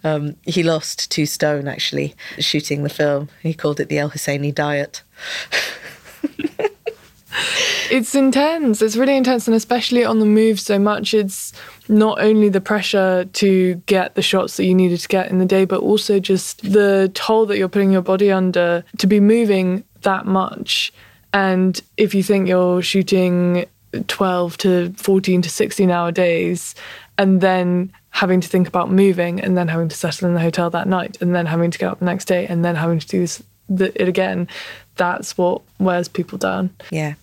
um, 0.04 0.36
he 0.44 0.62
lost 0.62 1.10
two 1.10 1.26
stone 1.26 1.66
actually 1.66 2.14
shooting 2.38 2.84
the 2.84 2.88
film. 2.88 3.28
He 3.42 3.52
called 3.52 3.80
it 3.80 3.88
the 3.88 3.98
El 3.98 4.10
Hosaini 4.10 4.54
diet. 4.54 5.02
It's 7.90 8.14
intense. 8.14 8.82
It's 8.82 8.96
really 8.96 9.16
intense, 9.16 9.48
and 9.48 9.54
especially 9.54 10.04
on 10.04 10.18
the 10.18 10.26
move 10.26 10.60
so 10.60 10.78
much. 10.78 11.14
It's 11.14 11.52
not 11.88 12.20
only 12.20 12.48
the 12.48 12.60
pressure 12.60 13.24
to 13.24 13.74
get 13.86 14.14
the 14.14 14.22
shots 14.22 14.56
that 14.56 14.64
you 14.64 14.74
needed 14.74 15.00
to 15.00 15.08
get 15.08 15.30
in 15.30 15.38
the 15.38 15.46
day, 15.46 15.64
but 15.64 15.80
also 15.80 16.20
just 16.20 16.60
the 16.70 17.10
toll 17.14 17.46
that 17.46 17.56
you're 17.56 17.68
putting 17.68 17.92
your 17.92 18.02
body 18.02 18.30
under 18.30 18.84
to 18.98 19.06
be 19.06 19.20
moving 19.20 19.84
that 20.02 20.26
much. 20.26 20.92
And 21.32 21.80
if 21.96 22.14
you 22.14 22.22
think 22.22 22.48
you're 22.48 22.82
shooting 22.82 23.66
12 24.06 24.58
to 24.58 24.92
14 24.96 25.42
to 25.42 25.50
16 25.50 25.90
hour 25.90 26.12
days, 26.12 26.74
and 27.16 27.40
then 27.40 27.92
having 28.10 28.40
to 28.40 28.48
think 28.48 28.68
about 28.68 28.90
moving, 28.90 29.40
and 29.40 29.56
then 29.56 29.68
having 29.68 29.88
to 29.88 29.96
settle 29.96 30.28
in 30.28 30.34
the 30.34 30.40
hotel 30.40 30.70
that 30.70 30.88
night, 30.88 31.18
and 31.20 31.34
then 31.34 31.46
having 31.46 31.70
to 31.70 31.78
get 31.78 31.90
up 31.90 31.98
the 31.98 32.04
next 32.04 32.26
day, 32.26 32.46
and 32.46 32.64
then 32.64 32.74
having 32.74 32.98
to 32.98 33.06
do 33.06 33.20
this, 33.20 33.42
the, 33.68 34.00
it 34.00 34.08
again, 34.08 34.48
that's 34.96 35.36
what 35.38 35.62
wears 35.78 36.08
people 36.08 36.38
down. 36.38 36.70
Yeah. 36.90 37.14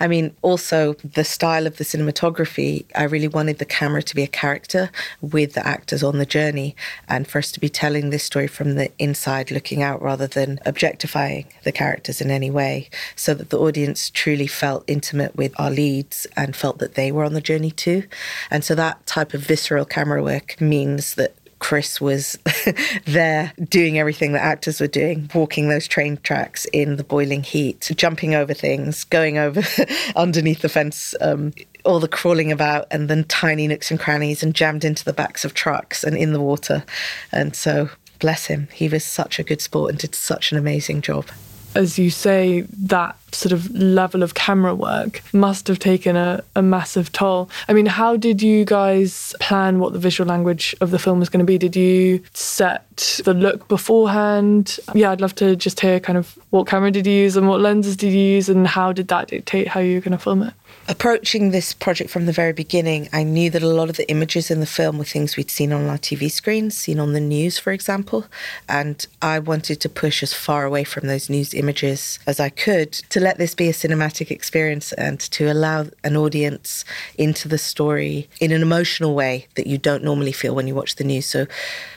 I 0.00 0.06
mean, 0.06 0.34
also 0.42 0.94
the 0.94 1.24
style 1.24 1.66
of 1.66 1.76
the 1.76 1.84
cinematography, 1.84 2.84
I 2.94 3.04
really 3.04 3.28
wanted 3.28 3.58
the 3.58 3.64
camera 3.64 4.02
to 4.02 4.14
be 4.14 4.22
a 4.22 4.28
character 4.28 4.90
with 5.20 5.54
the 5.54 5.66
actors 5.66 6.02
on 6.02 6.18
the 6.18 6.26
journey 6.26 6.76
and 7.08 7.26
for 7.26 7.38
us 7.38 7.52
to 7.52 7.60
be 7.60 7.68
telling 7.68 8.10
this 8.10 8.24
story 8.24 8.46
from 8.46 8.74
the 8.74 8.90
inside 8.98 9.50
looking 9.50 9.82
out 9.82 10.02
rather 10.02 10.26
than 10.26 10.60
objectifying 10.66 11.46
the 11.62 11.72
characters 11.72 12.20
in 12.20 12.30
any 12.30 12.50
way 12.50 12.88
so 13.16 13.34
that 13.34 13.50
the 13.50 13.58
audience 13.58 14.10
truly 14.10 14.46
felt 14.46 14.84
intimate 14.86 15.36
with 15.36 15.58
our 15.58 15.70
leads 15.70 16.26
and 16.36 16.56
felt 16.56 16.78
that 16.78 16.94
they 16.94 17.10
were 17.12 17.24
on 17.24 17.34
the 17.34 17.40
journey 17.40 17.70
too. 17.70 18.04
And 18.50 18.64
so 18.64 18.74
that 18.74 19.04
type 19.06 19.34
of 19.34 19.42
visceral 19.42 19.84
camera 19.84 20.22
work 20.22 20.60
means 20.60 21.14
that 21.14 21.34
Chris 21.64 21.98
was 21.98 22.38
there 23.06 23.50
doing 23.70 23.98
everything 23.98 24.32
that 24.32 24.42
actors 24.42 24.82
were 24.82 24.86
doing, 24.86 25.30
walking 25.34 25.70
those 25.70 25.88
train 25.88 26.18
tracks 26.18 26.66
in 26.74 26.96
the 26.96 27.04
boiling 27.04 27.42
heat, 27.42 27.90
jumping 27.96 28.34
over 28.34 28.52
things, 28.52 29.04
going 29.04 29.38
over 29.38 29.62
underneath 30.14 30.60
the 30.60 30.68
fence, 30.68 31.14
um, 31.22 31.54
all 31.86 32.00
the 32.00 32.06
crawling 32.06 32.52
about, 32.52 32.86
and 32.90 33.08
then 33.08 33.24
tiny 33.24 33.66
nooks 33.66 33.90
and 33.90 33.98
crannies, 33.98 34.42
and 34.42 34.54
jammed 34.54 34.84
into 34.84 35.06
the 35.06 35.14
backs 35.14 35.42
of 35.42 35.54
trucks 35.54 36.04
and 36.04 36.18
in 36.18 36.34
the 36.34 36.40
water. 36.40 36.84
And 37.32 37.56
so, 37.56 37.88
bless 38.18 38.44
him, 38.44 38.68
he 38.70 38.86
was 38.86 39.02
such 39.02 39.38
a 39.38 39.42
good 39.42 39.62
sport 39.62 39.88
and 39.88 39.98
did 39.98 40.14
such 40.14 40.52
an 40.52 40.58
amazing 40.58 41.00
job. 41.00 41.30
As 41.74 41.98
you 41.98 42.10
say, 42.10 42.60
that 42.60 43.16
sort 43.34 43.52
of 43.52 43.70
level 43.74 44.22
of 44.22 44.34
camera 44.34 44.74
work 44.74 45.22
must 45.32 45.68
have 45.68 45.78
taken 45.78 46.16
a, 46.16 46.42
a 46.54 46.62
massive 46.62 47.12
toll. 47.12 47.50
I 47.68 47.72
mean, 47.72 47.86
how 47.86 48.16
did 48.16 48.42
you 48.42 48.64
guys 48.64 49.34
plan 49.40 49.78
what 49.78 49.92
the 49.92 49.98
visual 49.98 50.28
language 50.28 50.74
of 50.80 50.90
the 50.90 50.98
film 50.98 51.20
was 51.20 51.28
going 51.28 51.44
to 51.44 51.44
be? 51.44 51.58
Did 51.58 51.76
you 51.76 52.22
set 52.32 53.20
the 53.24 53.34
look 53.34 53.68
beforehand? 53.68 54.78
Yeah, 54.94 55.10
I'd 55.10 55.20
love 55.20 55.34
to 55.36 55.56
just 55.56 55.80
hear 55.80 56.00
kind 56.00 56.18
of 56.18 56.38
what 56.50 56.66
camera 56.66 56.90
did 56.90 57.06
you 57.06 57.12
use 57.12 57.36
and 57.36 57.48
what 57.48 57.60
lenses 57.60 57.96
did 57.96 58.12
you 58.12 58.20
use 58.20 58.48
and 58.48 58.66
how 58.66 58.92
did 58.92 59.08
that 59.08 59.28
dictate 59.28 59.68
how 59.68 59.80
you 59.80 59.96
were 59.96 60.00
going 60.00 60.12
to 60.12 60.18
film 60.18 60.42
it? 60.42 60.54
Approaching 60.86 61.50
this 61.50 61.72
project 61.72 62.10
from 62.10 62.26
the 62.26 62.32
very 62.32 62.52
beginning, 62.52 63.08
I 63.10 63.22
knew 63.22 63.48
that 63.50 63.62
a 63.62 63.68
lot 63.68 63.88
of 63.88 63.96
the 63.96 64.08
images 64.10 64.50
in 64.50 64.60
the 64.60 64.66
film 64.66 64.98
were 64.98 65.04
things 65.04 65.34
we'd 65.34 65.50
seen 65.50 65.72
on 65.72 65.86
our 65.88 65.96
TV 65.96 66.30
screens, 66.30 66.76
seen 66.76 67.00
on 67.00 67.14
the 67.14 67.20
news, 67.20 67.58
for 67.58 67.72
example. 67.72 68.26
And 68.68 69.06
I 69.22 69.38
wanted 69.38 69.80
to 69.80 69.88
push 69.88 70.22
as 70.22 70.34
far 70.34 70.64
away 70.64 70.84
from 70.84 71.06
those 71.06 71.30
news 71.30 71.54
images 71.54 72.18
as 72.26 72.38
I 72.38 72.50
could 72.50 72.92
to 72.92 73.18
let 73.24 73.38
this 73.38 73.54
be 73.54 73.68
a 73.68 73.72
cinematic 73.72 74.30
experience 74.30 74.92
and 74.92 75.18
to 75.18 75.50
allow 75.50 75.86
an 76.04 76.14
audience 76.14 76.84
into 77.16 77.48
the 77.48 77.56
story 77.56 78.28
in 78.38 78.52
an 78.52 78.60
emotional 78.60 79.14
way 79.14 79.48
that 79.54 79.66
you 79.66 79.78
don't 79.78 80.04
normally 80.04 80.30
feel 80.30 80.54
when 80.54 80.68
you 80.68 80.74
watch 80.74 80.96
the 80.96 81.04
news. 81.04 81.24
So 81.24 81.46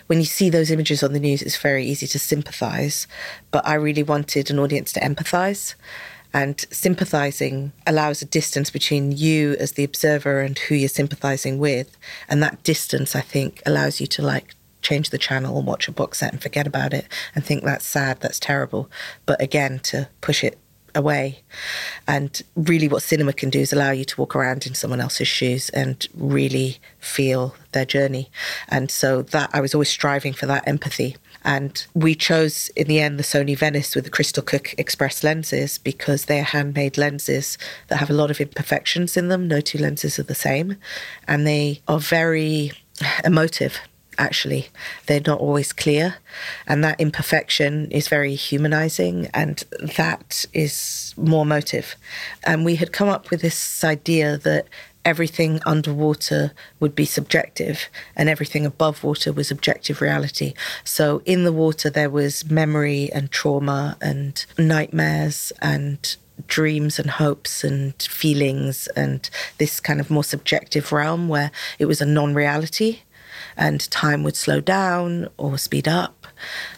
when 0.07 0.19
you 0.19 0.25
see 0.25 0.49
those 0.49 0.71
images 0.71 1.03
on 1.03 1.11
the 1.11 1.19
news, 1.19 1.41
it's 1.41 1.57
very 1.57 1.85
easy 1.85 2.07
to 2.07 2.17
sympathize. 2.17 3.07
But 3.51 3.67
I 3.67 3.73
really 3.73 4.03
wanted 4.03 4.49
an 4.49 4.57
audience 4.57 4.93
to 4.93 5.01
empathize. 5.01 5.75
And 6.33 6.65
sympathizing 6.71 7.73
allows 7.85 8.21
a 8.21 8.25
distance 8.25 8.69
between 8.69 9.11
you 9.11 9.55
as 9.59 9.73
the 9.73 9.83
observer 9.83 10.39
and 10.41 10.57
who 10.57 10.75
you're 10.75 10.89
sympathizing 10.89 11.57
with. 11.57 11.97
And 12.29 12.41
that 12.41 12.63
distance, 12.63 13.15
I 13.15 13.21
think, 13.21 13.61
allows 13.65 13.99
you 13.99 14.07
to 14.07 14.21
like 14.21 14.55
change 14.81 15.09
the 15.09 15.17
channel 15.17 15.57
and 15.57 15.67
watch 15.67 15.89
a 15.89 15.91
box 15.91 16.19
set 16.19 16.31
and 16.31 16.41
forget 16.41 16.67
about 16.67 16.93
it 16.93 17.07
and 17.35 17.43
think 17.43 17.63
that's 17.63 17.85
sad, 17.85 18.21
that's 18.21 18.39
terrible. 18.39 18.89
But 19.25 19.41
again, 19.41 19.79
to 19.91 20.07
push 20.21 20.43
it 20.43 20.57
away. 20.95 21.39
And 22.07 22.41
really, 22.55 22.87
what 22.87 23.03
cinema 23.03 23.33
can 23.33 23.49
do 23.49 23.59
is 23.59 23.73
allow 23.73 23.91
you 23.91 24.05
to 24.05 24.21
walk 24.21 24.35
around 24.35 24.65
in 24.65 24.73
someone 24.73 25.01
else's 25.01 25.27
shoes 25.27 25.69
and 25.69 26.07
really 26.15 26.77
feel 26.99 27.55
their 27.71 27.85
journey. 27.85 28.29
And 28.69 28.89
so, 28.89 29.21
that 29.21 29.49
I 29.53 29.61
was 29.61 29.73
always 29.73 29.89
striving 29.89 30.33
for 30.33 30.45
that 30.45 30.67
empathy. 30.67 31.17
And 31.43 31.85
we 31.93 32.13
chose 32.13 32.69
in 32.69 32.87
the 32.87 32.99
end 32.99 33.17
the 33.17 33.23
Sony 33.23 33.57
Venice 33.57 33.95
with 33.95 34.03
the 34.03 34.09
Crystal 34.09 34.43
Cooke 34.43 34.75
Express 34.77 35.23
lenses 35.23 35.77
because 35.77 36.25
they're 36.25 36.43
handmade 36.43 36.97
lenses 36.97 37.57
that 37.87 37.97
have 37.97 38.09
a 38.09 38.13
lot 38.13 38.31
of 38.31 38.41
imperfections 38.41 39.15
in 39.15 39.29
them. 39.29 39.47
No 39.47 39.61
two 39.61 39.77
lenses 39.77 40.19
are 40.19 40.23
the 40.23 40.35
same. 40.35 40.77
And 41.27 41.47
they 41.47 41.81
are 41.87 41.99
very 41.99 42.73
emotive 43.23 43.79
actually. 44.17 44.67
They're 45.05 45.21
not 45.25 45.39
always 45.39 45.73
clear. 45.73 46.15
And 46.67 46.83
that 46.83 46.99
imperfection 46.99 47.91
is 47.91 48.07
very 48.07 48.35
humanizing, 48.35 49.27
and 49.33 49.63
that 49.97 50.45
is 50.53 51.13
more 51.17 51.45
motive. 51.45 51.95
And 52.43 52.65
we 52.65 52.75
had 52.75 52.91
come 52.91 53.09
up 53.09 53.29
with 53.29 53.41
this 53.41 53.83
idea 53.83 54.37
that 54.37 54.67
everything 55.05 55.61
underwater 55.65 56.51
would 56.81 56.93
be 56.93 57.05
subjective 57.05 57.87
and 58.17 58.27
everything 58.27 58.65
above 58.65 59.05
water 59.05 59.31
was 59.31 59.49
objective 59.49 60.01
reality. 60.01 60.53
So 60.83 61.21
in 61.25 61.45
the 61.45 61.53
water, 61.53 61.89
there 61.89 62.09
was 62.09 62.49
memory 62.49 63.09
and 63.13 63.31
trauma 63.31 63.97
and 64.01 64.45
nightmares 64.57 65.53
and 65.61 66.17
dreams 66.45 66.99
and 66.99 67.09
hopes 67.09 67.63
and 67.63 67.93
feelings 68.01 68.87
and 68.95 69.29
this 69.57 69.79
kind 69.79 69.99
of 69.99 70.09
more 70.09 70.25
subjective 70.25 70.91
realm 70.91 71.29
where 71.29 71.51
it 71.79 71.85
was 71.85 72.01
a 72.01 72.05
non 72.05 72.33
reality 72.35 72.99
and 73.57 73.89
time 73.91 74.23
would 74.23 74.35
slow 74.35 74.61
down 74.61 75.27
or 75.37 75.57
speed 75.57 75.87
up, 75.87 76.27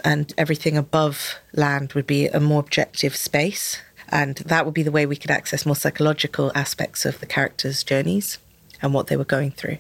and 0.04 0.34
everything 0.38 0.78
above 0.78 1.36
land 1.54 1.94
would 1.94 2.08
be 2.08 2.28
a 2.28 2.40
more 2.40 2.62
objective 2.62 3.16
space. 3.16 3.80
And 4.12 4.38
that 4.38 4.66
would 4.66 4.74
be 4.74 4.82
the 4.82 4.92
way 4.92 5.06
we 5.06 5.16
could 5.16 5.30
access 5.30 5.66
more 5.66 5.76
psychological 5.76 6.52
aspects 6.56 7.06
of 7.06 7.20
the 7.20 7.28
characters' 7.28 7.84
journeys 7.84 8.40
and 8.82 8.92
what 8.92 9.08
they 9.08 9.18
were 9.18 9.26
going 9.26 9.52
through. 9.52 9.78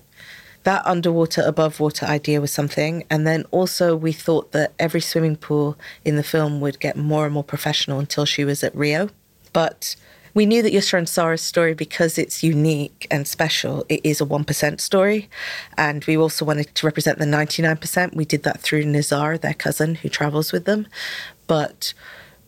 That 0.64 0.86
underwater, 0.86 1.41
above 1.41 1.80
water 1.80 2.06
idea 2.06 2.41
was 2.41 2.52
something. 2.52 3.06
And 3.10 3.26
then 3.26 3.45
also, 3.50 3.95
we 3.95 4.12
thought 4.12 4.52
that 4.52 4.74
every 4.78 5.02
swimming 5.02 5.38
pool 5.38 5.78
in 6.06 6.16
the 6.16 6.24
film 6.24 6.60
would 6.62 6.80
get 6.80 6.97
more 6.97 7.26
and 7.26 7.34
more 7.34 7.43
professional 7.43 7.97
until 7.97 8.26
she 8.26 8.43
was 8.43 8.64
at 8.64 8.76
Rio. 8.76 9.10
But 9.54 9.95
we 10.34 10.45
knew 10.45 10.61
that 10.61 10.73
Yusra 10.73 10.99
and 10.99 11.09
Sara's 11.09 11.41
story, 11.41 11.73
because 11.73 12.17
it's 12.17 12.43
unique 12.43 13.07
and 13.09 13.27
special, 13.27 13.86
it 13.89 14.01
is 14.03 14.21
a 14.21 14.25
1% 14.25 14.80
story. 14.80 15.30
And 15.77 16.03
we 16.05 16.17
also 16.17 16.45
wanted 16.45 16.73
to 16.75 16.86
represent 16.86 17.19
the 17.19 17.25
99%. 17.25 18.15
We 18.15 18.25
did 18.25 18.43
that 18.43 18.61
through 18.61 18.84
Nizar, 18.84 19.39
their 19.39 19.53
cousin, 19.53 19.95
who 19.95 20.09
travels 20.09 20.51
with 20.51 20.65
them. 20.65 20.88
But 21.47 21.93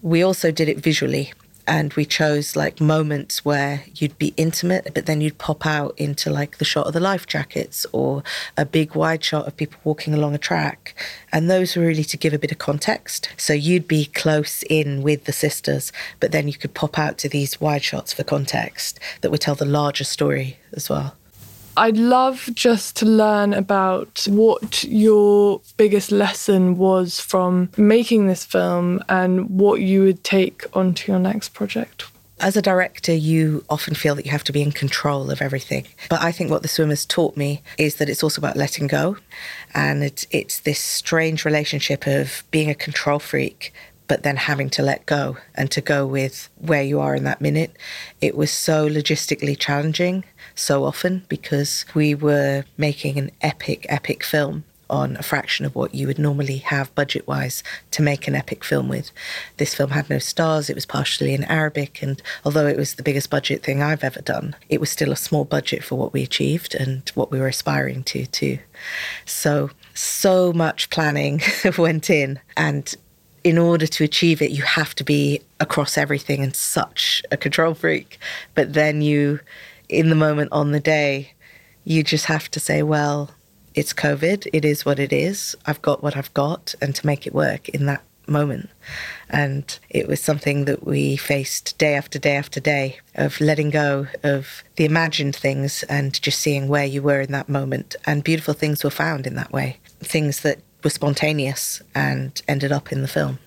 we 0.01 0.23
also 0.23 0.51
did 0.51 0.69
it 0.69 0.79
visually 0.79 1.33
and 1.67 1.93
we 1.93 2.05
chose 2.05 2.55
like 2.55 2.81
moments 2.81 3.45
where 3.45 3.83
you'd 3.95 4.17
be 4.17 4.33
intimate 4.37 4.91
but 4.93 5.05
then 5.05 5.21
you'd 5.21 5.37
pop 5.37 5.65
out 5.65 5.93
into 5.97 6.29
like 6.29 6.57
the 6.57 6.65
shot 6.65 6.87
of 6.87 6.93
the 6.93 6.99
life 6.99 7.27
jackets 7.27 7.85
or 7.91 8.23
a 8.57 8.65
big 8.65 8.95
wide 8.95 9.23
shot 9.23 9.47
of 9.47 9.57
people 9.57 9.79
walking 9.83 10.13
along 10.13 10.35
a 10.35 10.37
track. 10.37 10.95
And 11.31 11.49
those 11.49 11.75
were 11.75 11.85
really 11.85 12.03
to 12.05 12.17
give 12.17 12.33
a 12.33 12.39
bit 12.39 12.51
of 12.51 12.57
context. 12.57 13.29
So 13.37 13.53
you'd 13.53 13.87
be 13.87 14.05
close 14.05 14.63
in 14.63 15.01
with 15.01 15.25
the 15.25 15.33
sisters 15.33 15.91
but 16.19 16.31
then 16.31 16.47
you 16.47 16.53
could 16.53 16.73
pop 16.73 16.97
out 16.97 17.17
to 17.19 17.29
these 17.29 17.61
wide 17.61 17.83
shots 17.83 18.13
for 18.13 18.23
context 18.23 18.99
that 19.21 19.31
would 19.31 19.41
tell 19.41 19.55
the 19.55 19.65
larger 19.65 20.03
story 20.03 20.57
as 20.73 20.89
well 20.89 21.15
I'd 21.77 21.97
love 21.97 22.49
just 22.53 22.97
to 22.97 23.05
learn 23.05 23.53
about 23.53 24.25
what 24.29 24.83
your 24.83 25.61
biggest 25.77 26.11
lesson 26.11 26.77
was 26.77 27.19
from 27.19 27.69
making 27.77 28.27
this 28.27 28.43
film 28.43 29.01
and 29.07 29.49
what 29.49 29.81
you 29.81 30.03
would 30.03 30.23
take 30.23 30.65
onto 30.75 31.11
your 31.11 31.19
next 31.19 31.49
project. 31.49 32.05
As 32.41 32.57
a 32.57 32.61
director, 32.61 33.13
you 33.13 33.63
often 33.69 33.93
feel 33.93 34.15
that 34.15 34.25
you 34.25 34.31
have 34.31 34.43
to 34.45 34.51
be 34.51 34.63
in 34.63 34.71
control 34.71 35.29
of 35.29 35.41
everything. 35.41 35.85
But 36.09 36.21
I 36.21 36.31
think 36.31 36.49
what 36.49 36.63
the 36.63 36.67
swimmers 36.67 37.05
taught 37.05 37.37
me 37.37 37.61
is 37.77 37.95
that 37.95 38.09
it's 38.09 38.23
also 38.23 38.41
about 38.41 38.57
letting 38.57 38.87
go. 38.87 39.17
And 39.75 40.03
it's, 40.03 40.25
it's 40.31 40.59
this 40.59 40.79
strange 40.79 41.45
relationship 41.45 42.07
of 42.07 42.43
being 42.49 42.69
a 42.69 42.75
control 42.75 43.19
freak, 43.19 43.73
but 44.07 44.23
then 44.23 44.35
having 44.35 44.69
to 44.71 44.81
let 44.81 45.05
go 45.05 45.37
and 45.55 45.69
to 45.71 45.79
go 45.79 46.05
with 46.05 46.49
where 46.57 46.83
you 46.83 46.99
are 46.99 47.15
in 47.15 47.23
that 47.23 47.39
minute. 47.39 47.77
It 48.19 48.35
was 48.35 48.51
so 48.51 48.89
logistically 48.89 49.57
challenging 49.57 50.25
so 50.55 50.83
often 50.83 51.25
because 51.29 51.85
we 51.93 52.15
were 52.15 52.65
making 52.77 53.17
an 53.17 53.31
epic, 53.41 53.85
epic 53.89 54.23
film 54.23 54.63
on 54.91 55.15
a 55.15 55.23
fraction 55.23 55.65
of 55.65 55.73
what 55.73 55.95
you 55.95 56.05
would 56.05 56.19
normally 56.19 56.57
have 56.57 56.93
budget 56.95 57.25
wise 57.25 57.63
to 57.91 58.01
make 58.01 58.27
an 58.27 58.35
epic 58.35 58.63
film 58.63 58.89
with. 58.89 59.09
This 59.55 59.73
film 59.73 59.91
had 59.91 60.09
no 60.09 60.19
stars, 60.19 60.69
it 60.69 60.75
was 60.75 60.85
partially 60.85 61.33
in 61.33 61.45
Arabic, 61.45 62.03
and 62.03 62.21
although 62.43 62.67
it 62.67 62.77
was 62.77 62.95
the 62.95 63.03
biggest 63.03 63.29
budget 63.29 63.63
thing 63.63 63.81
I've 63.81 64.03
ever 64.03 64.21
done, 64.21 64.55
it 64.67 64.81
was 64.81 64.91
still 64.91 65.11
a 65.11 65.15
small 65.15 65.45
budget 65.45 65.83
for 65.83 65.95
what 65.95 66.11
we 66.11 66.21
achieved 66.21 66.75
and 66.75 67.07
what 67.15 67.31
we 67.31 67.39
were 67.39 67.47
aspiring 67.47 68.03
to, 68.03 68.25
too. 68.27 68.59
So, 69.25 69.71
so 69.93 70.51
much 70.51 70.89
planning 70.89 71.41
went 71.77 72.09
in, 72.09 72.39
and 72.57 72.93
in 73.43 73.57
order 73.57 73.87
to 73.87 74.03
achieve 74.03 74.41
it, 74.41 74.51
you 74.51 74.63
have 74.63 74.93
to 74.95 75.03
be 75.03 75.41
across 75.59 75.97
everything 75.97 76.43
and 76.43 76.55
such 76.55 77.23
a 77.31 77.37
control 77.37 77.73
freak. 77.73 78.19
But 78.53 78.73
then 78.73 79.01
you, 79.01 79.39
in 79.91 80.09
the 80.09 80.15
moment 80.15 80.51
on 80.51 80.71
the 80.71 80.79
day, 80.79 81.33
you 81.83 82.03
just 82.03 82.25
have 82.25 82.49
to 82.51 82.59
say, 82.59 82.81
well, 82.81 83.31
it's 83.73 83.93
COVID. 83.93 84.47
It 84.53 84.65
is 84.65 84.85
what 84.85 84.99
it 84.99 85.13
is. 85.13 85.55
I've 85.65 85.81
got 85.81 86.03
what 86.03 86.17
I've 86.17 86.33
got, 86.33 86.75
and 86.81 86.95
to 86.95 87.05
make 87.05 87.27
it 87.27 87.33
work 87.33 87.69
in 87.69 87.85
that 87.85 88.03
moment. 88.27 88.69
And 89.29 89.77
it 89.89 90.07
was 90.07 90.21
something 90.21 90.65
that 90.65 90.85
we 90.85 91.17
faced 91.17 91.77
day 91.77 91.95
after 91.95 92.19
day 92.19 92.35
after 92.35 92.59
day 92.59 92.99
of 93.15 93.39
letting 93.41 93.69
go 93.69 94.07
of 94.23 94.63
the 94.75 94.85
imagined 94.85 95.35
things 95.35 95.83
and 95.83 96.21
just 96.21 96.39
seeing 96.39 96.67
where 96.67 96.85
you 96.85 97.01
were 97.01 97.21
in 97.21 97.31
that 97.31 97.49
moment. 97.49 97.95
And 98.05 98.23
beautiful 98.23 98.53
things 98.53 98.83
were 98.83 98.89
found 98.89 99.27
in 99.27 99.35
that 99.35 99.51
way. 99.51 99.77
Things 99.99 100.41
that 100.41 100.59
were 100.83 100.89
spontaneous 100.89 101.81
and 101.93 102.41
ended 102.47 102.71
up 102.71 102.91
in 102.91 103.01
the 103.01 103.07
film. 103.07 103.39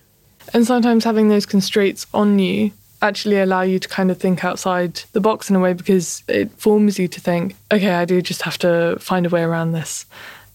And 0.53 0.65
sometimes 0.65 1.03
having 1.03 1.29
those 1.29 1.45
constraints 1.45 2.05
on 2.13 2.37
you 2.37 2.71
actually 3.01 3.39
allow 3.39 3.61
you 3.61 3.79
to 3.79 3.87
kind 3.87 4.11
of 4.11 4.17
think 4.17 4.43
outside 4.43 5.01
the 5.11 5.21
box 5.21 5.49
in 5.49 5.55
a 5.55 5.59
way 5.59 5.73
because 5.73 6.23
it 6.27 6.51
forms 6.53 6.97
you 6.97 7.07
to 7.07 7.19
think, 7.19 7.55
okay, 7.71 7.93
I 7.93 8.05
do 8.05 8.21
just 8.21 8.43
have 8.43 8.57
to 8.59 8.97
find 8.99 9.25
a 9.25 9.29
way 9.29 9.43
around 9.43 9.71
this. 9.71 10.05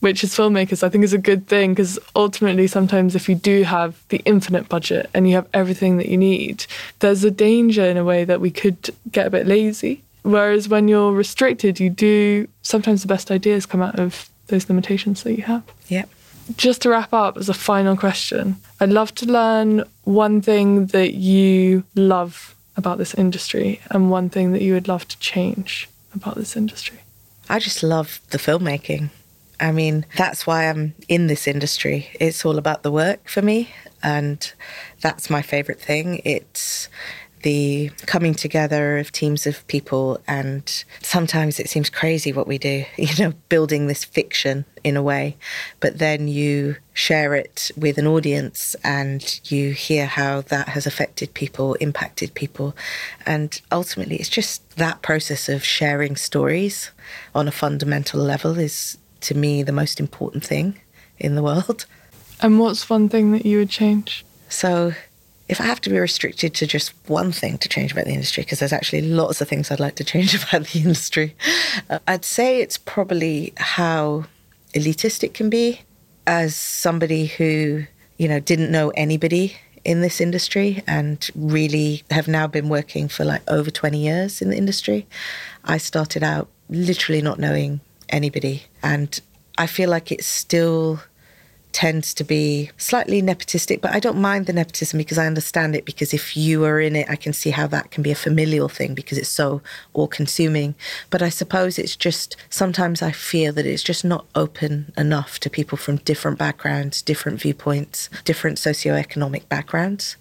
Which, 0.00 0.24
as 0.24 0.34
filmmakers, 0.34 0.82
I 0.82 0.88
think 0.88 1.04
is 1.04 1.12
a 1.12 1.18
good 1.18 1.46
thing 1.46 1.72
because 1.72 1.98
ultimately, 2.16 2.66
sometimes 2.66 3.14
if 3.14 3.28
you 3.28 3.34
do 3.34 3.64
have 3.64 4.02
the 4.08 4.22
infinite 4.24 4.66
budget 4.66 5.10
and 5.12 5.28
you 5.28 5.34
have 5.34 5.46
everything 5.52 5.98
that 5.98 6.08
you 6.08 6.16
need, 6.16 6.64
there's 7.00 7.22
a 7.22 7.30
danger 7.30 7.84
in 7.84 7.98
a 7.98 8.04
way 8.04 8.24
that 8.24 8.40
we 8.40 8.50
could 8.50 8.88
get 9.12 9.26
a 9.26 9.30
bit 9.30 9.46
lazy. 9.46 10.02
Whereas 10.22 10.68
when 10.70 10.88
you're 10.88 11.12
restricted, 11.12 11.80
you 11.80 11.90
do 11.90 12.48
sometimes 12.62 13.02
the 13.02 13.08
best 13.08 13.30
ideas 13.30 13.66
come 13.66 13.82
out 13.82 13.98
of 13.98 14.30
those 14.46 14.70
limitations 14.70 15.22
that 15.22 15.36
you 15.36 15.42
have. 15.42 15.64
Yep 15.88 16.08
just 16.56 16.82
to 16.82 16.90
wrap 16.90 17.12
up 17.12 17.36
as 17.36 17.48
a 17.48 17.54
final 17.54 17.96
question, 17.96 18.56
I'd 18.80 18.90
love 18.90 19.14
to 19.16 19.26
learn 19.26 19.84
one 20.04 20.40
thing 20.40 20.86
that 20.86 21.14
you 21.14 21.84
love 21.94 22.54
about 22.76 22.98
this 22.98 23.14
industry 23.14 23.80
and 23.90 24.10
one 24.10 24.30
thing 24.30 24.52
that 24.52 24.62
you 24.62 24.74
would 24.74 24.88
love 24.88 25.06
to 25.08 25.18
change 25.18 25.88
about 26.14 26.36
this 26.36 26.56
industry. 26.56 27.00
I 27.48 27.58
just 27.58 27.82
love 27.82 28.20
the 28.30 28.38
filmmaking. 28.38 29.10
I 29.58 29.72
mean, 29.72 30.06
that's 30.16 30.46
why 30.46 30.68
I'm 30.68 30.94
in 31.08 31.26
this 31.26 31.46
industry. 31.46 32.08
It's 32.18 32.44
all 32.44 32.58
about 32.58 32.82
the 32.82 32.90
work 32.90 33.28
for 33.28 33.42
me, 33.42 33.70
and 34.02 34.52
that's 35.00 35.28
my 35.28 35.42
favorite 35.42 35.80
thing. 35.80 36.22
It's 36.24 36.88
the 37.42 37.90
coming 38.06 38.34
together 38.34 38.98
of 38.98 39.12
teams 39.12 39.46
of 39.46 39.66
people 39.66 40.20
and 40.26 40.84
sometimes 41.00 41.58
it 41.58 41.68
seems 41.68 41.88
crazy 41.88 42.32
what 42.32 42.46
we 42.46 42.58
do 42.58 42.84
you 42.96 43.24
know 43.24 43.32
building 43.48 43.86
this 43.86 44.04
fiction 44.04 44.64
in 44.82 44.96
a 44.96 45.02
way 45.02 45.36
but 45.80 45.98
then 45.98 46.28
you 46.28 46.76
share 46.92 47.34
it 47.34 47.70
with 47.76 47.98
an 47.98 48.06
audience 48.06 48.74
and 48.84 49.40
you 49.50 49.72
hear 49.72 50.06
how 50.06 50.40
that 50.42 50.68
has 50.68 50.86
affected 50.86 51.32
people 51.34 51.74
impacted 51.74 52.32
people 52.34 52.74
and 53.26 53.60
ultimately 53.72 54.16
it's 54.16 54.28
just 54.28 54.76
that 54.76 55.00
process 55.02 55.48
of 55.48 55.64
sharing 55.64 56.16
stories 56.16 56.90
on 57.34 57.48
a 57.48 57.52
fundamental 57.52 58.20
level 58.20 58.58
is 58.58 58.98
to 59.20 59.34
me 59.34 59.62
the 59.62 59.72
most 59.72 60.00
important 60.00 60.44
thing 60.44 60.80
in 61.18 61.34
the 61.34 61.42
world. 61.42 61.86
And 62.40 62.58
what's 62.58 62.88
one 62.88 63.08
thing 63.08 63.32
that 63.32 63.44
you 63.44 63.58
would 63.58 63.70
change? 63.70 64.24
So 64.48 64.94
if 65.50 65.60
I 65.60 65.64
have 65.64 65.80
to 65.80 65.90
be 65.90 65.98
restricted 65.98 66.54
to 66.54 66.66
just 66.66 66.92
one 67.08 67.32
thing 67.32 67.58
to 67.58 67.68
change 67.68 67.90
about 67.90 68.04
the 68.04 68.12
industry, 68.12 68.44
because 68.44 68.60
there's 68.60 68.72
actually 68.72 69.02
lots 69.02 69.40
of 69.40 69.48
things 69.48 69.68
I'd 69.70 69.80
like 69.80 69.96
to 69.96 70.04
change 70.04 70.32
about 70.42 70.68
the 70.68 70.78
industry, 70.78 71.34
uh, 71.90 71.98
I'd 72.06 72.24
say 72.24 72.60
it's 72.60 72.78
probably 72.78 73.52
how 73.56 74.26
elitist 74.74 75.24
it 75.24 75.34
can 75.34 75.50
be. 75.50 75.80
As 76.26 76.54
somebody 76.54 77.26
who, 77.26 77.84
you 78.16 78.28
know, 78.28 78.38
didn't 78.38 78.70
know 78.70 78.90
anybody 78.90 79.56
in 79.84 80.02
this 80.02 80.20
industry 80.20 80.84
and 80.86 81.28
really 81.34 82.04
have 82.12 82.28
now 82.28 82.46
been 82.46 82.68
working 82.68 83.08
for 83.08 83.24
like 83.24 83.42
over 83.48 83.72
20 83.72 83.98
years 83.98 84.40
in 84.40 84.50
the 84.50 84.56
industry, 84.56 85.08
I 85.64 85.78
started 85.78 86.22
out 86.22 86.48
literally 86.68 87.22
not 87.22 87.40
knowing 87.40 87.80
anybody. 88.08 88.62
And 88.84 89.18
I 89.58 89.66
feel 89.66 89.90
like 89.90 90.12
it's 90.12 90.26
still 90.26 91.00
tends 91.72 92.12
to 92.14 92.24
be 92.24 92.70
slightly 92.76 93.22
nepotistic, 93.22 93.80
but 93.80 93.92
I 93.92 94.00
don't 94.00 94.18
mind 94.18 94.46
the 94.46 94.52
nepotism 94.52 94.98
because 94.98 95.18
I 95.18 95.26
understand 95.26 95.74
it. 95.74 95.84
Because 95.84 96.12
if 96.12 96.36
you 96.36 96.64
are 96.64 96.80
in 96.80 96.96
it, 96.96 97.08
I 97.08 97.16
can 97.16 97.32
see 97.32 97.50
how 97.50 97.66
that 97.68 97.90
can 97.90 98.02
be 98.02 98.10
a 98.10 98.16
familial 98.16 98.68
thing 98.68 98.94
because 98.94 99.18
it's 99.18 99.28
so 99.28 99.62
all 99.92 100.08
consuming. 100.08 100.74
But 101.10 101.22
I 101.22 101.28
suppose 101.28 101.78
it's 101.78 101.96
just 101.96 102.36
sometimes 102.48 103.02
I 103.02 103.12
fear 103.12 103.52
that 103.52 103.66
it's 103.66 103.82
just 103.82 104.04
not 104.04 104.26
open 104.34 104.92
enough 104.96 105.38
to 105.40 105.50
people 105.50 105.78
from 105.78 105.96
different 105.96 106.38
backgrounds, 106.38 107.02
different 107.02 107.40
viewpoints, 107.40 108.08
different 108.24 108.58
socioeconomic 108.58 109.48
backgrounds. 109.48 110.16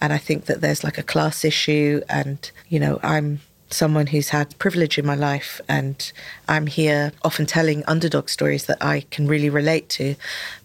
And 0.00 0.12
I 0.12 0.18
think 0.18 0.46
that 0.46 0.60
there's 0.60 0.82
like 0.82 0.98
a 0.98 1.02
class 1.02 1.44
issue, 1.44 2.00
and, 2.08 2.50
you 2.68 2.80
know, 2.80 2.98
I'm 3.02 3.40
someone 3.70 4.08
who's 4.08 4.30
had 4.30 4.58
privilege 4.58 4.98
in 4.98 5.06
my 5.06 5.14
life 5.14 5.60
and 5.68 6.12
I'm 6.48 6.66
here 6.66 7.12
often 7.22 7.46
telling 7.46 7.84
underdog 7.86 8.28
stories 8.28 8.66
that 8.66 8.78
I 8.82 9.02
can 9.10 9.26
really 9.26 9.50
relate 9.50 9.88
to. 9.90 10.16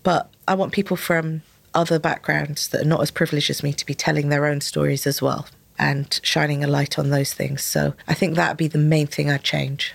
But 0.03 0.29
I 0.47 0.55
want 0.55 0.73
people 0.73 0.97
from 0.97 1.43
other 1.73 1.99
backgrounds 1.99 2.69
that 2.69 2.81
are 2.81 2.85
not 2.85 3.01
as 3.01 3.11
privileged 3.11 3.49
as 3.49 3.61
me 3.61 3.73
to 3.73 3.85
be 3.85 3.93
telling 3.93 4.29
their 4.29 4.45
own 4.45 4.61
stories 4.61 5.05
as 5.05 5.21
well 5.21 5.47
and 5.77 6.19
shining 6.23 6.63
a 6.63 6.67
light 6.67 6.97
on 6.97 7.09
those 7.09 7.33
things. 7.33 7.63
So 7.63 7.93
I 8.07 8.13
think 8.13 8.35
that'd 8.35 8.57
be 8.57 8.67
the 8.67 8.77
main 8.77 9.07
thing 9.07 9.29
I'd 9.29 9.43
change. 9.43 9.93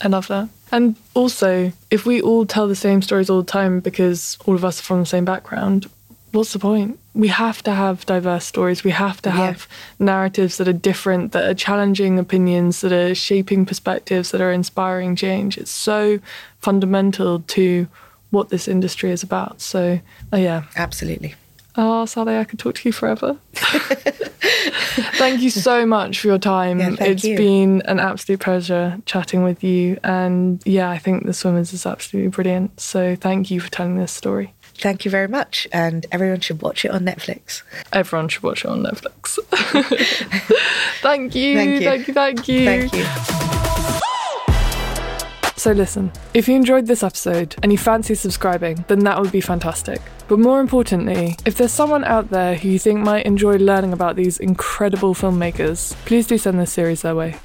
I 0.00 0.08
love 0.08 0.28
that. 0.28 0.48
And 0.72 0.96
also, 1.14 1.72
if 1.90 2.04
we 2.04 2.20
all 2.20 2.46
tell 2.46 2.66
the 2.66 2.74
same 2.74 3.00
stories 3.00 3.30
all 3.30 3.42
the 3.42 3.50
time 3.50 3.80
because 3.80 4.38
all 4.44 4.54
of 4.54 4.64
us 4.64 4.80
are 4.80 4.82
from 4.82 5.00
the 5.00 5.06
same 5.06 5.24
background, 5.24 5.88
what's 6.34 6.52
the 6.52 6.58
point? 6.58 6.98
We 7.14 7.28
have 7.28 7.62
to 7.62 7.72
have 7.72 8.04
diverse 8.06 8.44
stories. 8.44 8.82
We 8.82 8.90
have 8.90 9.22
to 9.22 9.30
have 9.30 9.68
yeah. 9.98 10.06
narratives 10.06 10.56
that 10.56 10.66
are 10.66 10.72
different, 10.72 11.32
that 11.32 11.48
are 11.48 11.54
challenging 11.54 12.18
opinions, 12.18 12.80
that 12.80 12.92
are 12.92 13.14
shaping 13.14 13.64
perspectives, 13.64 14.32
that 14.32 14.40
are 14.40 14.52
inspiring 14.52 15.14
change. 15.14 15.56
It's 15.56 15.70
so 15.70 16.18
fundamental 16.58 17.40
to 17.40 17.86
what 18.30 18.48
this 18.48 18.66
industry 18.66 19.12
is 19.12 19.22
about. 19.22 19.60
So, 19.60 20.00
uh, 20.32 20.36
yeah. 20.36 20.64
Absolutely. 20.76 21.34
Oh, 21.76 22.06
Sally, 22.06 22.36
I 22.36 22.44
could 22.44 22.58
talk 22.58 22.76
to 22.76 22.88
you 22.88 22.92
forever. 22.92 23.36
thank 25.14 25.40
you 25.40 25.50
so 25.50 25.84
much 25.84 26.20
for 26.20 26.28
your 26.28 26.38
time. 26.38 26.78
Yeah, 26.78 26.94
it's 27.00 27.24
you. 27.24 27.36
been 27.36 27.82
an 27.82 27.98
absolute 27.98 28.40
pleasure 28.40 28.98
chatting 29.06 29.42
with 29.42 29.64
you. 29.64 29.98
And 30.04 30.62
yeah, 30.64 30.88
I 30.90 30.98
think 30.98 31.26
The 31.26 31.32
Swimmers 31.32 31.72
is 31.72 31.84
absolutely 31.84 32.30
brilliant. 32.30 32.80
So 32.80 33.16
thank 33.16 33.50
you 33.50 33.60
for 33.60 33.70
telling 33.70 33.96
this 33.96 34.12
story. 34.12 34.54
Thank 34.78 35.04
you 35.04 35.10
very 35.10 35.28
much. 35.28 35.66
And 35.72 36.06
everyone 36.12 36.40
should 36.40 36.62
watch 36.62 36.84
it 36.84 36.90
on 36.90 37.04
Netflix. 37.04 37.62
Everyone 37.92 38.28
should 38.28 38.42
watch 38.42 38.64
it 38.64 38.68
on 38.68 38.82
Netflix. 38.82 39.38
thank, 41.00 41.34
you, 41.34 41.56
thank 41.56 41.80
you. 41.80 41.84
Thank 41.84 42.08
you. 42.08 42.14
Thank 42.14 42.48
you. 42.48 42.64
Thank 42.64 42.92
you. 42.94 43.34
So, 45.56 45.72
listen, 45.72 46.12
if 46.34 46.46
you 46.46 46.56
enjoyed 46.56 46.86
this 46.86 47.02
episode 47.02 47.56
and 47.62 47.72
you 47.72 47.78
fancy 47.78 48.14
subscribing, 48.14 48.84
then 48.88 48.98
that 49.04 49.18
would 49.18 49.32
be 49.32 49.40
fantastic. 49.40 49.98
But 50.28 50.38
more 50.38 50.60
importantly, 50.60 51.36
if 51.46 51.54
there's 51.54 51.72
someone 51.72 52.04
out 52.04 52.28
there 52.28 52.54
who 52.54 52.68
you 52.68 52.78
think 52.78 53.00
might 53.00 53.24
enjoy 53.24 53.56
learning 53.56 53.94
about 53.94 54.16
these 54.16 54.38
incredible 54.38 55.14
filmmakers, 55.14 55.94
please 56.04 56.26
do 56.26 56.36
send 56.36 56.58
this 56.58 56.72
series 56.72 57.00
their 57.00 57.14
way. 57.14 57.36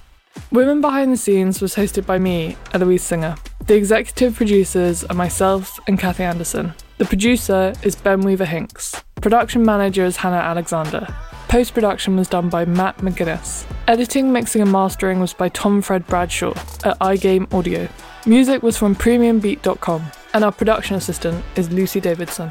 Women 0.52 0.82
Behind 0.82 1.14
the 1.14 1.18
Scenes 1.18 1.62
was 1.62 1.76
hosted 1.76 2.06
by 2.06 2.18
me, 2.18 2.58
Eloise 2.74 3.04
Singer. 3.04 3.36
The 3.68 3.76
executive 3.76 4.36
producers 4.36 5.04
are 5.04 5.16
myself 5.16 5.80
and 5.88 6.00
Kathy 6.00 6.24
Anderson. 6.24 6.74
The 6.98 7.06
producer 7.06 7.74
is 7.84 7.96
Ben 7.96 8.22
Weaver 8.22 8.46
Hinks. 8.46 9.04
Production 9.16 9.64
manager 9.64 10.06
is 10.06 10.18
Hannah 10.18 10.38
Alexander. 10.38 11.08
Post 11.50 11.74
production 11.74 12.16
was 12.16 12.28
done 12.28 12.50
by 12.50 12.66
Matt 12.66 12.98
McGuinness. 12.98 13.66
Editing, 13.88 14.32
mixing, 14.32 14.62
and 14.62 14.72
mastering 14.72 15.20
was 15.20 15.34
by 15.34 15.50
Tom 15.50 15.82
Fred 15.82 16.06
Bradshaw 16.08 16.52
at 16.84 16.98
iGame 17.00 17.52
Audio. 17.54 17.88
Music 18.26 18.62
was 18.62 18.78
from 18.78 18.96
PremiumBeat.com, 18.96 20.04
and 20.34 20.44
our 20.44 20.52
production 20.52 20.96
assistant 20.96 21.44
is 21.56 21.72
Lucy 21.72 22.00
Davidson. 22.00 22.50